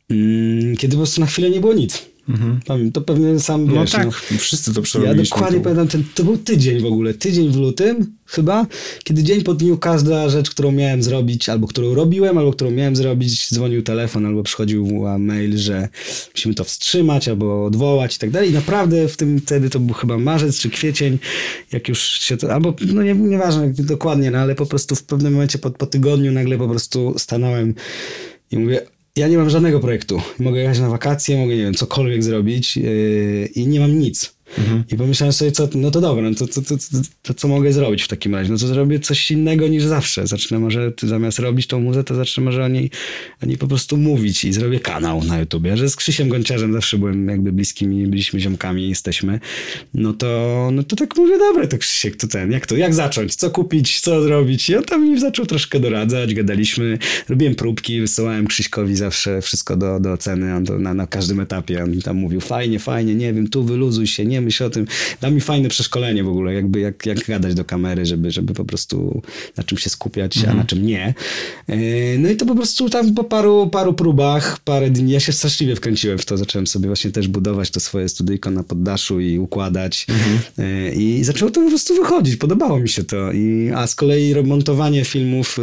mm, 0.10 0.78
kiedy 0.78 0.92
po 0.92 0.98
prostu 0.98 1.22
na 1.22 1.28
chwilę 1.28 1.50
nie 1.50 1.60
było 1.60 1.74
nic. 1.74 2.11
Mhm. 2.30 2.92
To 2.92 3.02
pewnie 3.02 3.40
sam 3.40 3.66
no 3.68 3.82
wiesz. 3.82 3.92
Tak, 3.92 4.06
no 4.06 4.38
wszyscy 4.38 4.74
to 4.74 4.82
przerobiliśmy. 4.82 5.24
Ja 5.24 5.30
dokładnie 5.30 5.60
to... 5.60 5.64
pamiętam, 5.64 5.88
ten, 5.88 6.04
to 6.16 6.24
był 6.24 6.38
tydzień 6.38 6.82
w 6.82 6.86
ogóle, 6.86 7.14
tydzień 7.14 7.52
w 7.52 7.56
lutym 7.56 8.16
chyba, 8.26 8.68
kiedy 9.04 9.24
dzień 9.24 9.44
po 9.44 9.54
dniu 9.54 9.78
każda 9.78 10.30
rzecz, 10.30 10.50
którą 10.50 10.72
miałem 10.72 11.04
zrobić, 11.04 11.50
albo 11.50 11.68
którą 11.68 11.94
robiłem, 11.94 12.38
albo 12.38 12.52
którą 12.52 12.72
miałem 12.72 12.96
zrobić, 12.96 13.50
dzwonił 13.54 13.84
telefon, 13.84 14.26
albo 14.26 14.44
przychodził 14.44 15.04
mail, 15.20 15.58
że 15.58 15.90
musimy 16.36 16.56
to 16.56 16.64
wstrzymać, 16.64 17.28
albo 17.28 17.66
odwołać 17.66 18.16
i 18.16 18.20
tak 18.20 18.32
dalej. 18.32 18.50
I 18.50 18.54
naprawdę 18.54 19.08
w 19.08 19.18
tym 19.18 19.40
wtedy 19.40 19.70
to 19.70 19.80
był 19.80 19.94
chyba 19.94 20.18
marzec 20.18 20.60
czy 20.60 20.70
kwiecień, 20.70 21.18
jak 21.72 21.88
już 21.88 22.00
się 22.00 22.38
to, 22.38 22.54
albo 22.54 22.74
no 22.94 23.04
nie, 23.04 23.14
nieważne 23.14 23.74
dokładnie, 23.78 24.32
no 24.32 24.38
ale 24.38 24.56
po 24.56 24.66
prostu 24.66 24.96
w 24.96 25.04
pewnym 25.04 25.34
momencie 25.34 25.60
po, 25.60 25.72
po 25.72 25.86
tygodniu 25.86 26.32
nagle 26.32 26.58
po 26.58 26.68
prostu 26.68 27.14
stanąłem 27.18 27.76
i 28.52 28.58
mówię, 28.58 28.82
ja 29.16 29.28
nie 29.28 29.38
mam 29.38 29.50
żadnego 29.50 29.80
projektu. 29.80 30.22
Mogę 30.40 30.60
jechać 30.60 30.80
na 30.80 30.90
wakacje, 30.90 31.38
mogę, 31.38 31.56
nie 31.56 31.64
wiem, 31.64 31.74
cokolwiek 31.74 32.24
zrobić 32.24 32.78
yy, 32.78 33.50
i 33.56 33.68
nie 33.68 33.80
mam 33.80 34.00
nic. 34.00 34.36
Mhm. 34.58 34.84
I 34.92 34.96
pomyślałem 34.96 35.34
sobie, 35.34 35.52
co, 35.52 35.70
no 35.76 35.92
to 35.92 36.02
dobra, 36.02 36.30
no 36.30 36.36
to, 36.36 36.48
to, 36.48 36.62
to, 36.62 36.76
to, 37.22 37.34
co 37.34 37.48
mogę 37.48 37.74
zrobić 37.74 38.04
w 38.04 38.08
takim 38.08 38.36
razie? 38.36 38.52
No 38.52 38.58
to 38.58 38.68
zrobię 38.68 39.00
coś 39.00 39.32
innego 39.32 39.68
niż 39.68 39.84
zawsze. 39.84 40.28
Zacznę 40.28 40.60
może, 40.60 40.92
zamiast 41.02 41.40
robić 41.40 41.68
tą 41.68 41.80
muzę, 41.80 42.04
to 42.04 42.16
zacznę 42.16 42.44
może 42.44 42.64
o 42.64 42.68
niej, 42.68 42.90
o 43.44 43.46
niej 43.46 43.58
po 43.58 43.68
prostu 43.68 43.98
mówić 43.98 44.46
i 44.46 44.54
zrobię 44.54 44.80
kanał 44.80 45.24
na 45.24 45.40
YouTubie. 45.40 45.78
Że 45.78 45.90
z 45.90 45.96
Krzysiem 45.96 46.30
Gonciarzem 46.30 46.74
zawsze 46.74 46.98
byłem 46.98 47.28
jakby 47.28 47.52
bliskimi, 47.52 48.08
byliśmy 48.08 48.40
ziomkami, 48.40 48.90
jesteśmy. 48.90 49.40
No 49.94 50.14
to, 50.14 50.70
no 50.74 50.84
to 50.84 50.96
tak 50.96 51.18
mówię, 51.18 51.38
dobra, 51.38 51.68
to 51.68 51.78
Krzysiek, 51.78 52.16
to 52.16 52.28
ten, 52.28 52.52
jak 52.52 52.68
to, 52.68 52.76
jak 52.76 52.94
zacząć? 52.94 53.36
Co 53.36 53.50
kupić? 53.50 54.00
Co 54.00 54.22
zrobić? 54.22 54.70
I 54.70 54.76
on 54.76 54.84
tam 54.84 55.10
mi 55.10 55.20
zaczął 55.20 55.46
troszkę 55.46 55.80
doradzać, 55.80 56.34
gadaliśmy, 56.34 56.98
robiłem 57.30 57.56
próbki, 57.56 58.02
wysyłałem 58.02 58.48
Krzyśkowi 58.48 58.96
zawsze 58.96 59.42
wszystko 59.42 59.78
do, 59.78 60.00
do 60.00 60.12
oceny, 60.12 60.56
on 60.56 60.66
to 60.66 60.80
na, 60.80 60.94
na 60.94 61.08
każdym 61.08 61.40
etapie, 61.40 61.84
on 61.84 61.92
mi 61.92 62.02
tam 62.02 62.18
mówił, 62.18 62.42
fajnie, 62.42 62.80
fajnie, 62.80 63.16
nie 63.16 63.34
wiem, 63.34 63.48
tu 63.48 63.64
wyluzuj 63.64 64.08
się, 64.08 64.26
nie 64.26 64.41
myśl 64.42 64.64
o 64.64 64.70
tym. 64.70 64.88
Dał 65.22 65.32
mi 65.32 65.42
fajne 65.42 65.70
przeszkolenie 65.70 66.24
w 66.24 66.28
ogóle, 66.28 66.54
jakby 66.54 66.80
jak, 66.80 67.06
jak 67.06 67.26
gadać 67.28 67.54
do 67.54 67.66
kamery, 67.66 68.06
żeby, 68.06 68.32
żeby 68.32 68.54
po 68.54 68.66
prostu 68.66 69.22
na 69.58 69.64
czym 69.64 69.78
się 69.78 69.90
skupiać, 69.90 70.38
mhm. 70.38 70.56
a 70.56 70.62
na 70.62 70.66
czym 70.66 70.86
nie. 70.86 71.14
E, 71.68 71.78
no 72.18 72.30
i 72.30 72.36
to 72.36 72.46
po 72.46 72.56
prostu 72.56 72.90
tam 72.90 73.14
po 73.14 73.24
paru, 73.24 73.70
paru 73.70 73.94
próbach, 73.94 74.60
parę 74.60 74.90
dni, 74.90 75.12
ja 75.12 75.20
się 75.20 75.32
straszliwie 75.32 75.76
wkręciłem 75.76 76.18
w 76.18 76.26
to, 76.26 76.38
zacząłem 76.38 76.68
sobie 76.68 76.88
właśnie 76.88 77.12
też 77.12 77.28
budować 77.28 77.72
to 77.72 77.80
swoje 77.80 78.10
studyjko 78.10 78.52
na 78.52 78.64
poddaszu 78.64 79.20
i 79.20 79.40
układać 79.40 80.06
mhm. 80.10 80.40
E, 80.58 80.94
i 80.94 81.24
zaczęło 81.24 81.52
to 81.52 81.62
po 81.62 81.70
prostu 81.70 81.96
wychodzić, 81.96 82.36
podobało 82.36 82.80
mi 82.80 82.90
się 82.90 83.04
to. 83.04 83.32
I, 83.32 83.72
a 83.76 83.88
z 83.88 83.96
kolei 83.96 84.36
montowanie 84.44 85.06
filmów 85.06 85.60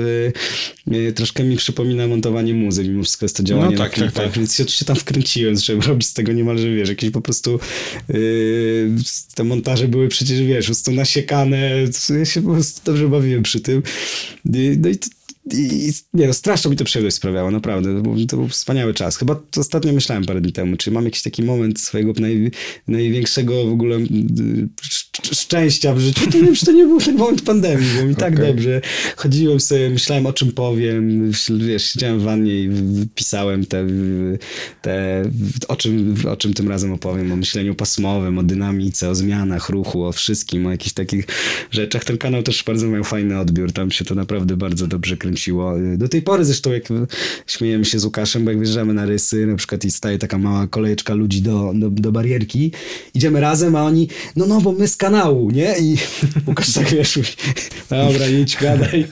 e, 0.86 1.12
troszkę 1.12 1.44
mi 1.44 1.56
przypomina 1.56 2.06
montowanie 2.06 2.54
muzy, 2.54 2.84
mimo 2.84 3.02
wszystko 3.02 3.24
jest 3.24 3.36
to 3.36 3.42
działanie 3.42 3.76
no 3.76 3.78
tak, 3.78 3.90
na 3.90 3.94
klipach, 3.94 4.12
tak, 4.14 4.24
tak. 4.24 4.32
więc 4.32 4.54
się, 4.54 4.68
się 4.68 4.84
tam 4.84 4.96
wkręciłem, 4.96 5.56
żeby 5.56 5.86
robić 5.86 6.06
z 6.06 6.12
tego 6.12 6.32
niemalże, 6.32 6.70
wiesz, 6.74 6.88
jakieś 6.88 7.10
po 7.10 7.20
prostu 7.20 7.60
yy, 8.08 8.16
te 9.34 9.44
montaże 9.44 9.88
były 9.88 10.08
przecież, 10.08 10.42
wiesz, 10.42 10.64
po 10.64 10.68
prostu 10.68 10.92
nasiekane, 10.92 11.70
ja 12.18 12.24
się 12.24 12.42
po 12.42 12.52
prostu 12.52 12.80
dobrze 12.84 13.08
bawiłem 13.08 13.42
przy 13.42 13.60
tym. 13.60 13.82
No 14.44 14.88
i 14.88 14.96
to, 14.96 15.08
i, 15.52 15.92
nie 16.14 16.26
no, 16.26 16.32
strasznie 16.32 16.70
mi 16.70 16.76
to 16.76 16.84
przyjemność 16.84 17.16
sprawiało, 17.16 17.50
naprawdę. 17.50 17.96
To 17.96 18.02
był, 18.02 18.26
to 18.26 18.36
był, 18.36 18.48
wspaniały 18.48 18.94
czas. 18.94 19.16
Chyba 19.16 19.40
ostatnio 19.56 19.92
myślałem 19.92 20.24
parę 20.24 20.40
dni 20.40 20.52
temu, 20.52 20.76
czy 20.76 20.90
mam 20.90 21.04
jakiś 21.04 21.22
taki 21.22 21.42
moment 21.42 21.80
swojego 21.80 22.12
naj, 22.20 22.50
największego 22.88 23.66
w 23.66 23.72
ogóle 23.72 23.98
szczęścia 25.22 25.94
w 25.94 25.98
życiu. 25.98 26.30
To 26.30 26.38
czy 26.54 26.66
to 26.66 26.72
nie 26.72 26.84
był 26.84 27.00
ten 27.00 27.16
moment 27.16 27.42
pandemii, 27.42 27.88
bo 27.96 28.04
mi 28.04 28.12
okay. 28.12 28.30
tak 28.30 28.46
dobrze. 28.46 28.80
Chodziłem 29.16 29.60
sobie, 29.60 29.90
myślałem 29.90 30.26
o 30.26 30.32
czym 30.32 30.52
powiem, 30.52 31.30
wiesz, 31.58 31.84
siedziałem 31.84 32.20
w 32.20 32.22
wannie 32.22 32.54
i 32.54 32.70
pisałem 33.14 33.66
te, 33.66 33.86
te 34.82 35.22
o, 35.68 35.76
czym, 35.76 36.16
o 36.30 36.36
czym 36.36 36.54
tym 36.54 36.68
razem 36.68 36.92
opowiem, 36.92 37.32
o 37.32 37.36
myśleniu 37.36 37.74
pasmowym, 37.74 38.38
o 38.38 38.42
dynamice, 38.42 39.10
o 39.10 39.14
zmianach 39.14 39.68
ruchu, 39.68 40.04
o 40.04 40.12
wszystkim, 40.12 40.66
o 40.66 40.70
jakichś 40.70 40.92
takich 40.92 41.24
rzeczach. 41.70 42.04
Ten 42.04 42.18
kanał 42.18 42.42
też 42.42 42.64
bardzo 42.64 42.86
miał 42.86 43.04
fajny 43.04 43.38
odbiór, 43.38 43.72
tam 43.72 43.90
się 43.90 44.04
to 44.04 44.14
naprawdę 44.14 44.56
bardzo 44.56 44.86
dobrze 44.86 45.16
kręciło. 45.16 45.74
Do 45.96 46.08
tej 46.08 46.22
pory 46.22 46.44
zresztą, 46.44 46.72
jak 46.72 46.84
śmiejemy 47.46 47.84
się 47.84 47.98
z 47.98 48.04
Łukaszem, 48.04 48.44
bo 48.44 48.50
jak 48.50 48.58
wjeżdżamy 48.58 48.94
na 48.94 49.06
rysy, 49.06 49.46
na 49.46 49.56
przykład 49.56 49.84
i 49.84 49.90
staje 49.90 50.18
taka 50.18 50.38
mała 50.38 50.66
kolejeczka 50.66 51.14
ludzi 51.14 51.42
do, 51.42 51.72
do, 51.74 51.90
do 51.90 52.12
barierki, 52.12 52.72
idziemy 53.14 53.40
razem, 53.40 53.76
a 53.76 53.84
oni, 53.84 54.08
no 54.36 54.46
no, 54.46 54.60
bo 54.60 54.72
my 54.72 54.88
z 54.88 54.96
kanału, 55.10 55.50
nie? 55.50 55.74
I 55.78 55.96
Łukasz 56.46 56.72
tak 56.72 56.90
wiesz, 56.90 57.18
dobra, 57.90 58.28
idź, 58.28 58.56
gadaj. 58.60 59.06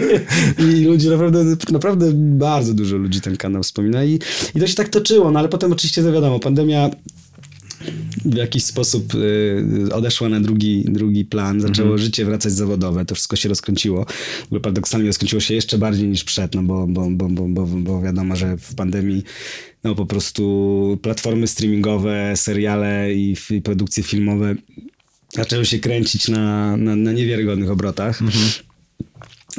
I 0.78 0.84
ludzie 0.84 1.10
naprawdę, 1.10 1.56
naprawdę 1.72 2.10
bardzo 2.14 2.74
dużo 2.74 2.96
ludzi 2.96 3.20
ten 3.20 3.36
kanał 3.36 3.62
wspomina 3.62 4.04
i, 4.04 4.18
i 4.54 4.60
to 4.60 4.66
się 4.66 4.74
tak 4.74 4.88
toczyło, 4.88 5.30
no 5.30 5.38
ale 5.38 5.48
potem 5.48 5.72
oczywiście, 5.72 6.02
to 6.02 6.12
wiadomo, 6.12 6.38
pandemia 6.40 6.90
w 8.24 8.34
jakiś 8.34 8.64
sposób 8.64 9.14
y, 9.14 9.94
odeszła 9.94 10.28
na 10.28 10.40
drugi, 10.40 10.84
drugi 10.88 11.24
plan, 11.24 11.60
zaczęło 11.60 11.88
mhm. 11.88 11.98
życie 11.98 12.24
wracać 12.24 12.52
zawodowe, 12.52 13.04
to 13.04 13.14
wszystko 13.14 13.36
się 13.36 13.48
rozkręciło. 13.48 14.06
Bo 14.50 14.60
paradoksalnie 14.60 15.06
rozkręciło 15.06 15.40
się 15.40 15.54
jeszcze 15.54 15.78
bardziej 15.78 16.08
niż 16.08 16.24
przed, 16.24 16.54
no 16.54 16.62
bo, 16.62 16.86
bo, 16.86 17.06
bo, 17.10 17.28
bo, 17.28 17.48
bo, 17.48 17.66
bo 17.66 18.02
wiadomo, 18.02 18.36
że 18.36 18.56
w 18.56 18.74
pandemii 18.74 19.22
no 19.84 19.94
po 19.94 20.06
prostu 20.06 20.98
platformy 21.02 21.46
streamingowe, 21.46 22.32
seriale 22.36 23.14
i, 23.14 23.36
i 23.50 23.62
produkcje 23.62 24.02
filmowe 24.02 24.54
zaczęły 25.32 25.64
się 25.66 25.78
kręcić 25.78 26.28
na, 26.28 26.76
na, 26.76 26.96
na 26.96 27.12
niewiarygodnych 27.12 27.70
obrotach. 27.70 28.22
Mhm 28.22 28.67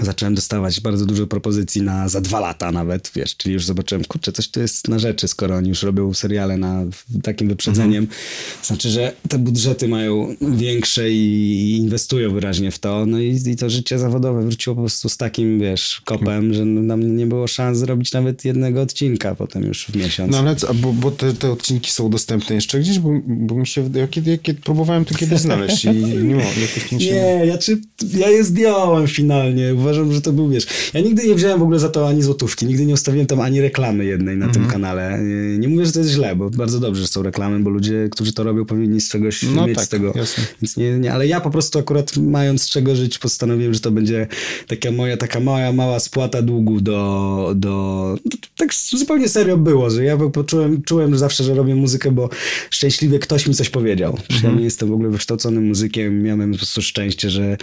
zacząłem 0.05 0.35
dostawać 0.35 0.81
bardzo 0.81 1.05
dużo 1.05 1.27
propozycji 1.27 1.81
na 1.81 2.09
za 2.09 2.21
dwa 2.21 2.39
lata 2.39 2.71
nawet, 2.71 3.11
wiesz, 3.15 3.37
czyli 3.37 3.53
już 3.53 3.65
zobaczyłem, 3.65 4.05
kurczę, 4.05 4.31
coś 4.31 4.47
to 4.47 4.59
jest 4.59 4.87
na 4.87 4.99
rzeczy, 4.99 5.27
skoro 5.27 5.55
oni 5.55 5.69
już 5.69 5.83
robią 5.83 6.13
seriale 6.13 6.57
na 6.57 6.85
takim 7.23 7.47
wyprzedzeniem. 7.47 8.03
Mhm. 8.03 8.19
Znaczy, 8.63 8.89
że 8.89 9.13
te 9.29 9.37
budżety 9.37 9.87
mają 9.87 10.35
większe 10.41 11.11
i 11.11 11.77
inwestują 11.77 12.33
wyraźnie 12.33 12.71
w 12.71 12.79
to, 12.79 13.05
no 13.05 13.19
i, 13.19 13.39
i 13.45 13.55
to 13.55 13.69
życie 13.69 13.99
zawodowe 13.99 14.43
wróciło 14.43 14.75
po 14.75 14.81
prostu 14.81 15.09
z 15.09 15.17
takim, 15.17 15.59
wiesz, 15.59 16.01
kopem, 16.05 16.53
że 16.53 16.65
nam 16.65 17.17
nie 17.17 17.25
było 17.25 17.47
szans 17.47 17.77
zrobić 17.77 18.13
nawet 18.13 18.45
jednego 18.45 18.81
odcinka 18.81 19.35
potem 19.35 19.63
już 19.63 19.85
w 19.85 19.95
miesiąc. 19.95 20.31
No 20.31 20.39
ale, 20.39 20.55
bo, 20.75 20.93
bo 20.93 21.11
te, 21.11 21.33
te 21.33 21.51
odcinki 21.51 21.91
są 21.91 22.09
dostępne 22.09 22.55
jeszcze 22.55 22.79
gdzieś, 22.79 22.99
bo, 22.99 23.09
bo 23.27 23.55
mi 23.55 23.67
się, 23.67 23.89
ja, 23.95 24.07
kiedy, 24.07 24.31
ja 24.31 24.37
kiedy 24.37 24.61
próbowałem 24.61 25.05
to 25.05 25.15
kiedyś 25.15 25.39
znaleźć 25.39 25.85
i 25.85 25.89
nie 26.29 26.35
jakoś 26.35 26.91
nie, 26.91 27.45
ja, 27.45 27.57
czy, 27.57 27.81
ja 28.17 28.29
je 28.29 28.43
zdjąłem 28.43 29.07
finalnie, 29.07 29.73
uważam, 29.89 30.13
że 30.13 30.21
to 30.21 30.33
był, 30.33 30.49
wiesz, 30.49 30.67
ja 30.93 31.01
nigdy 31.01 31.27
nie 31.27 31.35
wziąłem 31.35 31.59
w 31.59 31.63
ogóle 31.63 31.79
za 31.79 31.89
to 31.89 32.07
ani 32.07 32.21
złotówki, 32.21 32.65
nigdy 32.65 32.85
nie 32.85 32.93
ustawiłem 32.93 33.27
tam 33.27 33.39
ani 33.39 33.61
reklamy 33.61 34.05
jednej 34.05 34.37
na 34.37 34.47
tym 34.47 34.63
mhm. 34.63 34.71
kanale. 34.71 35.19
Nie 35.59 35.67
mówię, 35.67 35.85
że 35.85 35.91
to 35.91 35.99
jest 35.99 36.11
źle, 36.11 36.35
bo 36.35 36.49
bardzo 36.49 36.79
dobrze, 36.79 37.01
że 37.01 37.07
są 37.07 37.23
reklamy, 37.23 37.59
bo 37.59 37.69
ludzie, 37.69 38.07
którzy 38.11 38.33
to 38.33 38.43
robią, 38.43 38.65
powinni 38.65 39.01
z 39.01 39.09
czegoś 39.09 39.43
no 39.43 39.67
mieć 39.67 39.75
tak, 39.75 39.85
z 39.85 39.89
tego. 39.89 40.13
Więc 40.61 40.77
nie, 40.77 40.99
nie, 40.99 41.13
ale 41.13 41.27
ja 41.27 41.41
po 41.41 41.49
prostu 41.49 41.79
akurat 41.79 42.17
mając 42.17 42.61
z 42.61 42.69
czego 42.69 42.95
żyć, 42.95 43.19
postanowiłem, 43.19 43.73
że 43.73 43.79
to 43.79 43.91
będzie 43.91 44.27
taka 44.67 44.91
moja, 44.91 45.17
taka 45.17 45.39
mała, 45.39 45.71
mała 45.71 45.99
spłata 45.99 46.41
długu 46.41 46.81
do, 46.81 47.53
do 47.55 48.15
tak 48.55 48.73
zupełnie 48.73 49.29
serio 49.29 49.57
było, 49.57 49.89
że 49.89 50.03
ja 50.03 50.17
poczułem, 50.17 50.81
czułem 50.81 51.17
zawsze, 51.17 51.43
że 51.43 51.53
robię 51.53 51.75
muzykę, 51.75 52.11
bo 52.11 52.29
szczęśliwie 52.69 53.19
ktoś 53.19 53.47
mi 53.47 53.53
coś 53.55 53.69
powiedział. 53.69 54.17
Mhm. 54.31 54.53
Ja 54.53 54.59
nie 54.59 54.65
jestem 54.65 54.89
w 54.89 54.93
ogóle 54.93 55.09
wykształconym 55.09 55.67
muzykiem, 55.67 56.23
miałem 56.23 56.51
po 56.51 56.57
prostu 56.57 56.81
szczęście, 56.81 57.29
że 57.29 57.57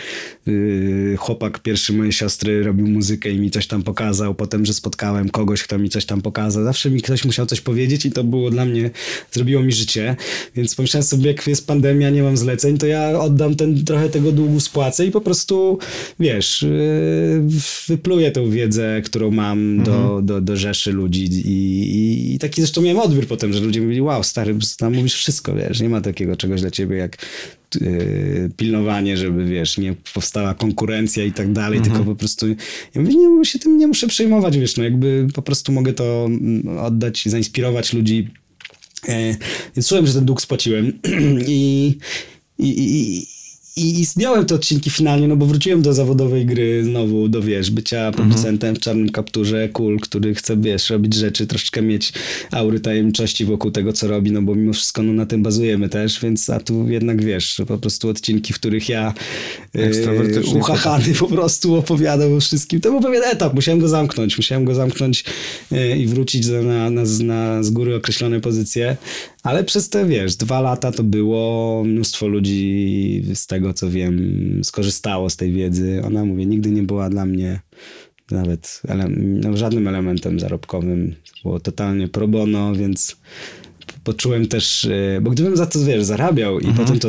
yy, 0.47 1.17
chłopak 1.19 1.59
pierwszy 1.59 1.93
mojej 2.07 2.13
siostry 2.13 2.63
robił 2.63 2.87
muzykę 2.87 3.31
i 3.31 3.39
mi 3.39 3.51
coś 3.51 3.67
tam 3.67 3.83
pokazał, 3.83 4.35
potem, 4.35 4.67
że 4.67 4.73
spotkałem 4.73 5.29
kogoś, 5.29 5.63
kto 5.63 5.79
mi 5.79 5.89
coś 5.89 6.05
tam 6.05 6.23
pokazał. 6.23 6.65
Zawsze 6.65 6.91
mi 6.91 7.03
ktoś 7.03 7.25
musiał 7.25 7.47
coś 7.47 7.61
powiedzieć 7.61 8.07
i 8.07 8.11
to 8.11 8.25
było 8.25 8.51
dla 8.51 8.65
mnie, 8.65 8.91
zrobiło 9.33 9.63
mi 9.63 9.73
życie, 9.73 10.17
więc 10.57 10.75
pomyślałem 10.75 11.07
sobie, 11.07 11.27
jak 11.27 11.47
jest 11.47 11.67
pandemia, 11.67 12.11
nie 12.11 12.23
mam 12.23 12.37
zleceń, 12.37 12.79
to 12.79 12.87
ja 12.87 13.21
oddam 13.21 13.55
ten, 13.55 13.85
trochę 13.85 14.09
tego 14.09 14.33
długu 14.33 14.61
spłacę 14.61 15.07
i 15.07 15.11
po 15.11 15.21
prostu, 15.21 15.79
wiesz, 16.21 16.63
yy, 16.63 17.43
wypluję 17.89 18.31
tą 18.31 18.51
wiedzę, 18.51 19.03
którą 19.05 19.31
mam 19.31 19.59
mhm. 19.59 19.85
do, 19.85 20.23
do, 20.23 20.41
do 20.41 20.57
rzeszy 20.57 20.93
ludzi 20.93 21.25
i, 21.25 21.49
i, 21.49 22.35
i, 22.35 22.39
taki 22.39 22.61
zresztą 22.61 22.83
miałem 22.83 22.99
odbiór 22.99 23.27
potem, 23.27 23.53
że 23.53 23.61
ludzie 23.61 23.81
mówili, 23.81 24.01
wow, 24.01 24.23
stary, 24.23 24.55
tam 24.79 24.95
mówisz 24.95 25.15
wszystko, 25.15 25.55
wiesz, 25.55 25.81
nie 25.81 25.89
ma 25.89 26.01
takiego 26.01 26.37
czegoś 26.37 26.61
dla 26.61 26.71
ciebie 26.71 26.97
jak 26.97 27.17
yy, 27.81 28.51
pilnowanie, 28.57 29.17
żeby 29.17 29.45
wiesz, 29.45 29.79
nie 29.79 29.95
powstała 30.15 30.55
konkurencja 30.55 31.25
i 31.25 31.33
tak 31.33 31.53
dalej, 31.53 31.79
mhm. 31.79 31.97
tylko 31.97 32.11
po 32.13 32.19
prostu 32.19 32.47
ja 32.95 33.01
mówię, 33.03 33.15
nie, 33.15 33.45
się 33.45 33.59
tym 33.59 33.79
nie 33.79 33.87
muszę 33.87 34.07
przejmować, 34.07 34.59
wiesz, 34.59 34.77
no 34.77 34.85
jakby 34.85 35.27
po 35.35 35.43
prostu 35.43 35.73
mogę 35.73 35.93
to 35.93 36.27
mm, 36.27 36.79
oddać 36.79 37.27
i 37.27 37.31
zainspirować 37.31 37.93
ludzi. 37.93 38.29
Yy, 39.09 39.37
więc 39.77 39.89
czułem, 39.89 40.07
że 40.07 40.15
ten 40.15 40.25
dług 40.25 40.43
spłaciłem 40.43 40.93
i, 41.47 41.99
i, 42.59 42.69
i, 42.69 43.27
i 43.79 44.05
zdjąłem 44.05 44.47
te 44.47 44.55
odcinki 44.55 44.91
finalnie, 44.91 45.29
no 45.29 45.37
bo 45.37 45.47
wróciłem 45.47 45.83
do 45.83 45.95
zawodowej 45.95 46.47
gry 46.47 46.85
znowu, 46.85 47.29
do 47.29 47.43
wiesz, 47.43 47.71
bycia 47.71 48.13
producentem 48.13 48.75
w 48.77 48.79
czarnym 48.79 49.09
kapturze, 49.09 49.69
cool, 49.69 50.01
który 50.01 50.35
chce, 50.35 50.57
wiesz, 50.57 50.91
robić 50.91 51.15
rzeczy, 51.15 51.47
troszeczkę 51.47 51.83
mieć 51.83 52.13
aury 52.51 52.81
tajemniczości 52.81 53.45
wokół 53.45 53.71
tego, 53.71 53.93
co 53.93 54.09
robi, 54.09 54.33
no 54.33 54.43
bo 54.43 54.55
mimo 54.55 54.73
wszystko 54.73 55.03
no, 55.03 55.13
na 55.13 55.27
tym 55.27 55.43
bazujemy 55.43 55.89
też, 55.89 56.21
więc 56.21 56.51
a 56.51 56.61
tu 56.61 56.89
jednak, 56.89 57.25
wiesz, 57.25 57.63
po 57.69 57.79
prostu 57.79 58.09
odcinki, 58.09 58.53
w 58.53 58.59
których 58.59 58.89
ja 58.89 59.15
yy, 59.75 60.59
uchachany 60.59 61.15
po 61.15 61.27
prostu 61.27 61.75
opowiadam 61.75 62.33
o 62.33 62.41
wszystkim. 62.41 62.81
To 62.81 62.91
był 62.91 63.01
pewien 63.01 63.23
etap, 63.23 63.55
musiałem 63.55 63.81
go 63.81 63.89
zamknąć, 63.89 64.37
musiałem 64.37 64.65
go 64.65 64.75
zamknąć 64.75 65.25
yy, 65.71 65.99
i 65.99 66.07
wrócić 66.07 66.47
na, 66.47 66.91
na, 66.91 67.03
na 67.25 67.63
z 67.63 67.71
góry 67.71 67.97
określone 67.97 68.41
pozycje, 68.41 68.97
ale 69.43 69.65
przez 69.65 69.89
te, 69.89 70.07
wiesz, 70.07 70.37
dwa 70.37 70.61
lata 70.61 70.93
to 70.93 71.03
było 71.03 71.83
mnóstwo 71.85 72.27
ludzi 72.27 73.23
z 73.35 73.47
tego, 73.47 73.66
co 73.73 73.91
wiem, 73.91 74.61
skorzystało 74.65 75.31
z 75.31 75.37
tej 75.37 75.53
wiedzy. 75.53 76.03
Ona, 76.05 76.25
mówię, 76.25 76.47
nigdy 76.47 76.71
nie 76.71 76.83
była 76.83 77.11
dla 77.11 77.27
mnie 77.27 77.61
nawet 78.31 78.83
ele 78.89 79.09
no, 79.19 79.57
żadnym 79.57 79.89
elementem 79.89 80.41
zarobkowym. 80.41 81.15
Było 81.43 81.61
totalnie 81.61 82.09
pro 82.09 82.29
bono, 82.29 82.75
więc 82.75 83.17
poczułem 84.05 84.47
też, 84.47 84.85
y, 84.85 85.19
bo 85.23 85.31
gdybym 85.31 85.57
za 85.57 85.67
to, 85.67 85.85
wiesz, 85.85 86.05
zarabiał 86.05 86.61
i 86.61 86.67
potem 86.73 86.99
to 86.99 87.09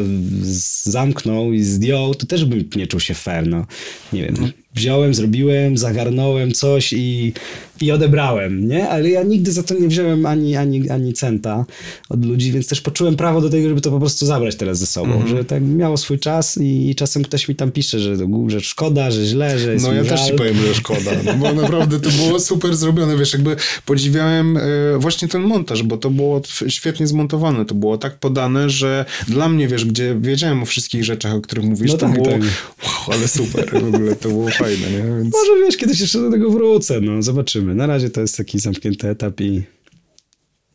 zamknął 0.84 1.54
i 1.54 1.64
zdjął, 1.64 2.16
to 2.16 2.26
też 2.26 2.46
bym 2.46 2.70
nie 2.76 2.88
czuł 2.88 3.00
się 3.00 3.14
fair, 3.14 3.48
no. 3.48 3.66
Nie 4.14 4.24
wiem, 4.24 4.36
wziąłem, 4.78 5.14
zrobiłem, 5.14 5.78
zagarnąłem 5.78 6.52
coś 6.52 6.94
i, 6.94 7.34
i 7.82 7.92
odebrałem, 7.92 8.68
nie? 8.68 8.90
Ale 8.90 9.10
ja 9.10 9.24
nigdy 9.24 9.52
za 9.52 9.64
to 9.64 9.74
nie 9.74 9.88
wziąłem 9.88 10.26
ani, 10.26 10.56
ani, 10.56 10.90
ani 10.90 11.14
centa 11.14 11.66
od 12.10 12.26
ludzi, 12.26 12.52
więc 12.52 12.68
też 12.68 12.82
poczułem 12.82 13.16
prawo 13.16 13.42
do 13.42 13.50
tego, 13.50 13.70
żeby 13.70 13.82
to 13.82 13.92
po 13.92 14.00
prostu 14.00 14.26
zabrać 14.26 14.56
teraz 14.56 14.80
ze 14.80 14.86
sobą, 14.86 15.14
Mhm. 15.14 15.38
że 15.38 15.46
tak 15.46 15.64
miało 15.64 15.98
swój 15.98 16.20
czas 16.20 16.58
i, 16.62 16.96
czasem 16.96 17.24
ktoś 17.24 17.48
mi 17.48 17.56
tam 17.56 17.72
pisze, 17.72 18.00
że, 18.00 18.16
że 18.48 18.62
szkoda, 18.62 19.12
że 19.12 19.26
źle, 19.26 19.60
że 19.60 19.74
jest 19.74 19.86
No 19.86 19.94
ja 19.94 20.04
żal. 20.04 20.18
też 20.18 20.28
ci 20.28 20.34
powiem, 20.34 20.56
że 20.68 20.74
szkoda, 20.76 21.12
no 21.26 21.34
bo 21.34 21.54
naprawdę 21.54 22.00
to 22.00 22.10
było 22.10 22.40
super 22.40 22.76
zrobione, 22.76 23.18
wiesz, 23.18 23.34
jakby 23.34 23.56
podziwiałem 23.86 24.58
e, 24.58 24.62
właśnie 25.00 25.28
ten 25.28 25.42
montaż, 25.42 25.84
bo 25.84 25.98
to 25.98 26.10
było 26.10 26.42
świetnie 26.68 27.08
zmontowane, 27.08 27.66
to 27.66 27.76
było 27.76 27.98
tak 27.98 28.20
podane, 28.20 28.70
że 28.70 29.06
dla 29.28 29.50
mnie, 29.50 29.68
wiesz, 29.68 29.86
gdzie 29.86 30.16
wiedziałem 30.22 30.64
o 30.64 30.66
wszystkich 30.66 31.04
rzeczach, 31.04 31.34
o 31.34 31.42
których 31.42 31.66
mówisz, 31.66 31.92
No 31.92 31.98
to 31.98 32.06
tak, 32.06 32.14
było, 32.16 32.26
tak. 32.26 32.42
wow, 32.42 32.92
ale 33.18 33.28
super, 33.28 33.70
w 33.82 33.96
ogóle 33.96 34.16
to 34.16 34.30
było 34.30 34.50
fajne, 34.50 34.67
nie? 34.76 35.04
Więc... 35.04 35.34
Może 35.34 35.66
wiesz, 35.66 35.78
kiedyś 35.78 36.00
jeszcze 36.00 36.20
do 36.20 36.32
tego 36.32 36.52
wrócę, 36.52 37.02
no 37.02 37.22
zobaczymy. 37.22 37.76
Na 37.76 37.88
razie 37.88 38.10
to 38.10 38.22
jest 38.22 38.38
taki 38.38 38.60
zamknięty 38.60 39.10
etap 39.10 39.42
i 39.42 39.64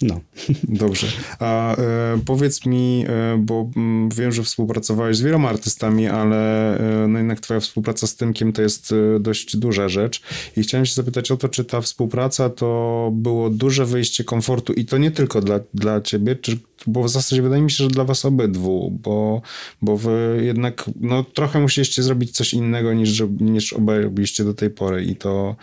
no. 0.02 0.20
Dobrze. 0.82 1.06
A 1.38 1.76
e, 1.76 2.20
powiedz 2.26 2.66
mi, 2.66 3.04
e, 3.08 3.38
bo 3.38 3.70
mm, 3.76 4.08
wiem, 4.08 4.32
że 4.32 4.42
współpracowałeś 4.42 5.16
z 5.16 5.22
wieloma 5.22 5.48
artystami, 5.48 6.06
ale 6.06 6.78
e, 7.04 7.08
no 7.08 7.18
jednak 7.18 7.40
twoja 7.40 7.60
współpraca 7.60 8.06
z 8.06 8.16
Tymkiem 8.16 8.52
to 8.52 8.62
jest 8.62 8.92
e, 8.92 9.20
dość 9.20 9.56
duża 9.56 9.88
rzecz. 9.88 10.22
I 10.56 10.62
chciałem 10.62 10.86
się 10.86 10.94
zapytać 10.94 11.30
o 11.30 11.36
to, 11.36 11.48
czy 11.48 11.64
ta 11.64 11.80
współpraca 11.80 12.50
to 12.50 13.10
było 13.14 13.50
duże 13.50 13.86
wyjście 13.86 14.24
komfortu 14.24 14.72
i 14.72 14.84
to 14.84 14.98
nie 14.98 15.10
tylko 15.10 15.40
dla, 15.40 15.60
dla 15.74 16.00
ciebie, 16.00 16.36
czy, 16.36 16.58
bo 16.86 17.02
w 17.02 17.08
zasadzie 17.08 17.42
wydaje 17.42 17.62
mi 17.62 17.70
się, 17.70 17.84
że 17.84 17.90
dla 17.90 18.04
was 18.04 18.24
obydwu, 18.24 18.98
bo, 19.02 19.42
bo 19.82 19.96
wy 19.96 20.40
jednak 20.44 20.90
no, 21.00 21.24
trochę 21.24 21.60
musieliście 21.60 22.02
zrobić 22.02 22.30
coś 22.30 22.54
innego 22.54 22.94
niż, 22.94 23.22
niż 23.40 23.72
obaj 23.72 24.02
robiliście 24.02 24.44
do 24.44 24.54
tej 24.54 24.70
pory 24.70 25.04
i 25.04 25.16
to, 25.16 25.56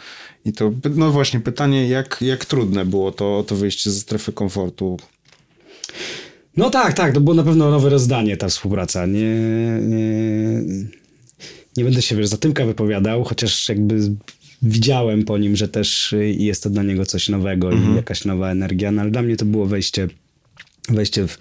i 0.45 0.53
to 0.53 0.72
no 0.95 1.11
właśnie 1.11 1.39
pytanie, 1.39 1.89
jak, 1.89 2.17
jak 2.22 2.45
trudne 2.45 2.86
było 2.86 3.11
to, 3.11 3.43
to 3.47 3.55
wyjście 3.55 3.91
ze 3.91 3.99
strefy 3.99 4.34
komfortu 4.34 4.97
No 6.57 6.70
tak, 6.70 6.93
tak, 6.93 7.13
to 7.13 7.22
było 7.22 7.36
na 7.36 7.43
pewno 7.43 7.72
nowe 7.72 7.89
rozdanie 7.89 8.38
ta 8.38 8.47
współpraca. 8.47 9.05
Nie, 9.05 9.36
nie, 9.82 10.61
nie 11.78 11.84
będę 11.84 12.01
się 12.01 12.15
wiesz, 12.15 12.28
za 12.28 12.38
Tymka 12.38 12.65
wypowiadał, 12.65 13.24
chociaż 13.24 13.70
jakby 13.70 13.99
widziałem 14.61 15.24
po 15.24 15.38
nim, 15.38 15.55
że 15.55 15.67
też 15.67 16.15
jest 16.38 16.63
to 16.63 16.70
dla 16.70 16.84
niego 16.84 17.05
coś 17.05 17.30
nowego 17.30 17.72
i 17.72 17.95
jakaś 17.95 18.26
nowa 18.26 18.51
energia, 18.51 18.91
no 18.91 19.01
ale 19.01 19.11
dla 19.11 19.22
mnie 19.22 19.36
to 19.36 19.45
było 19.45 19.65
wejście 19.65 20.07
wejście 20.94 21.28
w, 21.28 21.38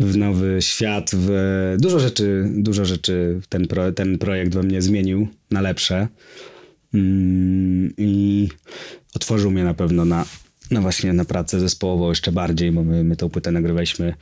w 0.00 0.16
nowy 0.16 0.62
świat, 0.62 1.10
w 1.14 1.30
dużo 1.78 2.00
rzeczy, 2.00 2.50
dużo 2.54 2.84
rzeczy 2.84 3.40
ten, 3.48 3.66
pro, 3.66 3.92
ten 3.92 4.18
projekt 4.18 4.54
we 4.54 4.62
mnie 4.62 4.82
zmienił 4.82 5.28
na 5.50 5.60
lepsze. 5.60 6.08
Mm, 6.94 7.92
i 7.98 8.48
otworzył 9.14 9.50
mnie 9.50 9.64
na 9.64 9.74
pewno 9.74 10.04
na, 10.04 10.24
na 10.70 10.80
właśnie 10.80 11.12
na 11.12 11.24
pracę 11.24 11.60
zespołową 11.60 12.08
jeszcze 12.08 12.32
bardziej, 12.32 12.72
bo 12.72 12.84
my, 12.84 13.04
my 13.04 13.16
tą 13.16 13.28
płytę 13.28 13.50
nagrywaliśmy 13.52 14.14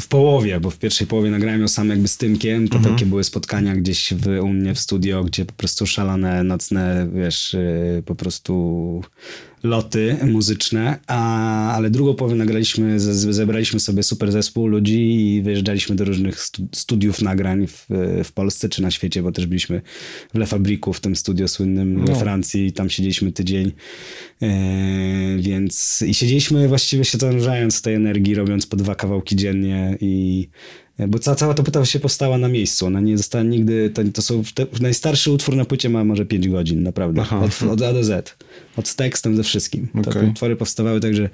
w 0.00 0.08
połowie, 0.08 0.60
bo 0.60 0.70
w 0.70 0.78
pierwszej 0.78 1.06
połowie 1.06 1.30
nagrałem 1.30 1.60
ją 1.60 1.68
sam 1.68 1.88
jakby 1.88 2.08
z 2.08 2.16
Tymkiem, 2.16 2.68
to 2.68 2.78
takie 2.78 3.06
były 3.06 3.24
spotkania 3.24 3.76
gdzieś 3.76 4.14
w, 4.14 4.26
u 4.42 4.48
mnie 4.48 4.74
w 4.74 4.78
studio, 4.78 5.24
gdzie 5.24 5.44
po 5.44 5.52
prostu 5.52 5.86
szalone, 5.86 6.44
nocne, 6.44 7.08
wiesz, 7.14 7.52
yy, 7.52 8.02
po 8.02 8.14
prostu 8.14 9.02
loty 9.64 10.16
muzyczne, 10.26 10.98
a, 11.06 11.72
ale 11.72 11.90
drugą 11.90 12.14
połowę 12.14 12.36
nagraliśmy, 12.36 13.00
zebraliśmy 13.00 13.80
sobie 13.80 14.02
super 14.02 14.32
zespół 14.32 14.66
ludzi 14.66 15.00
i 15.36 15.42
wyjeżdżaliśmy 15.42 15.96
do 15.96 16.04
różnych 16.04 16.40
stu, 16.40 16.68
studiów 16.72 17.22
nagrań 17.22 17.66
w, 17.66 17.86
w 18.24 18.32
Polsce 18.32 18.68
czy 18.68 18.82
na 18.82 18.90
świecie, 18.90 19.22
bo 19.22 19.32
też 19.32 19.46
byliśmy 19.46 19.82
w 20.34 20.38
Le 20.38 20.46
Fabriku, 20.46 20.92
w 20.92 21.00
tym 21.00 21.16
studio 21.16 21.48
słynnym 21.48 22.06
we 22.06 22.12
No. 22.12 22.18
Francji 22.18 22.66
i 22.66 22.72
tam 22.72 22.90
siedzieliśmy 22.90 23.32
tydzień, 23.32 23.72
e, 24.42 24.48
więc 25.38 26.04
i 26.06 26.14
siedzieliśmy 26.14 26.68
właściwie 26.68 27.04
się 27.04 27.18
zanurzając 27.18 27.78
w 27.78 27.82
tej 27.82 27.94
energii, 27.94 28.34
robiąc 28.34 28.66
po 28.66 28.76
dwa 28.76 28.94
kawałki 28.94 29.36
dziennie 29.36 29.98
i 30.00 30.48
bo 30.98 31.18
cała, 31.18 31.34
cała 31.34 31.54
ta 31.54 31.62
płyta 31.62 31.84
się 31.84 32.00
powstała 32.00 32.38
na 32.38 32.48
miejscu. 32.48 32.86
Ona 32.86 33.00
nie 33.00 33.16
została 33.16 33.44
nigdy. 33.44 33.90
To, 33.90 34.02
to 34.14 34.22
są. 34.22 34.42
Te, 34.54 34.66
najstarszy 34.80 35.30
utwór 35.30 35.56
na 35.56 35.64
płycie 35.64 35.88
ma 35.88 36.04
może 36.04 36.26
5 36.26 36.48
godzin, 36.48 36.82
naprawdę. 36.82 37.20
Aha. 37.20 37.40
Od, 37.44 37.62
od 37.70 37.82
A 37.82 37.92
do 37.92 38.04
Z. 38.04 38.36
Od 38.76 38.88
z 38.88 38.96
tekstem, 38.96 39.36
ze 39.36 39.42
wszystkim. 39.42 39.88
Te 40.04 40.10
Okej. 40.10 40.28
utwory 40.28 40.56
powstawały 40.56 41.00
tak, 41.00 41.14
że 41.14 41.28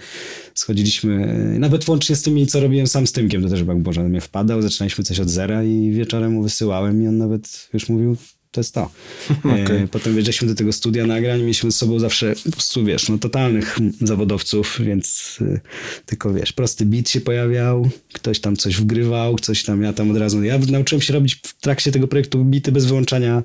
schodziliśmy. 0.55 1.35
Nawet 1.59 1.89
łącznie 1.89 2.17
z 2.17 2.23
tymi, 2.23 2.47
co 2.47 2.61
robiłem 2.61 2.87
sam 2.87 3.07
z 3.07 3.13
Tymkiem, 3.13 3.43
to 3.43 3.49
też 3.49 3.63
jak 3.67 3.79
Boże, 3.79 4.01
on 4.01 4.09
mnie 4.09 4.21
wpadał, 4.21 4.63
zaczynaliśmy 4.63 5.05
coś 5.05 5.21
od 5.21 5.29
zera 5.29 5.65
i 5.65 5.91
wieczorem 5.91 6.33
mu 6.33 6.43
wysyłałem 6.43 7.03
i 7.03 7.09
on 7.09 7.19
nawet 7.19 7.69
już 7.73 7.89
mówił. 7.89 8.17
To 8.51 8.61
jest 8.61 8.75
to. 8.75 8.91
Okej. 9.45 9.83
E, 9.83 9.89
Potem 9.89 10.15
wjeżdżaliśmy 10.15 10.49
do 10.49 10.55
tego 10.55 10.73
studia 10.73 11.07
nagrań, 11.07 11.41
mieliśmy 11.41 11.73
z 11.73 11.77
sobą 11.77 11.99
zawsze 11.99 12.35
po 12.45 12.51
prostu, 12.51 12.85
wiesz, 12.85 13.09
no 13.09 13.19
totalnych 13.19 13.79
zawodowców, 14.01 14.79
więc 14.81 15.39
y, 15.41 15.61
tylko, 16.07 16.33
wiesz, 16.33 16.53
prosty 16.53 16.87
beat 16.87 17.09
się 17.09 17.21
pojawiał, 17.21 17.91
ktoś 18.13 18.41
tam 18.41 18.57
coś 18.57 18.77
wgrywał, 18.77 19.39
coś 19.39 19.65
tam, 19.65 19.83
ja 19.83 19.93
tam 19.93 20.11
od 20.11 20.17
razu, 20.17 20.43
ja 20.43 20.59
nauczyłem 20.59 21.03
się 21.03 21.13
robić 21.13 21.35
w 21.35 21.61
trakcie 21.61 21.93
tego 21.93 22.09
projektu 22.09 22.45
bity 22.45 22.73
bez 22.73 22.87
wyłączania, 22.87 23.43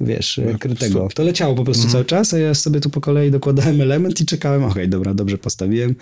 wiesz, 0.00 0.40
no, 0.68 0.74
tego. 0.74 1.08
To 1.14 1.22
leciało 1.22 1.54
po 1.54 1.64
prostu 1.64 1.88
cały 1.88 2.04
czas, 2.04 2.34
a 2.34 2.38
ja 2.38 2.54
sobie 2.54 2.80
tu 2.80 2.90
po 2.90 3.00
kolei 3.00 3.30
dokładałem 3.30 3.80
element 3.80 4.20
i 4.20 4.26
czekałem, 4.26 4.64
okej, 4.64 4.88
dobra, 4.88 5.14
dobrze 5.14 5.38
postawiłem, 5.38 5.94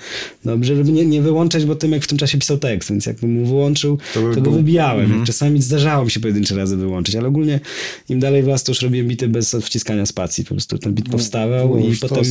dobrze, 0.45 0.77
żeby 0.77 0.93
nie, 0.93 1.07
nie 1.07 1.23
wyłączać, 1.23 1.65
bo 1.65 1.77
Tymek 1.77 2.05
w 2.05 2.07
tym 2.07 2.19
czasie 2.19 2.39
pisał 2.39 2.59
tekst, 2.59 2.91
więc 2.91 3.07
jakbym 3.07 3.33
mu 3.33 3.47
wyłączył, 3.47 3.99
To 4.15 4.21
to, 4.21 4.29
by 4.29 4.35
go 4.35 4.41
był- 4.41 4.53
wybijałem. 4.53 5.25
Czasami 5.27 5.63
zdarzało 5.63 6.05
mi 6.05 6.11
się 6.11 6.21
pojedyncze 6.21 6.57
razy 6.57 6.77
wyłączyć, 6.77 7.15
ale 7.17 7.29
ogólnie 7.29 7.61
im 8.09 8.21
dalej 8.21 8.43
w 8.43 8.47
las, 8.47 8.65
to 8.65 8.73
już 8.73 8.83
robiłem 8.83 9.09
bity 9.09 9.29
bez 9.29 9.57
wciskania 9.63 10.07
spacji. 10.07 10.45
Po 10.45 10.51
prostu 10.51 10.79
ten 10.79 10.95
bit 10.95 11.09
powstawał 11.09 11.69
było 11.69 11.89
i 11.89 11.97
potem 11.97 12.25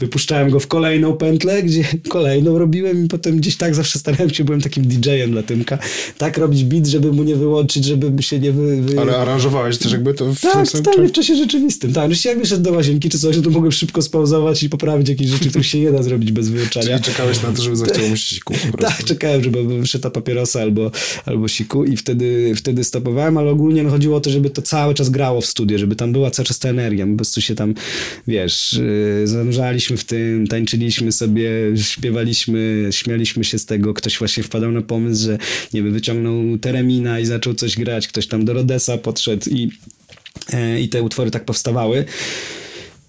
wypuszczałem 0.00 0.50
go 0.50 0.60
w 0.60 0.66
kolejną 0.66 1.16
pętlę, 1.16 1.62
gdzie 1.62 1.84
kolejną 2.08 2.58
robiłem 2.58 3.04
i 3.04 3.08
potem 3.08 3.36
gdzieś 3.36 3.56
tak 3.56 3.74
zawsze 3.74 3.98
starałem 3.98 4.30
się, 4.30 4.44
byłem 4.44 4.60
takim 4.60 4.84
DJ-em 4.84 5.30
dla 5.30 5.42
Tymka, 5.42 5.78
tak 6.18 6.38
robić 6.38 6.64
bit, 6.64 6.86
żeby 6.86 7.12
mu 7.12 7.22
nie 7.22 7.36
wyłączyć, 7.36 7.84
żeby 7.84 8.22
się 8.22 8.38
nie 8.38 8.52
wy... 8.52 8.82
wy... 8.82 9.00
Ale 9.00 9.16
aranżowałeś 9.16 9.78
też 9.78 9.92
jakby 9.92 10.14
to 10.14 10.34
w 10.34 10.40
Tak, 10.40 10.66
w 11.08 11.12
czasie 11.12 11.36
rzeczywistym. 11.36 11.92
Tak, 11.92 12.04
oczywiście 12.04 12.28
jak 12.28 12.38
wyszedł 12.38 12.62
do 12.62 12.72
łazienki 12.72 13.08
czy 13.08 13.18
coś, 13.18 13.36
no 13.36 13.42
to 13.42 13.50
mogłem 13.50 13.72
szybko 13.72 14.02
spauzować 14.02 14.62
i 14.62 14.68
poprawić 14.68 15.08
jakieś 15.08 15.28
rzeczy, 15.28 15.48
których 15.48 15.66
się 15.66 15.80
nie 15.80 15.92
da 15.92 16.02
zrobić 16.02 16.32
bez 16.32 16.48
wyłączania. 16.48 16.86
Czyli 16.86 17.00
czekałeś 17.00 17.42
na 17.42 17.52
to, 17.52 17.62
żeby 17.62 17.76
zachciało 17.76 18.08
mu 18.08 18.16
siku. 18.16 18.54
Tak, 18.80 19.04
czekałem, 19.04 19.44
żeby 19.44 19.64
wyszedł 19.64 20.10
papierosa 20.10 20.60
albo, 20.60 20.90
albo 21.26 21.48
siku 21.48 21.84
i 21.84 21.96
wtedy, 21.96 22.52
wtedy 22.56 22.84
stopowałem, 22.84 23.38
ale 23.38 23.50
ogólnie 23.50 23.82
no, 23.82 23.90
chodziło 23.90 24.16
o 24.16 24.20
to, 24.20 24.30
żeby 24.30 24.50
to 24.50 24.62
cały 24.62 24.94
czas 24.94 25.10
grało 25.10 25.40
w 25.40 25.46
studiu, 25.46 25.78
żeby 25.78 25.96
tam 25.96 26.12
była 26.12 26.30
cały 26.30 26.46
czas 26.46 26.58
ta 26.58 26.68
energia. 26.68 27.06
My 27.06 27.12
po 27.12 27.16
prostu 27.16 27.40
się 27.40 27.54
tam, 27.54 27.74
wiesz, 28.26 28.80
yy, 29.20 29.26
zanurzaliśmy 29.26 29.96
w 29.96 30.04
tym, 30.04 30.46
tańczyliśmy 30.46 31.12
sobie, 31.12 31.50
śpiewaliśmy, 31.76 32.88
śmialiśmy 32.90 33.44
się 33.44 33.58
z 33.58 33.66
tego. 33.66 33.94
Ktoś 33.94 34.18
właśnie 34.18 34.42
wpadał 34.42 34.72
na 34.72 34.82
pomysł, 34.82 35.24
że 35.24 35.38
nie 35.74 35.82
wiem, 35.82 35.92
wyciągnął 35.92 36.58
Teremina 36.58 37.20
i 37.20 37.26
zaczął 37.26 37.54
coś 37.54 37.76
grać. 37.76 38.08
Ktoś 38.08 38.26
tam 38.26 38.44
do 38.44 38.52
Rodesa 38.52 38.98
podszedł 38.98 39.50
i, 39.50 39.70
i 40.80 40.88
te 40.88 41.02
utwory 41.02 41.30
tak 41.30 41.44
powstawały. 41.44 42.04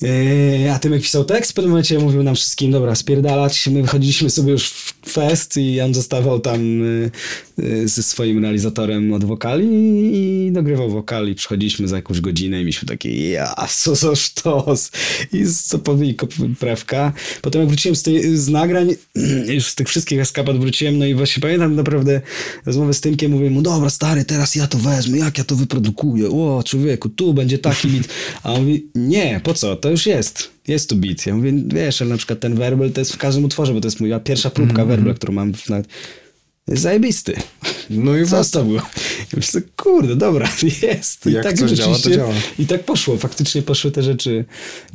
Yy, 0.02 0.72
A 0.74 0.80
Tymek 0.80 1.02
pisał 1.02 1.26
tekst, 1.26 1.52
w 1.52 1.54
pewnym 1.54 1.72
momencie 1.72 2.00
mówił 2.00 2.24
nam 2.24 2.36
wszystkim, 2.36 2.72
dobra, 2.72 2.96
spierdalać. 2.96 3.68
My 3.68 3.82
wychodziliśmy 3.82 4.30
sobie 4.30 4.52
już 4.52 4.70
w 4.70 4.94
fest 5.10 5.58
i 5.58 5.82
on 5.82 5.94
zostawał 5.94 6.40
tam 6.40 6.80
yy, 6.80 7.12
ze 7.86 8.04
swoim 8.04 8.42
realizatorem 8.44 9.14
od 9.14 9.26
wokali 9.26 9.68
i 10.14 10.52
dogrywał 10.52 10.90
wokali. 10.90 11.36
Przychodziliśmy 11.36 11.88
za 11.88 11.96
jakąś 11.96 12.22
godzinę 12.22 12.58
i 12.58 12.60
mieliśmy 12.60 12.88
takie, 12.88 13.30
ja, 13.30 13.56
co 13.78 13.96
za 13.96 14.16
sztos. 14.16 14.92
I 15.34 15.46
stopowi 15.46 16.16
prewka. 16.60 17.14
Potem 17.42 17.62
jak 17.62 17.70
wróciłem 17.70 17.96
z, 17.96 18.04
tej, 18.04 18.38
z 18.38 18.50
nagrań, 18.50 18.96
już 19.56 19.66
z 19.66 19.76
tych 19.76 19.88
wszystkich 19.88 20.20
eskapad 20.20 20.58
wróciłem, 20.58 20.98
no 20.98 21.06
i 21.06 21.16
właśnie 21.16 21.42
pamiętam 21.42 21.76
naprawdę 21.76 22.22
rozmowę 22.66 22.94
z 22.94 23.02
Tymkiem, 23.02 23.32
mówię 23.32 23.50
mu, 23.50 23.62
dobra 23.62 23.90
stary, 23.90 24.26
teraz 24.26 24.56
ja 24.56 24.68
to 24.68 24.78
wezmę, 24.78 25.18
jak 25.18 25.38
ja 25.38 25.44
to 25.44 25.56
wyprodukuję, 25.56 26.30
o 26.30 26.64
człowieku, 26.66 27.10
tu 27.10 27.34
będzie 27.34 27.58
taki 27.58 27.88
bit. 27.88 28.10
A 28.44 28.54
on 28.54 28.62
mówi, 28.62 28.88
nie, 28.96 29.42
po 29.44 29.54
co, 29.54 29.76
to 29.76 29.90
już 29.90 30.06
jest. 30.06 30.50
Jest 30.68 30.90
tu 30.90 30.96
beat. 30.96 31.26
Ja 31.26 31.36
mówię, 31.36 31.54
wiesz, 31.66 32.02
ale 32.02 32.10
na 32.10 32.18
przykład 32.18 32.40
ten 32.40 32.56
werbel 32.56 32.92
to 32.92 33.02
jest 33.02 33.14
w 33.14 33.18
każdym 33.18 33.46
utworze, 33.46 33.74
bo 33.74 33.82
to 33.82 33.88
jest 33.88 34.00
moja 34.00 34.20
pierwsza 34.20 34.50
próbka 34.50 34.86
werbla, 34.86 35.14
którą 35.14 35.34
mam 35.34 35.54
w, 35.54 35.70
na... 35.70 35.78
jest 35.78 35.90
zajebisty. 36.72 37.34
No 37.90 38.18
i 38.18 38.26
Został 38.26 38.66
go. 38.68 38.76
Ja 38.76 39.36
myślę, 39.36 39.62
kurde, 39.76 40.16
dobra, 40.16 40.50
jest. 40.82 41.28
I 41.28 41.32
Jak 41.32 41.44
tak 41.44 41.58
coś 41.58 41.72
działa, 41.72 42.00
to 42.00 42.10
działa. 42.10 42.34
I 42.60 42.66
tak 42.66 42.84
poszło. 42.84 43.18
Faktycznie 43.18 43.62
poszły 43.62 43.92
te 43.92 44.04
rzeczy, 44.04 44.46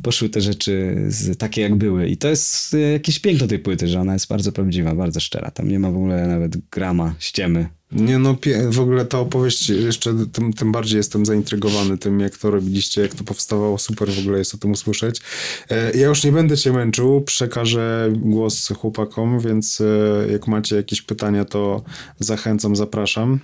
poszły 0.03 0.29
te 0.29 0.41
rzeczy 0.41 0.95
z, 1.07 1.37
takie 1.37 1.61
jak 1.61 1.75
były. 1.75 2.07
I 2.07 2.17
to 2.17 2.27
jest 2.27 2.73
e, 2.73 2.77
jakieś 2.79 3.19
piękno 3.19 3.47
tej 3.47 3.59
płyty, 3.59 3.87
że 3.87 4.01
ona 4.01 4.13
jest 4.13 4.27
bardzo 4.27 4.51
prawdziwa, 4.51 4.95
bardzo 4.95 5.19
szczera. 5.19 5.51
Tam 5.51 5.69
nie 5.69 5.79
ma 5.79 5.91
w 5.91 5.95
ogóle 5.95 6.27
nawet 6.27 6.57
grama 6.71 7.15
ściemy. 7.19 7.69
Nie 7.91 8.19
no, 8.19 8.37
w 8.69 8.79
ogóle 8.79 9.05
ta 9.05 9.19
opowieść, 9.19 9.69
jeszcze 9.69 10.27
tym, 10.31 10.53
tym 10.53 10.71
bardziej 10.71 10.97
jestem 10.97 11.25
zaintrygowany 11.25 11.97
tym, 11.97 12.19
jak 12.19 12.37
to 12.37 12.51
robiliście, 12.51 13.01
jak 13.01 13.15
to 13.15 13.23
powstawało. 13.23 13.77
Super 13.77 14.11
w 14.11 14.19
ogóle 14.19 14.39
jest 14.39 14.55
o 14.55 14.57
tym 14.57 14.71
usłyszeć. 14.71 15.21
E, 15.69 15.97
ja 15.97 16.07
już 16.07 16.23
nie 16.23 16.31
będę 16.31 16.57
cię 16.57 16.73
męczył, 16.73 17.21
przekażę 17.21 18.13
głos 18.15 18.67
chłopakom, 18.67 19.39
więc 19.39 19.81
e, 19.81 20.31
jak 20.31 20.47
macie 20.47 20.75
jakieś 20.75 21.01
pytania, 21.01 21.45
to 21.45 21.83
zachęcam, 22.19 22.75
zapraszam. 22.75 23.39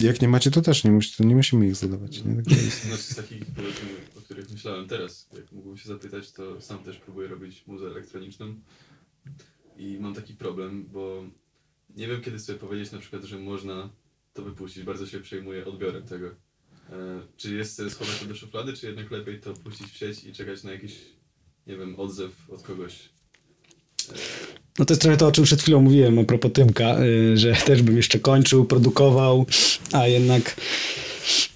Jak 0.00 0.22
nie 0.22 0.28
macie, 0.28 0.50
to 0.50 0.62
też 0.62 0.84
nie, 0.84 0.90
musi, 0.90 1.26
nie 1.26 1.36
musimy 1.36 1.66
ich 1.66 1.76
zadawać. 1.76 2.24
Nie? 2.24 2.36
Tak 2.36 2.54
znaczy 2.54 3.02
z 3.02 3.14
takich 3.14 3.42
o 4.18 4.20
których 4.20 4.50
myślałem 4.50 4.88
teraz, 4.88 5.28
jak 5.36 5.52
mógłbym 5.52 5.76
się 5.76 5.88
zapytać, 5.88 6.32
to 6.32 6.60
sam 6.60 6.78
też 6.78 6.96
próbuję 6.96 7.28
robić 7.28 7.66
muzę 7.66 7.86
elektroniczną 7.86 8.54
i 9.78 9.98
mam 10.00 10.14
taki 10.14 10.34
problem, 10.34 10.88
bo 10.92 11.24
nie 11.98 12.08
wiem 12.08 12.20
kiedy 12.20 12.38
sobie 12.38 12.58
powiedzieć 12.58 12.92
na 12.92 12.98
przykład, 12.98 13.24
że 13.24 13.38
można 13.38 13.90
to 14.34 14.42
wypuścić. 14.42 14.84
Bardzo 14.84 15.06
się 15.06 15.20
przejmuję 15.20 15.66
odbiorem 15.66 16.02
tego. 16.02 16.26
E, 16.26 16.32
czy 17.36 17.54
jest 17.54 17.74
sens 17.74 17.98
to 17.98 18.26
do 18.26 18.34
szuflady, 18.34 18.72
czy 18.72 18.86
jednak 18.86 19.10
lepiej 19.10 19.40
to 19.40 19.54
puścić 19.54 19.88
w 19.90 19.96
sieć 19.96 20.24
i 20.24 20.32
czekać 20.32 20.64
na 20.64 20.72
jakiś, 20.72 20.92
nie 21.66 21.76
wiem, 21.76 22.00
odzew 22.00 22.50
od 22.50 22.62
kogoś? 22.62 23.08
E... 24.12 24.14
No 24.78 24.84
to 24.84 24.92
jest 24.92 25.02
trochę 25.02 25.16
to, 25.16 25.26
o 25.26 25.32
czym 25.32 25.44
przed 25.44 25.62
chwilą 25.62 25.82
mówiłem 25.82 26.18
a 26.18 26.24
propos 26.24 26.52
Tymka, 26.52 27.04
y, 27.04 27.36
że 27.36 27.52
też 27.52 27.82
bym 27.82 27.96
jeszcze 27.96 28.18
kończył, 28.18 28.64
produkował, 28.64 29.46
a 29.92 30.06
jednak 30.06 30.56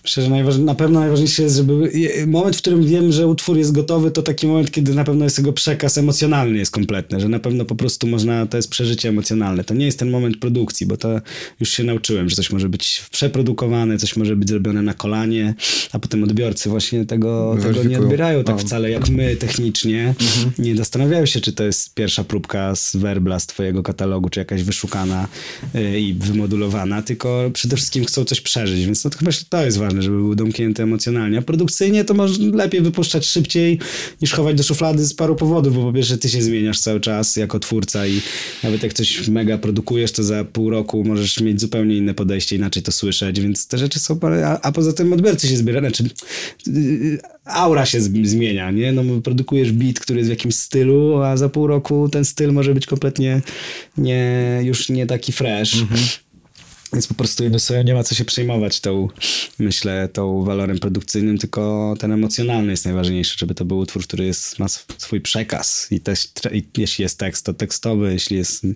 Szczerze, 0.05 0.31
na 0.59 0.75
pewno 0.75 1.01
najważniejsze 1.01 1.43
jest, 1.43 1.57
żeby 1.57 1.93
moment, 2.27 2.57
w 2.57 2.59
którym 2.59 2.87
wiem, 2.87 3.13
że 3.13 3.27
utwór 3.27 3.59
jest 3.59 3.73
gotowy, 3.73 4.11
to 4.11 4.23
taki 4.23 4.47
moment, 4.47 4.71
kiedy 4.71 4.95
na 4.95 5.05
pewno 5.05 5.25
jest 5.25 5.39
jego 5.39 5.53
przekaz 5.53 5.99
emocjonalny 5.99 6.59
jest 6.59 6.71
kompletny, 6.71 7.21
że 7.21 7.29
na 7.29 7.39
pewno 7.39 7.65
po 7.65 7.75
prostu 7.75 8.07
można, 8.07 8.47
to 8.47 8.57
jest 8.57 8.71
przeżycie 8.71 9.09
emocjonalne. 9.09 9.65
To 9.65 9.75
nie 9.75 9.87
jest 9.87 9.99
ten 9.99 10.11
moment 10.11 10.37
produkcji, 10.37 10.87
bo 10.87 10.97
to 10.97 11.21
już 11.61 11.71
się 11.71 11.85
nauczyłem, 11.85 12.29
że 12.29 12.37
coś 12.37 12.51
może 12.51 12.69
być 12.69 13.03
przeprodukowane, 13.11 13.99
coś 13.99 14.17
może 14.17 14.37
być 14.37 14.49
zrobione 14.49 14.83
na 14.83 14.95
kolanie, 14.95 15.55
a 15.93 15.99
potem 15.99 16.25
odbiorcy 16.25 16.69
właśnie 16.69 17.07
tego, 17.07 17.57
tego 17.63 17.85
nie 17.85 17.99
odbierają 17.99 18.45
tak 18.45 18.61
wcale 18.61 18.91
jak 18.91 19.09
my 19.09 19.37
technicznie. 19.37 20.15
Mhm. 20.21 20.53
Nie 20.59 20.77
zastanawiają 20.77 21.27
się, 21.27 21.41
czy 21.41 21.53
to 21.53 21.65
jest 21.65 21.95
pierwsza 21.95 22.25
próbka 22.25 22.77
z 22.77 22.97
werbla 22.97 23.41
z 23.41 23.47
twojego 23.47 23.83
katalogu, 23.83 24.29
czy 24.29 24.41
jakaś 24.41 24.63
wyszukana 24.63 25.29
yy, 25.75 26.01
i 26.01 26.15
wymodulowana, 26.15 27.03
tylko 27.03 27.51
przede 27.53 27.77
wszystkim 27.77 28.05
chcą 28.05 28.25
coś 28.25 28.41
przeżyć, 28.41 28.87
więc 28.87 29.05
no 29.05 29.11
to 29.11 29.19
chyba 29.19 29.31
to 29.49 29.65
jest 29.65 29.79
ważne, 29.79 29.92
żeby 30.01 30.17
był 30.17 30.35
domknięty 30.35 30.83
emocjonalnie. 30.83 31.39
A 31.39 31.43
produkcyjnie 31.43 32.05
to 32.05 32.15
może 32.15 32.43
lepiej 32.43 32.81
wypuszczać 32.81 33.27
szybciej 33.27 33.79
niż 34.23 34.33
chować 34.33 34.57
do 34.57 34.63
szuflady 34.63 35.05
z 35.05 35.15
paru 35.15 35.37
powodów, 35.37 35.75
bo 35.75 35.83
po 35.83 35.93
pierwsze 35.93 36.19
ty 36.19 36.29
się 36.29 36.43
zmieniasz 36.43 36.81
cały 36.81 37.01
czas 37.01 37.37
jako 37.37 37.59
twórca 37.59 38.07
i 38.07 38.21
nawet 38.63 38.83
jak 38.83 38.93
coś 38.93 39.29
mega 39.29 39.59
produkujesz, 39.59 40.13
to 40.13 40.23
za 40.23 40.45
pół 40.45 40.71
roku 40.71 41.05
możesz 41.05 41.41
mieć 41.41 41.61
zupełnie 41.61 41.97
inne 41.97 42.15
podejście, 42.15 42.57
inaczej 42.57 42.83
to 42.83 42.93
słyszeć, 42.93 43.41
więc 43.41 43.67
te 43.67 43.79
rzeczy 43.79 43.99
są, 43.99 44.21
a, 44.45 44.61
a 44.61 44.73
poza 44.73 44.93
tym 44.93 45.13
odbiorcy 45.13 45.49
się 45.49 45.57
zbierają, 45.57 45.89
znaczy 45.89 46.05
yy, 46.67 47.19
aura 47.45 47.87
się 47.87 48.01
zmienia, 48.01 48.71
nie? 48.71 48.93
No 48.93 49.21
produkujesz 49.21 49.73
beat, 49.73 50.01
który 50.01 50.19
jest 50.19 50.29
w 50.29 50.37
jakimś 50.37 50.55
stylu, 50.55 51.23
a 51.23 51.37
za 51.37 51.49
pół 51.49 51.67
roku 51.67 52.09
ten 52.09 52.25
styl 52.25 52.53
może 52.53 52.75
być 52.75 52.87
kompletnie 52.87 53.41
nie, 53.99 54.61
już 54.63 54.89
nie 54.89 55.07
taki 55.07 55.33
fresh. 55.33 55.81
Mhm. 55.81 56.01
Więc 56.93 57.07
po 57.07 57.15
prostu 57.15 57.45
nie 57.85 57.95
ma 57.95 58.05
co 58.05 58.15
się 58.15 58.25
przejmować 58.25 58.81
tą, 58.81 59.09
myślę, 59.59 60.09
tą 60.13 60.45
walorem 60.45 60.79
produkcyjnym, 60.79 61.39
tylko 61.39 61.95
ten 61.99 62.13
emocjonalny 62.13 62.71
jest 62.71 62.85
najważniejszy, 62.85 63.39
żeby 63.39 63.55
to 63.55 63.65
był 63.65 63.79
utwór, 63.79 64.03
który 64.03 64.25
jest, 64.25 64.59
ma 64.59 64.69
swój 64.99 65.21
przekaz 65.21 65.87
i, 65.91 66.01
też, 66.01 66.29
i 66.53 66.65
jeśli 66.79 67.03
jest 67.03 67.19
tekst, 67.19 67.45
to 67.45 67.55
tekstowy, 67.55 68.13
jeśli 68.13 68.37
jest 68.37 68.67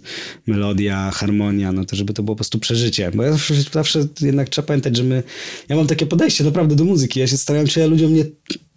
melodia, 0.46 1.10
harmonia, 1.10 1.72
no 1.72 1.84
to 1.84 1.96
żeby 1.96 2.12
to 2.12 2.22
było 2.22 2.34
po 2.34 2.38
prostu 2.38 2.58
przeżycie. 2.58 3.10
Bo 3.14 3.22
ja 3.22 3.32
zawsze, 3.32 3.54
zawsze 3.72 4.06
jednak 4.20 4.48
trzeba 4.48 4.66
pamiętać, 4.66 4.96
że 4.96 5.02
my, 5.02 5.22
ja 5.68 5.76
mam 5.76 5.86
takie 5.86 6.06
podejście 6.06 6.44
naprawdę 6.44 6.76
do 6.76 6.84
muzyki, 6.84 7.20
ja 7.20 7.26
się 7.26 7.38
staram 7.38 7.66
się 7.66 7.86
ludziom 7.86 8.14
nie 8.14 8.24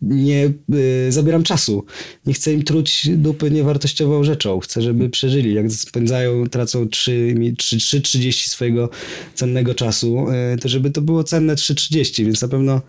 nie 0.02 0.52
y, 0.74 1.12
zabieram 1.12 1.44
czasu. 1.44 1.86
Nie 2.26 2.34
chcę 2.34 2.54
im 2.54 2.64
truć 2.64 3.08
dupy 3.10 3.52
niewartościową 3.52 4.24
rzeczą. 4.24 4.60
Chcę, 4.60 4.82
żeby 4.82 5.10
przeżyli. 5.10 5.54
Jak 5.54 5.72
spędzają, 5.72 6.48
tracą 6.48 6.86
3,30 6.86 8.50
swojego 8.50 8.90
cennego 9.36 9.76
czasu, 9.76 10.26
y, 10.54 10.58
to 10.58 10.70
żeby 10.70 10.92
to 10.92 11.02
było 11.02 11.24
cenne 11.24 11.56
3,30, 11.56 12.26
więc 12.26 12.42
na 12.42 12.48
pewno 12.48 12.82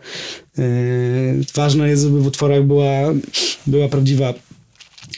y, 0.58 1.44
ważne 1.54 1.88
jest, 1.88 2.02
żeby 2.02 2.20
w 2.20 2.26
utworach 2.26 2.64
była, 2.64 3.14
była 3.66 3.88
prawdziwa 3.88 4.34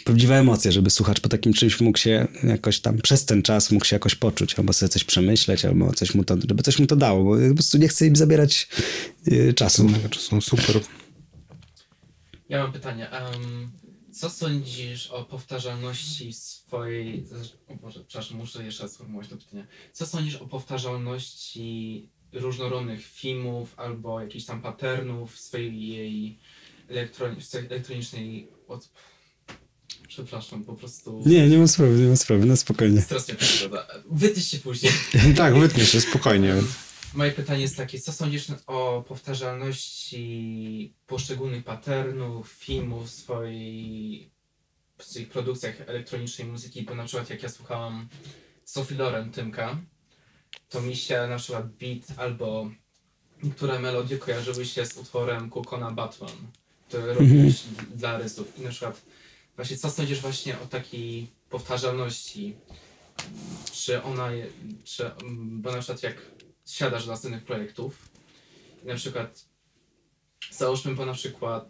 prawdziwa 0.04 0.36
emocja, 0.36 0.72
żeby 0.72 0.90
słuchacz 0.90 1.20
po 1.20 1.28
takim 1.28 1.52
czymś 1.52 1.80
mógł 1.80 1.98
się 1.98 2.26
jakoś 2.42 2.80
tam 2.80 2.98
przez 2.98 3.24
ten 3.24 3.42
czas 3.42 3.70
mógł 3.70 3.84
się 3.84 3.96
jakoś 3.96 4.14
poczuć, 4.14 4.54
albo 4.58 4.72
sobie 4.72 4.88
coś 4.88 5.04
przemyśleć, 5.04 5.64
albo 5.64 5.92
coś 5.92 6.14
mu 6.14 6.24
to, 6.24 6.36
żeby 6.48 6.62
coś 6.62 6.78
mu 6.78 6.86
to 6.86 6.96
dało, 6.96 7.24
bo 7.24 7.48
po 7.48 7.54
prostu 7.54 7.78
nie 7.78 7.88
chcę 7.88 8.06
im 8.06 8.16
zabierać 8.16 8.68
y, 9.28 9.54
czasu. 9.54 9.90
Czasu, 10.10 10.40
super. 10.40 10.80
Ja 12.52 12.62
mam 12.62 12.72
pytanie. 12.72 13.10
Um, 13.34 13.70
co 14.12 14.30
sądzisz 14.30 15.06
o 15.06 15.24
powtarzalności 15.24 16.32
swojej. 16.32 17.26
O 17.68 17.76
Boże, 17.76 18.04
przepraszam, 18.08 18.38
muszę 18.38 18.64
jeszcze 18.64 18.82
raz 18.82 18.92
sformułować 18.92 19.30
to 19.30 19.36
pytanie. 19.36 19.66
Co 19.92 20.06
sądzisz 20.06 20.36
o 20.36 20.46
powtarzalności 20.46 22.08
różnorodnych 22.32 23.06
filmów 23.06 23.74
albo 23.76 24.20
jakichś 24.20 24.44
tam 24.44 24.62
patternów 24.62 25.38
swojej 25.38 26.38
elektroni 26.88 27.36
elektronicznej. 27.70 28.48
Od... 28.68 28.88
Przepraszam, 30.08 30.64
po 30.64 30.72
prostu. 30.72 31.22
Nie, 31.26 31.48
nie 31.48 31.58
ma 31.58 31.66
sprawy, 31.66 31.98
nie 31.98 32.08
ma 32.08 32.16
sprawy, 32.16 32.46
no 32.46 32.56
spokojnie. 32.56 33.00
Stres 33.00 33.28
mnie 33.28 33.36
Wytniesz 34.10 34.48
się 34.48 34.58
później. 34.58 34.92
tak, 35.36 35.58
wytniesz 35.58 35.92
się, 35.92 36.00
spokojnie. 36.00 36.54
Moje 37.14 37.32
pytanie 37.32 37.62
jest 37.62 37.76
takie, 37.76 38.00
co 38.00 38.12
sądzisz 38.12 38.46
o 38.66 39.04
powtarzalności 39.08 40.94
poszczególnych 41.06 41.64
patternów, 41.64 42.52
filmów 42.52 43.08
w 43.08 43.10
swojej, 43.10 44.30
w 44.98 45.04
swoich 45.04 45.28
produkcjach 45.28 45.80
elektronicznej 45.80 46.48
muzyki, 46.48 46.82
bo 46.82 46.94
na 46.94 47.04
przykład 47.04 47.30
jak 47.30 47.42
ja 47.42 47.48
słuchałam 47.48 48.08
Sophie 48.64 48.96
Loren 48.96 49.30
Tymka, 49.30 49.76
to 50.68 50.80
mi 50.80 50.96
się 50.96 51.26
na 51.26 51.36
przykład 51.36 51.66
beat 51.66 52.18
albo 52.18 52.70
niektóre 53.42 53.78
melodie 53.78 54.18
kojarzyły 54.18 54.66
się 54.66 54.86
z 54.86 54.96
utworem 54.96 55.50
Kukona 55.50 55.90
Batman, 55.90 56.36
który 56.88 57.14
robiłeś 57.14 57.62
dla 57.94 58.18
rysów. 58.18 58.58
I 58.58 58.62
na 58.62 58.70
przykład 58.70 59.02
właśnie 59.56 59.76
co 59.76 59.90
sądzisz 59.90 60.20
właśnie 60.20 60.60
o 60.60 60.66
takiej 60.66 61.30
powtarzalności? 61.50 62.56
Czy 63.72 64.02
ona, 64.02 64.28
czy, 64.84 65.10
bo 65.32 65.72
na 65.72 65.78
przykład 65.78 66.02
jak 66.02 66.16
siadasz 66.66 67.04
do 67.04 67.10
następnych 67.10 67.44
projektów. 67.44 68.08
I 68.84 68.86
na 68.86 68.94
przykład 68.94 69.44
załóżmy 70.50 70.96
po 70.96 71.06
na 71.06 71.14
przykład 71.14 71.66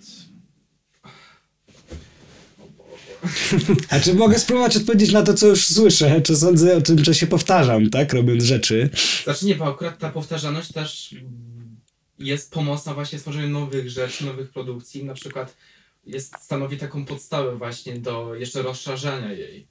A 3.88 4.00
czy 4.00 4.14
mogę 4.14 4.38
spróbować 4.38 4.76
odpowiedzieć 4.76 5.12
na 5.12 5.22
to, 5.22 5.34
co 5.34 5.46
już 5.46 5.66
słyszę, 5.66 6.20
czy 6.20 6.36
sądzę 6.36 6.76
o 6.76 6.80
tym, 6.80 7.04
że 7.04 7.14
się 7.14 7.26
powtarzam, 7.26 7.90
tak, 7.90 8.12
robiąc 8.12 8.44
rzeczy? 8.44 8.90
Znaczy 9.24 9.46
nie, 9.46 9.54
bo 9.54 9.64
akurat 9.64 9.98
ta 9.98 10.10
powtarzalność 10.10 10.72
też 10.72 11.14
jest 12.18 12.52
pomocna 12.52 12.94
właśnie 12.94 13.18
w 13.18 13.20
stworzeniu 13.20 13.48
nowych 13.48 13.90
rzeczy, 13.90 14.26
nowych 14.26 14.50
produkcji. 14.50 15.04
Na 15.04 15.14
przykład 15.14 15.56
jest, 16.06 16.34
stanowi 16.40 16.76
taką 16.76 17.04
podstawę 17.04 17.56
właśnie 17.56 17.98
do 17.98 18.34
jeszcze 18.34 18.62
rozszerzania 18.62 19.32
jej. 19.32 19.68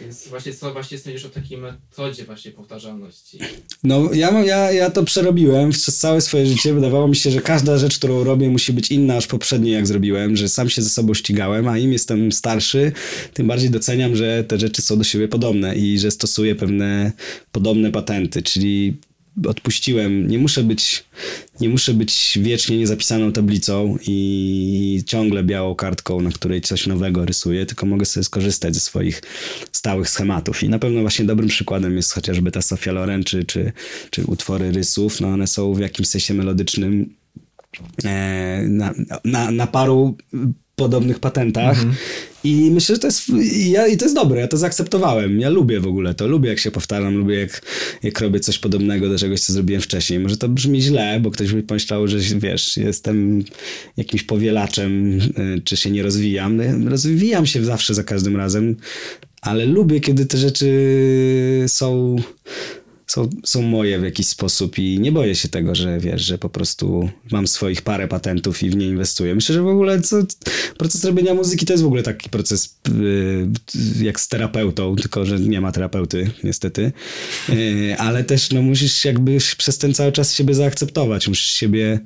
Więc 0.00 0.28
właśnie 0.28 0.54
co 0.54 0.72
właśnie 0.72 0.98
sądzisz 0.98 1.24
o 1.24 1.28
takiej 1.28 1.58
metodzie 1.58 2.24
właśnie 2.24 2.50
powtarzalności? 2.50 3.38
No 3.84 4.12
ja, 4.12 4.44
ja, 4.44 4.72
ja 4.72 4.90
to 4.90 5.04
przerobiłem 5.04 5.70
przez 5.70 5.96
całe 5.96 6.20
swoje 6.20 6.46
życie. 6.46 6.74
Wydawało 6.74 7.08
mi 7.08 7.16
się, 7.16 7.30
że 7.30 7.40
każda 7.40 7.78
rzecz, 7.78 7.98
którą 7.98 8.24
robię 8.24 8.48
musi 8.48 8.72
być 8.72 8.90
inna 8.90 9.16
aż 9.16 9.26
poprzedniej 9.26 9.74
jak 9.74 9.86
zrobiłem, 9.86 10.36
że 10.36 10.48
sam 10.48 10.68
się 10.68 10.82
ze 10.82 10.90
sobą 10.90 11.14
ścigałem, 11.14 11.68
a 11.68 11.78
im 11.78 11.92
jestem 11.92 12.32
starszy, 12.32 12.92
tym 13.34 13.46
bardziej 13.46 13.70
doceniam, 13.70 14.16
że 14.16 14.44
te 14.44 14.58
rzeczy 14.58 14.82
są 14.82 14.98
do 14.98 15.04
siebie 15.04 15.28
podobne 15.28 15.76
i 15.76 15.98
że 15.98 16.10
stosuję 16.10 16.54
pewne 16.54 17.12
podobne 17.52 17.92
patenty, 17.92 18.42
czyli 18.42 18.96
odpuściłem. 19.46 20.28
Nie 20.28 20.38
muszę 20.38 20.62
być, 20.62 21.04
nie 21.60 21.68
muszę 21.68 21.94
być 21.94 22.38
wiecznie 22.42 22.78
niezapisaną 22.78 23.32
tablicą 23.32 23.96
i 24.06 25.02
ciągle 25.06 25.44
białą 25.44 25.74
kartką, 25.74 26.20
na 26.20 26.30
której 26.30 26.60
coś 26.60 26.86
nowego 26.86 27.24
rysuję, 27.24 27.66
tylko 27.66 27.86
mogę 27.86 28.04
sobie 28.04 28.24
skorzystać 28.24 28.74
ze 28.74 28.80
swoich 28.80 29.22
stałych 29.72 30.10
schematów. 30.10 30.62
I 30.62 30.68
na 30.68 30.78
pewno 30.78 31.00
właśnie 31.00 31.24
dobrym 31.24 31.48
przykładem 31.48 31.96
jest 31.96 32.12
chociażby 32.12 32.50
ta 32.50 32.62
Sofia 32.62 32.92
Loren, 32.92 33.24
czy, 33.24 33.44
czy, 33.44 33.72
czy 34.10 34.24
utwory 34.24 34.72
rysów. 34.72 35.20
No 35.20 35.28
one 35.28 35.46
są 35.46 35.74
w 35.74 35.80
jakimś 35.80 36.08
sensie 36.08 36.34
melodycznym 36.34 37.14
e, 38.04 38.64
na, 38.68 38.94
na, 39.24 39.50
na 39.50 39.66
paru 39.66 40.16
podobnych 40.76 41.18
patentach. 41.18 41.82
Mm 41.82 41.94
-hmm. 41.94 41.96
I 42.44 42.70
myślę, 42.70 42.94
że 42.94 43.00
to 43.00 43.06
jest, 43.06 43.22
ja, 43.66 43.86
i 43.86 43.96
to 43.96 44.04
jest 44.04 44.14
dobre, 44.14 44.40
ja 44.40 44.48
to 44.48 44.56
zaakceptowałem. 44.56 45.40
Ja 45.40 45.50
lubię 45.50 45.80
w 45.80 45.86
ogóle 45.86 46.14
to, 46.14 46.26
lubię 46.26 46.48
jak 46.48 46.58
się 46.58 46.70
powtarzam, 46.70 47.14
lubię 47.14 47.34
jak, 47.34 47.62
jak 48.02 48.20
robię 48.20 48.40
coś 48.40 48.58
podobnego 48.58 49.08
do 49.08 49.18
czegoś, 49.18 49.40
co 49.40 49.52
zrobiłem 49.52 49.82
wcześniej. 49.82 50.20
Może 50.20 50.36
to 50.36 50.48
brzmi 50.48 50.82
źle, 50.82 51.20
bo 51.20 51.30
ktoś 51.30 51.52
by 51.52 51.62
pomyślał, 51.62 52.08
że 52.08 52.18
wiesz, 52.18 52.76
jestem 52.76 53.44
jakimś 53.96 54.22
powielaczem, 54.22 55.20
y, 55.20 55.62
czy 55.64 55.76
się 55.76 55.90
nie 55.90 56.02
rozwijam. 56.02 56.56
No, 56.56 56.90
rozwijam 56.90 57.46
się 57.46 57.64
zawsze 57.64 57.94
za 57.94 58.04
każdym 58.04 58.36
razem, 58.36 58.76
ale 59.40 59.66
lubię, 59.66 60.00
kiedy 60.00 60.26
te 60.26 60.38
rzeczy 60.38 60.68
są 61.68 62.16
są, 63.16 63.30
są 63.44 63.62
moje 63.62 63.98
w 63.98 64.04
jakiś 64.04 64.26
sposób 64.26 64.78
i 64.78 65.00
nie 65.00 65.12
boję 65.12 65.34
się 65.34 65.48
tego, 65.48 65.74
że 65.74 66.00
wiesz, 66.00 66.22
że 66.22 66.38
po 66.38 66.48
prostu 66.48 67.10
mam 67.30 67.46
swoich 67.46 67.82
parę 67.82 68.08
patentów 68.08 68.62
i 68.62 68.70
w 68.70 68.76
nie 68.76 68.86
inwestuję. 68.86 69.34
Myślę, 69.34 69.54
że 69.54 69.62
w 69.62 69.68
ogóle 69.68 70.00
co, 70.00 70.16
proces 70.78 71.04
robienia 71.04 71.34
muzyki 71.34 71.66
to 71.66 71.72
jest 71.72 71.82
w 71.82 71.86
ogóle 71.86 72.02
taki 72.02 72.30
proces 72.30 72.78
yy, 72.88 74.04
jak 74.04 74.20
z 74.20 74.28
terapeutą, 74.28 74.96
tylko 74.96 75.26
że 75.26 75.40
nie 75.40 75.60
ma 75.60 75.72
terapeuty 75.72 76.30
niestety, 76.44 76.92
yy, 77.48 77.98
ale 77.98 78.24
też 78.24 78.50
no 78.50 78.62
musisz 78.62 79.04
jakby 79.04 79.38
przez 79.58 79.78
ten 79.78 79.94
cały 79.94 80.12
czas 80.12 80.34
siebie 80.34 80.54
zaakceptować, 80.54 81.28
musisz 81.28 81.50
siebie 81.50 82.00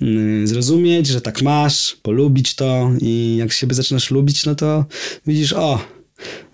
yy, 0.00 0.46
zrozumieć, 0.46 1.06
że 1.06 1.20
tak 1.20 1.42
masz, 1.42 1.96
polubić 2.02 2.54
to 2.54 2.92
i 3.00 3.36
jak 3.38 3.52
siebie 3.52 3.74
zaczynasz 3.74 4.10
lubić, 4.10 4.46
no 4.46 4.54
to 4.54 4.84
widzisz, 5.26 5.52
o 5.52 5.99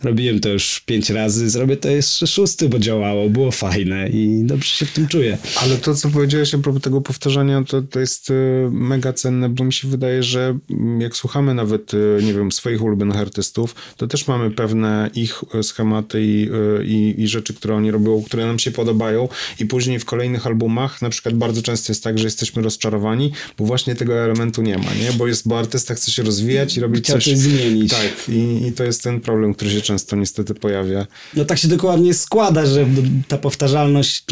Robiłem 0.02 0.40
to 0.40 0.48
już 0.48 0.80
pięć 0.86 1.10
razy, 1.10 1.50
zrobię 1.50 1.76
to 1.76 1.88
jeszcze 1.88 2.26
szósty, 2.26 2.68
bo 2.68 2.78
działało, 2.78 3.30
było 3.30 3.50
fajne 3.50 4.08
i 4.08 4.42
dobrze 4.44 4.68
się 4.68 4.86
w 4.86 4.92
tym 4.92 5.08
czuję. 5.08 5.38
Ale 5.56 5.76
to, 5.76 5.94
co 5.94 6.10
powiedziałeś 6.10 6.54
a 6.54 6.58
propos 6.58 6.82
tego 6.82 7.00
powtarzania, 7.00 7.64
to, 7.64 7.82
to 7.82 8.00
jest 8.00 8.30
y, 8.30 8.34
mega 8.70 9.12
cenne, 9.12 9.48
bo 9.48 9.64
mi 9.64 9.72
się 9.72 9.88
wydaje, 9.88 10.22
że 10.22 10.58
mm, 10.70 11.00
jak 11.00 11.16
słuchamy 11.16 11.54
nawet, 11.54 11.94
y, 11.94 12.18
nie 12.22 12.34
wiem, 12.34 12.52
swoich 12.52 12.82
ulubionych 12.82 13.16
artystów, 13.16 13.74
to 13.96 14.06
też 14.06 14.28
mamy 14.28 14.50
pewne 14.50 15.10
ich 15.14 15.42
y, 15.54 15.62
schematy 15.62 16.22
i, 16.22 16.48
i, 16.84 17.22
i 17.22 17.28
rzeczy, 17.28 17.54
które 17.54 17.74
oni 17.74 17.90
robią, 17.90 18.22
które 18.22 18.46
nam 18.46 18.58
się 18.58 18.70
podobają 18.70 19.28
i 19.60 19.66
później 19.66 19.98
w 19.98 20.04
kolejnych 20.04 20.46
albumach 20.46 21.02
na 21.02 21.10
przykład 21.10 21.34
bardzo 21.34 21.62
często 21.62 21.92
jest 21.92 22.04
tak, 22.04 22.18
że 22.18 22.24
jesteśmy 22.24 22.62
rozczarowani, 22.62 23.32
bo 23.58 23.64
właśnie 23.64 23.94
tego 23.94 24.14
elementu 24.14 24.62
nie 24.62 24.78
ma, 24.78 24.94
nie? 24.94 25.12
Bo 25.12 25.26
jest, 25.26 25.48
bo 25.48 25.58
artysta 25.58 25.94
chce 25.94 26.10
się 26.10 26.22
rozwijać 26.22 26.76
i 26.76 26.80
robić 26.80 27.04
Chciał 27.04 27.16
coś... 27.16 27.24
coś 27.24 27.38
zmienić. 27.38 27.90
Tak, 27.90 28.28
i, 28.28 28.66
i 28.66 28.72
to 28.72 28.84
jest 28.84 29.02
ten 29.02 29.20
problem, 29.20 29.54
który 29.56 29.70
się 29.70 29.80
często 29.80 30.16
niestety 30.16 30.54
pojawia. 30.54 31.06
No 31.34 31.44
tak 31.44 31.58
się 31.58 31.68
dokładnie 31.68 32.14
składa, 32.14 32.66
że 32.66 32.86
ta 33.28 33.38
powtarzalność, 33.38 34.24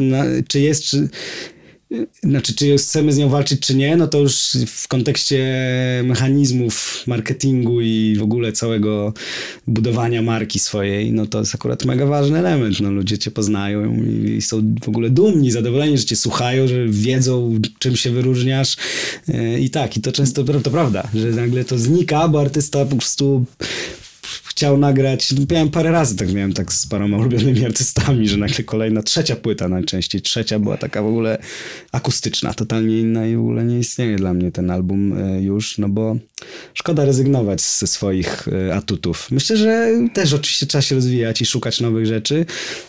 czy 0.49 0.61
jest, 0.61 0.85
czy, 0.85 1.09
znaczy, 2.23 2.55
czy 2.55 2.77
chcemy 2.77 3.13
z 3.13 3.19
nią 3.19 3.29
walczyć, 3.29 3.61
czy 3.61 3.75
nie, 3.75 3.97
no 3.97 4.07
to 4.07 4.19
już 4.19 4.57
w 4.67 4.89
kontekście 4.89 5.55
mechanizmów 6.05 7.03
marketingu 7.07 7.81
i 7.81 8.17
w 8.19 8.23
ogóle 8.23 8.53
całego 8.53 9.15
budowania 9.67 10.23
marki 10.23 10.59
swojej, 10.59 11.13
no 11.13 11.27
to 11.27 11.39
jest 11.39 11.55
akurat 11.55 11.85
mega 11.85 12.07
ważny 12.07 12.39
element. 12.39 12.81
No, 12.81 12.91
ludzie 12.91 13.19
cię 13.19 13.31
poznają 13.31 14.05
i 14.37 14.43
są 14.43 14.75
w 14.85 14.89
ogóle 14.89 15.11
dumni, 15.11 15.51
zadowoleni, 15.51 15.99
że 15.99 16.05
cię 16.05 16.17
słuchają, 16.17 16.69
że 16.69 16.87
wiedzą, 16.89 17.61
czym 17.79 17.97
się 17.97 18.11
wyróżniasz. 18.11 18.77
I 19.61 19.71
tak, 19.71 19.97
i 19.97 20.01
to 20.01 20.13
często 20.13 20.45
to 20.45 20.71
prawda, 20.71 21.09
że 21.15 21.29
nagle 21.29 21.65
to 21.65 21.79
znika, 21.79 22.29
bo 22.29 22.41
artysta 22.41 22.85
po 22.85 22.97
prostu 22.97 23.45
chciał 24.57 24.79
nagrać, 24.79 25.35
miałem 25.51 25.71
parę 25.71 25.91
razy 25.93 26.17
tak 26.17 26.33
miałem 26.33 26.53
tak 26.53 26.73
z 26.73 26.87
paroma 26.87 27.19
ulubionymi 27.19 27.65
artystami, 27.65 28.29
że 28.29 28.37
nagle 28.37 28.65
kolejna, 28.65 29.03
trzecia 29.03 29.37
płyta 29.37 29.69
najczęściej, 29.69 30.21
trzecia 30.23 30.59
była 30.59 30.77
taka 30.77 31.03
w 31.03 31.07
ogóle 31.07 31.39
akustyczna, 31.93 32.55
totalnie 32.55 33.01
inna 33.01 33.27
i 33.27 33.37
w 33.37 33.41
ogóle 33.41 33.65
nie 33.65 33.79
istnieje 33.79 34.17
dla 34.17 34.35
mnie 34.35 34.53
ten 34.53 34.71
album 34.71 35.19
e, 35.19 35.43
już, 35.43 35.79
no 35.79 35.89
bo 35.89 36.17
szkoda 36.75 37.05
rezygnować 37.05 37.61
ze 37.61 37.87
swoich 37.87 38.49
e, 38.49 38.75
atutów. 38.75 39.31
Myślę, 39.31 39.57
że 39.57 39.91
też 40.13 40.33
oczywiście 40.33 40.67
trzeba 40.67 40.83
się 40.83 40.95
rozwijać 40.95 41.43
i 41.43 41.47
szukać 41.47 41.81
nowych 41.81 42.07
rzeczy, 42.07 42.47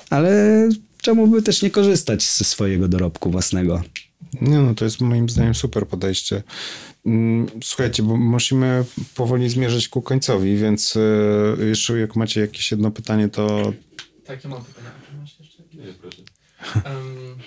ale 0.09 0.69
czemu 1.01 1.27
by 1.27 1.41
też 1.41 1.61
nie 1.61 1.69
korzystać 1.69 2.23
ze 2.23 2.45
swojego 2.45 2.87
dorobku 2.87 3.31
własnego. 3.31 3.83
Nie 4.41 4.57
no, 4.57 4.75
to 4.75 4.85
jest 4.85 5.01
moim 5.01 5.29
zdaniem 5.29 5.55
super 5.55 5.87
podejście. 5.87 6.43
Mm, 7.05 7.47
słuchajcie, 7.63 8.03
bo 8.03 8.17
musimy 8.17 8.85
powoli 9.15 9.49
zmierzać 9.49 9.87
ku 9.87 10.01
końcowi, 10.01 10.57
więc 10.57 10.97
e, 11.59 11.65
jeszcze 11.65 11.99
jak 11.99 12.15
macie 12.15 12.41
jakieś 12.41 12.71
jedno 12.71 12.91
pytanie, 12.91 13.29
to... 13.29 13.73
Tak, 14.25 14.43
ja 14.43 14.49
mam 14.49 14.65
pytanie. 14.65 14.87
A 15.13 15.17
masz 15.17 15.39
jeszcze? 15.39 15.63
Nie, 15.73 15.93
proszę. 15.93 16.21
Um, 16.85 17.37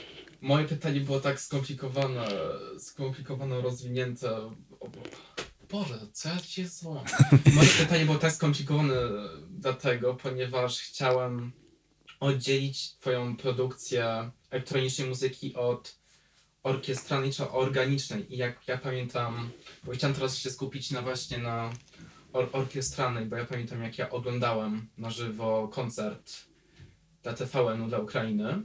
moje 0.41 0.65
pytanie 0.65 1.01
było 1.01 1.21
tak 1.21 1.41
skomplikowane, 1.41 2.27
skomplikowane, 2.79 3.61
rozwinięte. 3.61 4.31
Boże, 5.71 5.99
co 6.13 6.29
ja 6.29 6.37
ci 6.37 6.61
jest 6.61 6.81
zło? 6.81 7.05
Moje 7.55 7.69
pytanie 7.69 8.05
było 8.05 8.19
tak 8.19 8.33
skomplikowane 8.33 8.95
dlatego, 9.51 10.15
ponieważ 10.15 10.81
chciałem 10.81 11.53
oddzielić 12.21 12.93
twoją 12.93 13.37
produkcję 13.37 14.31
elektronicznej 14.51 15.09
muzyki 15.09 15.55
od 15.55 15.98
orkiestralnej 16.69 17.33
czy 17.33 17.51
organicznej. 17.51 18.35
I 18.35 18.37
jak 18.37 18.69
ja 18.69 18.79
pamiętam, 18.79 19.51
bo 19.85 19.93
chciałem 19.93 20.15
teraz 20.15 20.39
się 20.39 20.51
skupić 20.51 20.91
na 20.91 21.03
właśnie 21.03 21.39
na 21.39 21.73
or 22.33 22.49
orkiestralnej, 22.53 23.27
bo 23.27 23.37
ja 23.37 23.45
pamiętam 23.45 23.83
jak 23.83 23.99
ja 23.99 24.11
oglądałem 24.11 24.89
na 24.99 25.11
żywo 25.11 25.69
koncert 25.69 26.33
dla 27.23 27.33
TVN-u 27.33 27.89
dla 27.89 27.99
Ukrainy 27.99 28.63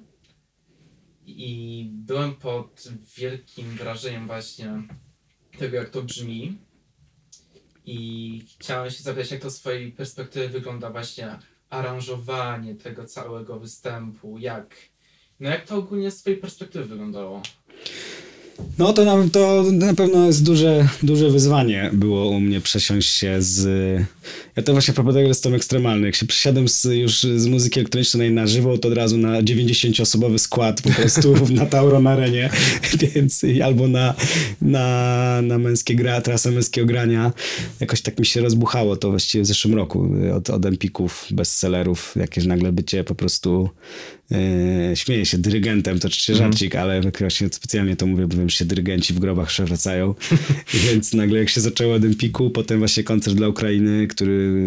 i 1.25 1.89
byłem 1.91 2.35
pod 2.35 2.83
wielkim 3.17 3.69
wrażeniem 3.69 4.27
właśnie 4.27 4.83
tego 5.57 5.77
jak 5.77 5.89
to 5.89 6.01
brzmi 6.01 6.57
i 7.85 8.45
chciałem 8.59 8.91
się 8.91 9.03
zapytać 9.03 9.31
jak 9.31 9.41
to 9.41 9.49
z 9.49 9.57
swojej 9.57 9.91
perspektywy 9.91 10.49
wygląda 10.49 10.89
właśnie 10.89 11.39
aranżowanie 11.69 12.75
tego 12.75 13.05
całego 13.05 13.59
występu, 13.59 14.37
jak 14.37 14.75
no 15.39 15.49
jak 15.49 15.65
to 15.65 15.75
ogólnie 15.75 16.11
z 16.11 16.17
twojej 16.17 16.39
perspektywy 16.39 16.85
wyglądało? 16.85 17.41
No 18.77 18.93
to 18.93 19.05
na, 19.05 19.29
to 19.31 19.63
na 19.71 19.93
pewno 19.93 20.27
jest 20.27 20.43
duże, 20.43 20.87
duże 21.03 21.29
wyzwanie 21.29 21.89
było 21.93 22.29
u 22.29 22.39
mnie 22.39 22.61
przesiąść 22.61 23.09
się 23.09 23.41
z... 23.41 23.65
Ja 24.55 24.63
to 24.63 24.71
właśnie 24.71 24.93
propos 24.93 25.13
tego 25.13 25.27
jestem 25.27 25.53
ekstremalny. 25.53 26.05
Jak 26.05 26.15
się 26.15 26.25
przesiadłem 26.25 26.67
z, 26.67 26.83
już 26.85 27.23
z 27.23 27.45
muzyki 27.45 27.79
elektronicznej 27.79 28.31
na 28.31 28.47
żywo, 28.47 28.77
to 28.77 28.87
od 28.87 28.93
razu 28.93 29.17
na 29.17 29.41
90-osobowy 29.41 30.37
skład 30.37 30.81
po 30.81 30.89
prostu 30.89 31.35
na 31.49 31.65
Tauron 31.65 32.07
Arenie, 32.07 32.49
więc 33.15 33.41
albo 33.63 33.87
na, 33.87 34.13
na, 34.61 35.39
na 35.43 35.57
męskie 35.57 35.95
gra, 35.95 36.21
trasę 36.21 36.51
męskiego 36.51 36.87
grania. 36.87 37.33
Jakoś 37.79 38.01
tak 38.01 38.19
mi 38.19 38.25
się 38.25 38.41
rozbuchało 38.41 38.95
to 38.95 39.09
właściwie 39.09 39.43
w 39.43 39.47
zeszłym 39.47 39.75
roku 39.75 40.09
od, 40.35 40.49
od 40.49 40.65
Empików, 40.65 41.27
bestsellerów, 41.31 42.13
jakieś 42.15 42.45
nagle 42.45 42.71
bycie 42.71 43.03
po 43.03 43.15
prostu 43.15 43.69
Yy, 44.31 44.95
śmieję 44.95 45.25
się 45.25 45.37
dyrygentem, 45.37 45.99
to 45.99 46.07
oczywiście 46.07 46.33
mhm. 46.33 46.51
żarcik, 46.51 46.75
ale 46.75 47.01
właśnie 47.19 47.47
specjalnie 47.51 47.95
to 47.95 48.05
mówię, 48.05 48.27
bo 48.27 48.37
wiem, 48.37 48.49
że 48.49 48.57
się 48.57 48.65
dyrygenci 48.65 49.13
w 49.13 49.19
grobach 49.19 49.47
przewracają. 49.47 50.15
Więc 50.85 51.13
nagle 51.13 51.39
jak 51.39 51.49
się 51.49 51.61
zaczęło 51.61 51.95
od 51.95 52.03
Empiku, 52.03 52.49
potem 52.49 52.79
właśnie 52.79 53.03
koncert 53.03 53.35
dla 53.37 53.47
Ukrainy, 53.47 54.07
który, 54.07 54.63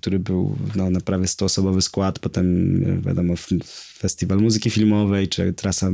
który 0.00 0.18
był 0.18 0.56
no, 0.74 0.90
na 0.90 1.00
prawie 1.00 1.24
100-osobowy 1.24 1.80
skład, 1.80 2.18
potem 2.18 3.00
wiadomo 3.06 3.36
festiwal 4.00 4.38
muzyki 4.38 4.70
filmowej, 4.70 5.28
czy 5.28 5.52
trasa 5.52 5.90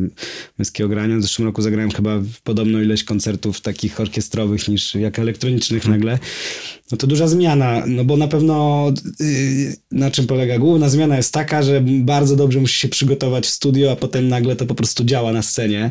męskiego 0.58 0.88
grania. 0.88 1.16
W 1.16 1.22
zeszłym 1.22 1.48
roku 1.48 1.62
zagrałem 1.62 1.90
chyba 1.90 2.22
podobną 2.44 2.80
ilość 2.80 3.04
koncertów 3.04 3.60
takich 3.60 4.00
orkiestrowych 4.00 4.68
niż 4.68 4.94
jak 4.94 5.18
elektronicznych 5.18 5.84
mhm. 5.84 5.94
nagle. 5.94 6.18
No 6.92 6.98
to 6.98 7.06
duża 7.06 7.28
zmiana, 7.28 7.82
no 7.86 8.04
bo 8.04 8.16
na 8.16 8.28
pewno 8.28 8.86
yy, 9.20 9.76
na 9.90 10.10
czym 10.10 10.26
polega 10.26 10.58
główna 10.58 10.88
zmiana 10.88 11.16
jest 11.16 11.32
taka, 11.32 11.62
że 11.62 11.80
bardzo 11.84 12.36
dobrze 12.36 12.60
musisz 12.60 12.78
się 12.78 12.88
przygotować 12.88 13.46
w 13.46 13.50
studio, 13.50 13.92
a 13.92 13.96
potem 13.96 14.28
nagle 14.28 14.56
to 14.56 14.66
po 14.66 14.74
prostu 14.74 15.04
działa 15.04 15.32
na 15.32 15.42
scenie 15.42 15.90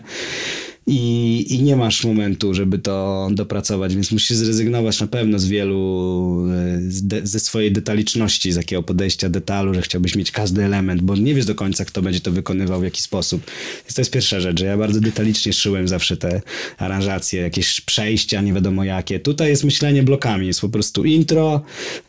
i, 0.88 1.46
i 1.56 1.64
nie 1.64 1.76
masz 1.76 2.04
momentu, 2.04 2.54
żeby 2.54 2.80
to 2.80 3.28
dopracować, 3.32 3.96
więc 3.96 4.12
musisz 4.12 4.38
zrezygnować 4.38 5.00
na 5.00 5.08
pewno 5.08 5.40
z 5.40 5.46
wielu, 5.46 6.48
e, 6.50 6.80
de, 6.82 7.28
ze 7.28 7.40
swojej 7.40 7.72
detaliczności, 7.72 8.52
z 8.52 8.56
jakiego 8.56 8.84
podejścia 8.84 9.30
detalu, 9.30 9.74
że 9.74 9.82
chciałbyś 9.82 10.16
mieć 10.16 10.32
każdy 10.32 10.64
element, 10.64 11.02
bo 11.02 11.16
nie 11.16 11.36
wiesz 11.36 11.46
do 11.46 11.56
końca, 11.56 11.86
kto 11.86 12.02
będzie 12.02 12.20
to 12.20 12.32
wykonywał, 12.32 12.80
w 12.80 12.84
jaki 12.84 13.02
sposób. 13.02 13.42
Więc 13.84 13.94
to 13.94 14.02
jest 14.02 14.12
pierwsza 14.12 14.40
rzecz, 14.40 14.60
że 14.60 14.66
ja 14.66 14.78
bardzo 14.78 15.02
detalicznie 15.02 15.54
szyłem 15.54 15.88
zawsze 15.88 16.18
te 16.18 16.42
aranżacje, 16.78 17.42
jakieś 17.42 17.82
przejścia, 17.82 18.42
nie 18.42 18.54
wiadomo 18.54 18.84
jakie. 18.84 19.20
Tutaj 19.20 19.50
jest 19.50 19.64
myślenie 19.64 20.04
blokami, 20.04 20.48
jest 20.48 20.62
po 20.62 20.70
prostu 20.70 21.06
intro, 21.06 21.62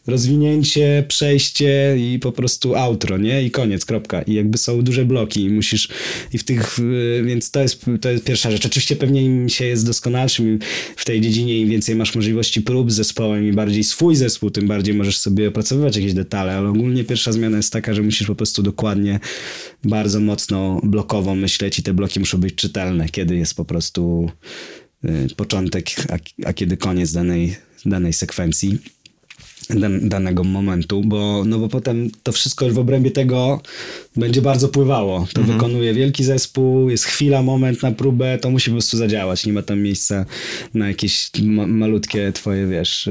rozwinięcie, 0.06 1.04
przejście 1.08 1.96
i 1.98 2.18
po 2.18 2.32
prostu 2.32 2.74
outro, 2.74 3.18
nie? 3.18 3.42
I 3.42 3.50
koniec, 3.50 3.84
kropka. 3.84 4.22
I 4.22 4.34
jakby 4.34 4.58
są 4.58 4.82
duże 4.82 5.04
bloki 5.04 5.44
i 5.44 5.50
musisz, 5.50 5.88
i 6.32 6.38
w 6.38 6.44
tych, 6.44 6.76
więc 7.24 7.50
to 7.50 7.62
jest, 7.62 7.84
to 8.00 8.10
jest 8.10 8.24
pierwsza 8.24 8.50
rzecz. 8.50 8.65
Oczywiście 8.66 8.96
pewnie 8.96 9.22
im 9.22 9.48
się 9.48 9.64
jest 9.64 9.86
doskonalszym 9.86 10.58
w 10.96 11.04
tej 11.04 11.20
dziedzinie, 11.20 11.58
im 11.58 11.68
więcej 11.68 11.96
masz 11.96 12.14
możliwości 12.14 12.62
prób 12.62 12.92
z 12.92 12.94
zespołem 12.94 13.48
i 13.48 13.52
bardziej 13.52 13.84
swój 13.84 14.16
zespół, 14.16 14.50
tym 14.50 14.68
bardziej 14.68 14.94
możesz 14.94 15.18
sobie 15.18 15.48
opracowywać 15.48 15.96
jakieś 15.96 16.14
detale, 16.14 16.56
ale 16.56 16.68
ogólnie 16.68 17.04
pierwsza 17.04 17.32
zmiana 17.32 17.56
jest 17.56 17.72
taka, 17.72 17.94
że 17.94 18.02
musisz 18.02 18.26
po 18.26 18.34
prostu 18.34 18.62
dokładnie, 18.62 19.20
bardzo 19.84 20.20
mocno 20.20 20.80
blokowo 20.82 21.34
myśleć 21.34 21.78
i 21.78 21.82
te 21.82 21.94
bloki 21.94 22.20
muszą 22.20 22.38
być 22.38 22.54
czytelne, 22.54 23.08
kiedy 23.08 23.36
jest 23.36 23.54
po 23.54 23.64
prostu 23.64 24.30
y, 25.04 25.34
początek, 25.36 25.86
a, 26.08 26.46
a 26.48 26.52
kiedy 26.52 26.76
koniec 26.76 27.12
danej, 27.12 27.56
danej 27.86 28.12
sekwencji 28.12 28.78
dan, 29.70 30.08
danego 30.08 30.44
momentu, 30.44 31.02
bo, 31.04 31.44
no 31.46 31.58
bo 31.58 31.68
potem 31.68 32.10
to 32.22 32.32
wszystko 32.32 32.70
w 32.70 32.78
obrębie 32.78 33.10
tego 33.10 33.60
będzie 34.16 34.42
bardzo 34.42 34.68
pływało. 34.68 35.26
To 35.32 35.40
mhm. 35.40 35.58
wykonuje 35.58 35.94
wielki 35.94 36.24
zespół, 36.24 36.90
jest 36.90 37.04
chwila, 37.04 37.42
moment 37.42 37.82
na 37.82 37.92
próbę, 37.92 38.38
to 38.38 38.50
musi 38.50 38.70
po 38.70 38.74
prostu 38.74 38.96
zadziałać. 38.96 39.46
Nie 39.46 39.52
ma 39.52 39.62
tam 39.62 39.80
miejsca 39.80 40.26
na 40.74 40.88
jakieś 40.88 41.30
ma 41.42 41.66
malutkie 41.66 42.32
twoje, 42.32 42.66
wiesz, 42.66 43.06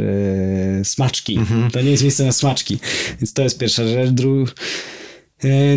yy, 0.78 0.86
smaczki. 0.86 1.38
Mhm. 1.38 1.72
To 1.72 1.82
nie 1.82 1.92
jest 1.92 2.04
miejsce 2.04 2.26
na 2.26 2.32
smaczki. 2.32 2.78
Więc 3.22 3.34
to 3.34 3.42
jest 3.42 3.58
pierwsza 3.58 3.88
rzecz. 3.88 4.10
Dru 4.10 4.46
E, 4.46 4.48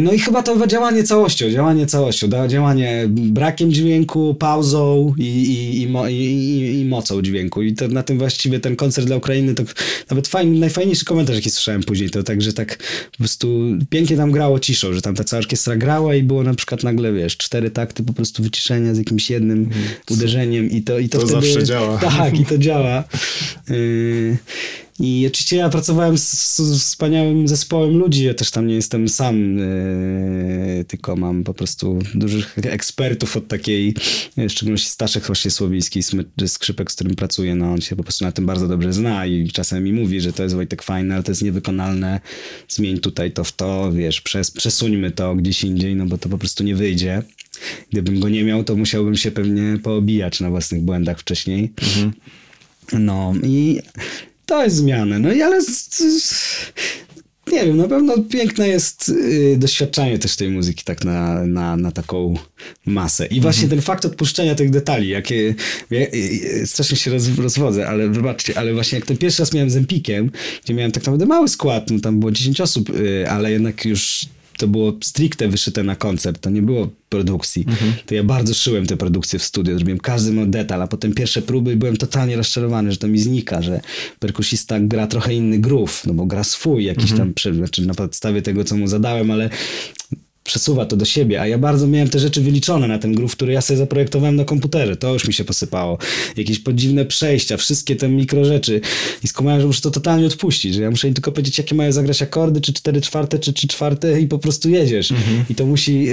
No 0.00 0.12
i 0.12 0.18
chyba 0.18 0.42
to 0.42 0.66
działanie 0.66 1.04
całością, 1.04 1.50
działanie 1.50 1.86
całością, 1.86 2.28
działanie 2.48 3.04
brakiem 3.08 3.72
dźwięku, 3.72 4.34
pauzą 4.34 5.14
i, 5.18 5.22
i, 5.22 5.82
i, 5.82 6.12
i, 6.12 6.80
i, 6.80 6.84
mocą 6.84 7.22
dźwięku. 7.22 7.62
I 7.62 7.74
to 7.74 7.88
na 7.88 8.02
tym 8.02 8.18
właściwie 8.18 8.60
ten 8.60 8.76
koncert 8.76 9.06
dla 9.06 9.16
Ukrainy 9.16 9.54
to 9.54 9.62
nawet 10.10 10.28
fajny, 10.28 10.58
najfajniejszy 10.58 11.04
komentarz, 11.04 11.36
jaki 11.36 11.50
słyszałem 11.50 11.82
później, 11.82 12.10
to 12.10 12.22
tak, 12.22 12.42
że 12.42 12.52
tak 12.52 12.76
po 13.10 13.18
prostu 13.18 13.62
pięknie 13.90 14.16
tam 14.16 14.32
grało 14.32 14.60
ciszą, 14.60 14.92
że 14.92 15.02
tam 15.02 15.14
ta 15.14 15.24
cała 15.24 15.38
orkiestra 15.38 15.76
grała 15.76 16.14
i 16.14 16.22
było 16.22 16.42
na 16.42 16.54
przykład 16.54 16.82
nagle, 16.82 17.12
wiesz, 17.12 17.36
cztery 17.36 17.70
takty 17.70 18.02
po 18.02 18.12
prostu 18.12 18.42
wyciszenia 18.42 18.94
z 18.94 18.98
jakimś 18.98 19.30
jednym 19.30 19.70
uderzeniem 20.10 20.70
i 20.70 20.82
to, 20.82 20.98
i 20.98 21.08
to, 21.08 21.18
To 21.18 21.26
wtedy... 21.26 21.40
zawsze 21.40 21.64
działa. 21.64 21.98
Tak, 21.98 22.40
i 22.40 22.44
to 22.44 22.58
działa. 22.58 23.04
Yy, 23.70 24.36
I 25.00 25.26
oczywiście 25.26 25.56
ja 25.56 25.68
pracowałem 25.68 26.18
z, 26.18 26.56
z 26.56 26.82
wspaniałym 26.82 27.48
zespołem 27.48 27.96
ludzi. 27.96 28.24
Ja 28.24 28.34
też 28.34 28.50
tam 28.50 28.66
nie 28.66 28.74
jestem 28.74 29.08
sam, 29.08 29.58
yy, 29.58 30.84
tylko 30.84 31.16
mam 31.16 31.44
po 31.44 31.54
prostu 31.54 31.98
dużych 32.14 32.58
ekspertów 32.62 33.36
od 33.36 33.48
takiej, 33.48 33.94
w 34.36 34.50
szczególności 34.50 34.88
Staszek 34.88 35.26
właśnie 35.26 35.50
Słowiński, 35.50 36.00
skrzypek, 36.46 36.92
z 36.92 36.94
którym 36.94 37.14
pracuję. 37.14 37.54
No, 37.54 37.72
on 37.72 37.80
się 37.80 37.96
po 37.96 38.02
prostu 38.02 38.24
na 38.24 38.32
tym 38.32 38.46
bardzo 38.46 38.68
dobrze 38.68 38.92
zna 38.92 39.26
i 39.26 39.48
czasem 39.48 39.84
mi 39.84 39.92
mówi, 39.92 40.20
że 40.20 40.32
to 40.32 40.42
jest 40.42 40.54
Wojtek 40.54 40.82
fajne, 40.82 41.14
ale 41.14 41.22
to 41.22 41.30
jest 41.30 41.42
niewykonalne. 41.42 42.20
Zmień 42.68 42.98
tutaj 42.98 43.32
to 43.32 43.44
w 43.44 43.52
to, 43.52 43.92
wiesz, 43.92 44.20
przes, 44.20 44.50
przesuńmy 44.50 45.10
to 45.10 45.34
gdzieś 45.34 45.64
indziej, 45.64 45.96
no 45.96 46.06
bo 46.06 46.18
to 46.18 46.28
po 46.28 46.38
prostu 46.38 46.64
nie 46.64 46.74
wyjdzie. 46.74 47.22
Gdybym 47.90 48.20
go 48.20 48.28
nie 48.28 48.44
miał, 48.44 48.64
to 48.64 48.76
musiałbym 48.76 49.16
się 49.16 49.30
pewnie 49.30 49.78
poobijać 49.82 50.40
na 50.40 50.50
własnych 50.50 50.82
błędach 50.82 51.20
wcześniej. 51.20 51.72
No 52.92 53.34
i 53.42 53.80
to 54.48 54.64
jest 54.64 54.76
zmiana. 54.76 55.18
No 55.18 55.32
i 55.32 55.42
ale 55.42 55.60
nie 57.52 57.66
wiem, 57.66 57.76
na 57.76 57.88
pewno 57.88 58.18
piękne 58.18 58.68
jest 58.68 59.08
y, 59.08 59.56
doświadczanie 59.58 60.18
też 60.18 60.36
tej 60.36 60.50
muzyki 60.50 60.84
tak 60.84 61.04
na, 61.04 61.46
na, 61.46 61.76
na 61.76 61.92
taką 61.92 62.34
masę. 62.86 63.26
I 63.26 63.40
właśnie 63.40 63.68
ten 63.68 63.80
fakt 63.80 64.04
odpuszczenia 64.04 64.54
tych 64.54 64.70
detali, 64.70 65.08
jakie 65.08 65.54
ja, 65.90 66.00
y, 66.00 66.10
y, 66.62 66.66
strasznie 66.66 66.96
się 66.96 67.10
roz, 67.10 67.38
rozwodzę, 67.38 67.88
ale 67.88 68.08
wybaczcie, 68.08 68.58
ale 68.58 68.74
właśnie 68.74 68.98
jak 68.98 69.06
ten 69.06 69.16
pierwszy 69.16 69.42
raz 69.42 69.52
miałem 69.52 69.70
z 69.70 69.76
Empikiem, 69.76 70.30
gdzie 70.64 70.74
miałem 70.74 70.92
tak 70.92 71.02
naprawdę 71.02 71.26
mały 71.26 71.48
skład, 71.48 71.90
no 71.90 72.00
tam 72.00 72.20
było 72.20 72.32
10 72.32 72.60
osób, 72.60 72.90
y, 72.90 73.30
ale 73.30 73.52
jednak 73.52 73.84
już 73.84 74.26
to 74.58 74.68
było 74.68 74.92
stricte 75.02 75.48
wyszyte 75.48 75.82
na 75.82 75.96
koncert, 75.96 76.40
to 76.40 76.50
nie 76.50 76.62
było 76.62 76.88
produkcji. 77.08 77.64
To 78.06 78.14
ja 78.14 78.24
bardzo 78.24 78.54
szyłem 78.54 78.86
te 78.86 78.96
produkcje 78.96 79.38
w 79.38 79.42
studio, 79.42 79.74
zrobiłem 79.76 79.98
każdy 79.98 80.32
mój 80.32 80.48
detal, 80.48 80.82
a 80.82 80.86
potem 80.86 81.14
pierwsze 81.14 81.42
próby 81.42 81.72
i 81.72 81.76
byłem 81.76 81.96
totalnie 81.96 82.36
rozczarowany, 82.36 82.92
że 82.92 82.98
to 82.98 83.08
mi 83.08 83.18
znika, 83.18 83.62
że 83.62 83.80
perkusista 84.18 84.80
gra 84.80 85.06
trochę 85.06 85.34
inny 85.34 85.58
groove, 85.58 86.02
no 86.06 86.14
bo 86.14 86.26
gra 86.26 86.44
swój 86.44 86.84
jakiś 86.84 87.12
tam, 87.12 87.34
przy, 87.34 87.54
znaczy 87.54 87.86
na 87.86 87.94
podstawie 87.94 88.42
tego, 88.42 88.64
co 88.64 88.76
mu 88.76 88.86
zadałem, 88.86 89.30
ale 89.30 89.50
przesuwa 90.48 90.86
to 90.86 90.96
do 90.96 91.04
siebie, 91.04 91.40
a 91.40 91.46
ja 91.46 91.58
bardzo 91.58 91.86
miałem 91.86 92.08
te 92.08 92.18
rzeczy 92.18 92.40
wyliczone 92.40 92.88
na 92.88 92.98
ten 92.98 93.14
groove, 93.14 93.36
który 93.36 93.52
ja 93.52 93.60
sobie 93.60 93.78
zaprojektowałem 93.78 94.36
na 94.36 94.44
komputerze. 94.44 94.96
To 94.96 95.12
już 95.12 95.28
mi 95.28 95.34
się 95.34 95.44
posypało. 95.44 95.98
Jakieś 96.36 96.58
podziwne 96.58 97.04
przejścia, 97.04 97.56
wszystkie 97.56 97.96
te 97.96 98.08
mikro 98.08 98.44
rzeczy. 98.44 98.80
I 99.24 99.28
skumałem, 99.28 99.60
że 99.60 99.66
muszę 99.66 99.80
to 99.80 99.90
totalnie 99.90 100.26
odpuścić, 100.26 100.74
że 100.74 100.82
ja 100.82 100.90
muszę 100.90 101.08
im 101.08 101.14
tylko 101.14 101.32
powiedzieć, 101.32 101.58
jakie 101.58 101.74
mają 101.74 101.92
zagrać 101.92 102.22
akordy, 102.22 102.60
czy 102.60 102.72
cztery 102.72 103.00
czwarte, 103.00 103.38
czy 103.38 103.52
trzy 103.52 103.68
czwarte 103.68 104.20
i 104.20 104.26
po 104.26 104.38
prostu 104.38 104.68
jedziesz. 104.68 105.12
I 105.50 105.54
to 105.54 105.66
musi... 105.66 106.06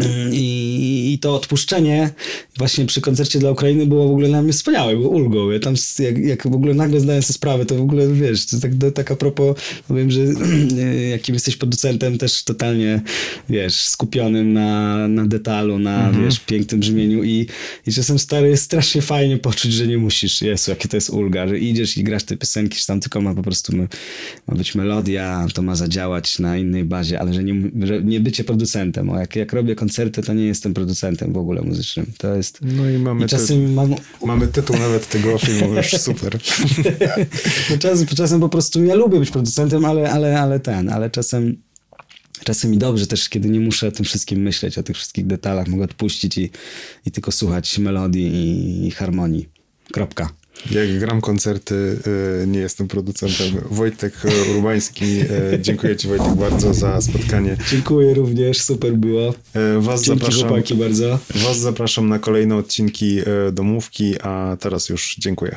Yy, 0.00 0.30
i, 0.32 1.12
I 1.12 1.18
to 1.18 1.34
odpuszczenie 1.34 2.10
właśnie 2.58 2.86
przy 2.86 3.00
koncercie 3.00 3.38
dla 3.38 3.50
Ukrainy 3.50 3.86
było 3.86 4.08
w 4.08 4.10
ogóle 4.10 4.28
dla 4.28 4.42
mnie 4.42 4.52
wspaniałe, 4.52 4.96
było 4.96 5.08
ulgą. 5.08 5.50
Ja 5.50 5.60
tam 5.60 5.74
jak, 5.98 6.18
jak 6.18 6.48
w 6.48 6.54
ogóle 6.54 6.74
nagle 6.74 7.00
zdałem 7.00 7.22
sobie 7.22 7.34
sprawę, 7.34 7.66
to 7.66 7.74
w 7.74 7.80
ogóle 7.80 8.08
wiesz, 8.08 8.46
to 8.46 8.60
tak, 8.60 8.72
to, 8.80 8.90
tak 8.90 9.10
a 9.10 9.16
propos, 9.16 9.56
powiem, 9.88 10.10
że 10.10 10.20
jakim 11.10 11.34
jesteś 11.34 11.56
producentem 11.56 12.18
też 12.18 12.44
totalnie, 12.44 13.00
wiesz, 13.48 13.74
skupionym 13.74 14.52
na, 14.52 15.08
na 15.08 15.26
detalu, 15.26 15.78
na, 15.78 16.12
wiesz, 16.12 16.40
pięknym 16.40 16.80
brzmieniu 16.80 17.24
i, 17.24 17.46
i 17.86 17.92
czasem 17.92 18.18
stary 18.18 18.48
jest 18.48 18.64
strasznie 18.64 19.02
fajnie 19.02 19.38
poczuć, 19.38 19.72
że 19.72 19.86
nie 19.86 19.98
musisz, 19.98 20.42
Jezu, 20.42 20.70
jakie 20.70 20.88
to 20.88 20.96
jest 20.96 21.10
ulga, 21.10 21.48
że 21.48 21.58
idziesz 21.58 21.96
i 21.96 22.04
grasz 22.04 22.24
te 22.24 22.36
piosenki, 22.36 22.78
że 22.78 22.86
tam 22.86 23.00
tylko 23.00 23.20
ma 23.20 23.34
po 23.34 23.42
prostu 23.42 23.76
ma, 23.76 23.84
ma 24.48 24.54
być 24.54 24.74
melodia, 24.74 25.46
to 25.54 25.62
ma 25.62 25.74
zadziałać 25.74 26.38
na 26.38 26.56
innej 26.56 26.84
bazie, 26.84 27.20
ale 27.20 27.34
że 27.34 27.44
nie, 27.44 27.70
że 27.86 28.02
nie 28.02 28.20
bycie 28.20 28.44
producentem, 28.44 29.10
o 29.10 29.18
jak, 29.18 29.36
jak 29.36 29.52
robię 29.52 29.74
koncerty, 29.90 30.22
to 30.22 30.34
nie 30.34 30.46
jestem 30.46 30.74
producentem 30.74 31.32
w 31.32 31.36
ogóle 31.36 31.62
muzycznym, 31.62 32.06
to 32.18 32.34
jest 32.36 32.58
No 32.62 32.90
i 32.90 32.98
mamy, 32.98 33.20
i 33.20 33.24
ty, 33.24 33.28
czasem 33.28 33.74
mam, 33.74 33.94
mamy 34.24 34.46
tytuł 34.46 34.76
nawet 34.78 35.08
tego 35.08 35.38
filmu, 35.38 35.74
już 35.74 35.90
super. 36.10 36.38
no 37.70 37.78
czasem, 37.78 38.06
czasem 38.06 38.40
po 38.40 38.48
prostu 38.48 38.84
ja 38.84 38.94
lubię 38.94 39.18
być 39.18 39.30
producentem, 39.30 39.84
ale, 39.84 40.10
ale, 40.10 40.40
ale 40.40 40.60
ten, 40.60 40.88
ale 40.88 41.10
czasem 41.10 41.56
czasem 42.44 42.70
mi 42.70 42.78
dobrze 42.78 43.06
też, 43.06 43.28
kiedy 43.28 43.48
nie 43.48 43.60
muszę 43.60 43.88
o 43.88 43.90
tym 43.90 44.04
wszystkim 44.04 44.38
myśleć, 44.40 44.78
o 44.78 44.82
tych 44.82 44.96
wszystkich 44.96 45.26
detalach, 45.26 45.68
mogę 45.68 45.84
odpuścić 45.84 46.38
i, 46.38 46.50
i 47.06 47.10
tylko 47.10 47.32
słuchać 47.32 47.78
melodii 47.78 48.26
i, 48.26 48.86
i 48.86 48.90
harmonii. 48.90 49.48
Kropka. 49.92 50.39
Jak 50.70 50.98
gram 50.98 51.20
koncerty, 51.20 51.74
y, 52.42 52.46
nie 52.46 52.58
jestem 52.58 52.88
producentem. 52.88 53.46
Wojtek 53.70 54.14
Urbański, 54.56 55.04
y, 55.04 55.58
dziękuję 55.60 55.96
Ci 55.96 56.08
Wojtek 56.08 56.34
bardzo 56.34 56.74
za 56.74 57.00
spotkanie. 57.00 57.56
Dziękuję 57.70 58.14
również, 58.14 58.62
super 58.62 58.92
było. 58.92 59.28
Y, 59.30 59.80
Was 59.80 60.02
Dzięki 60.02 60.20
zapraszam, 60.20 60.48
chłopaki 60.48 60.74
bardzo. 60.74 61.18
was 61.34 61.58
zapraszam 61.58 62.08
na 62.08 62.18
kolejne 62.18 62.56
odcinki 62.56 63.18
y, 63.20 63.52
Domówki, 63.52 64.20
a 64.20 64.56
teraz 64.60 64.88
już 64.88 65.16
dziękuję. 65.18 65.56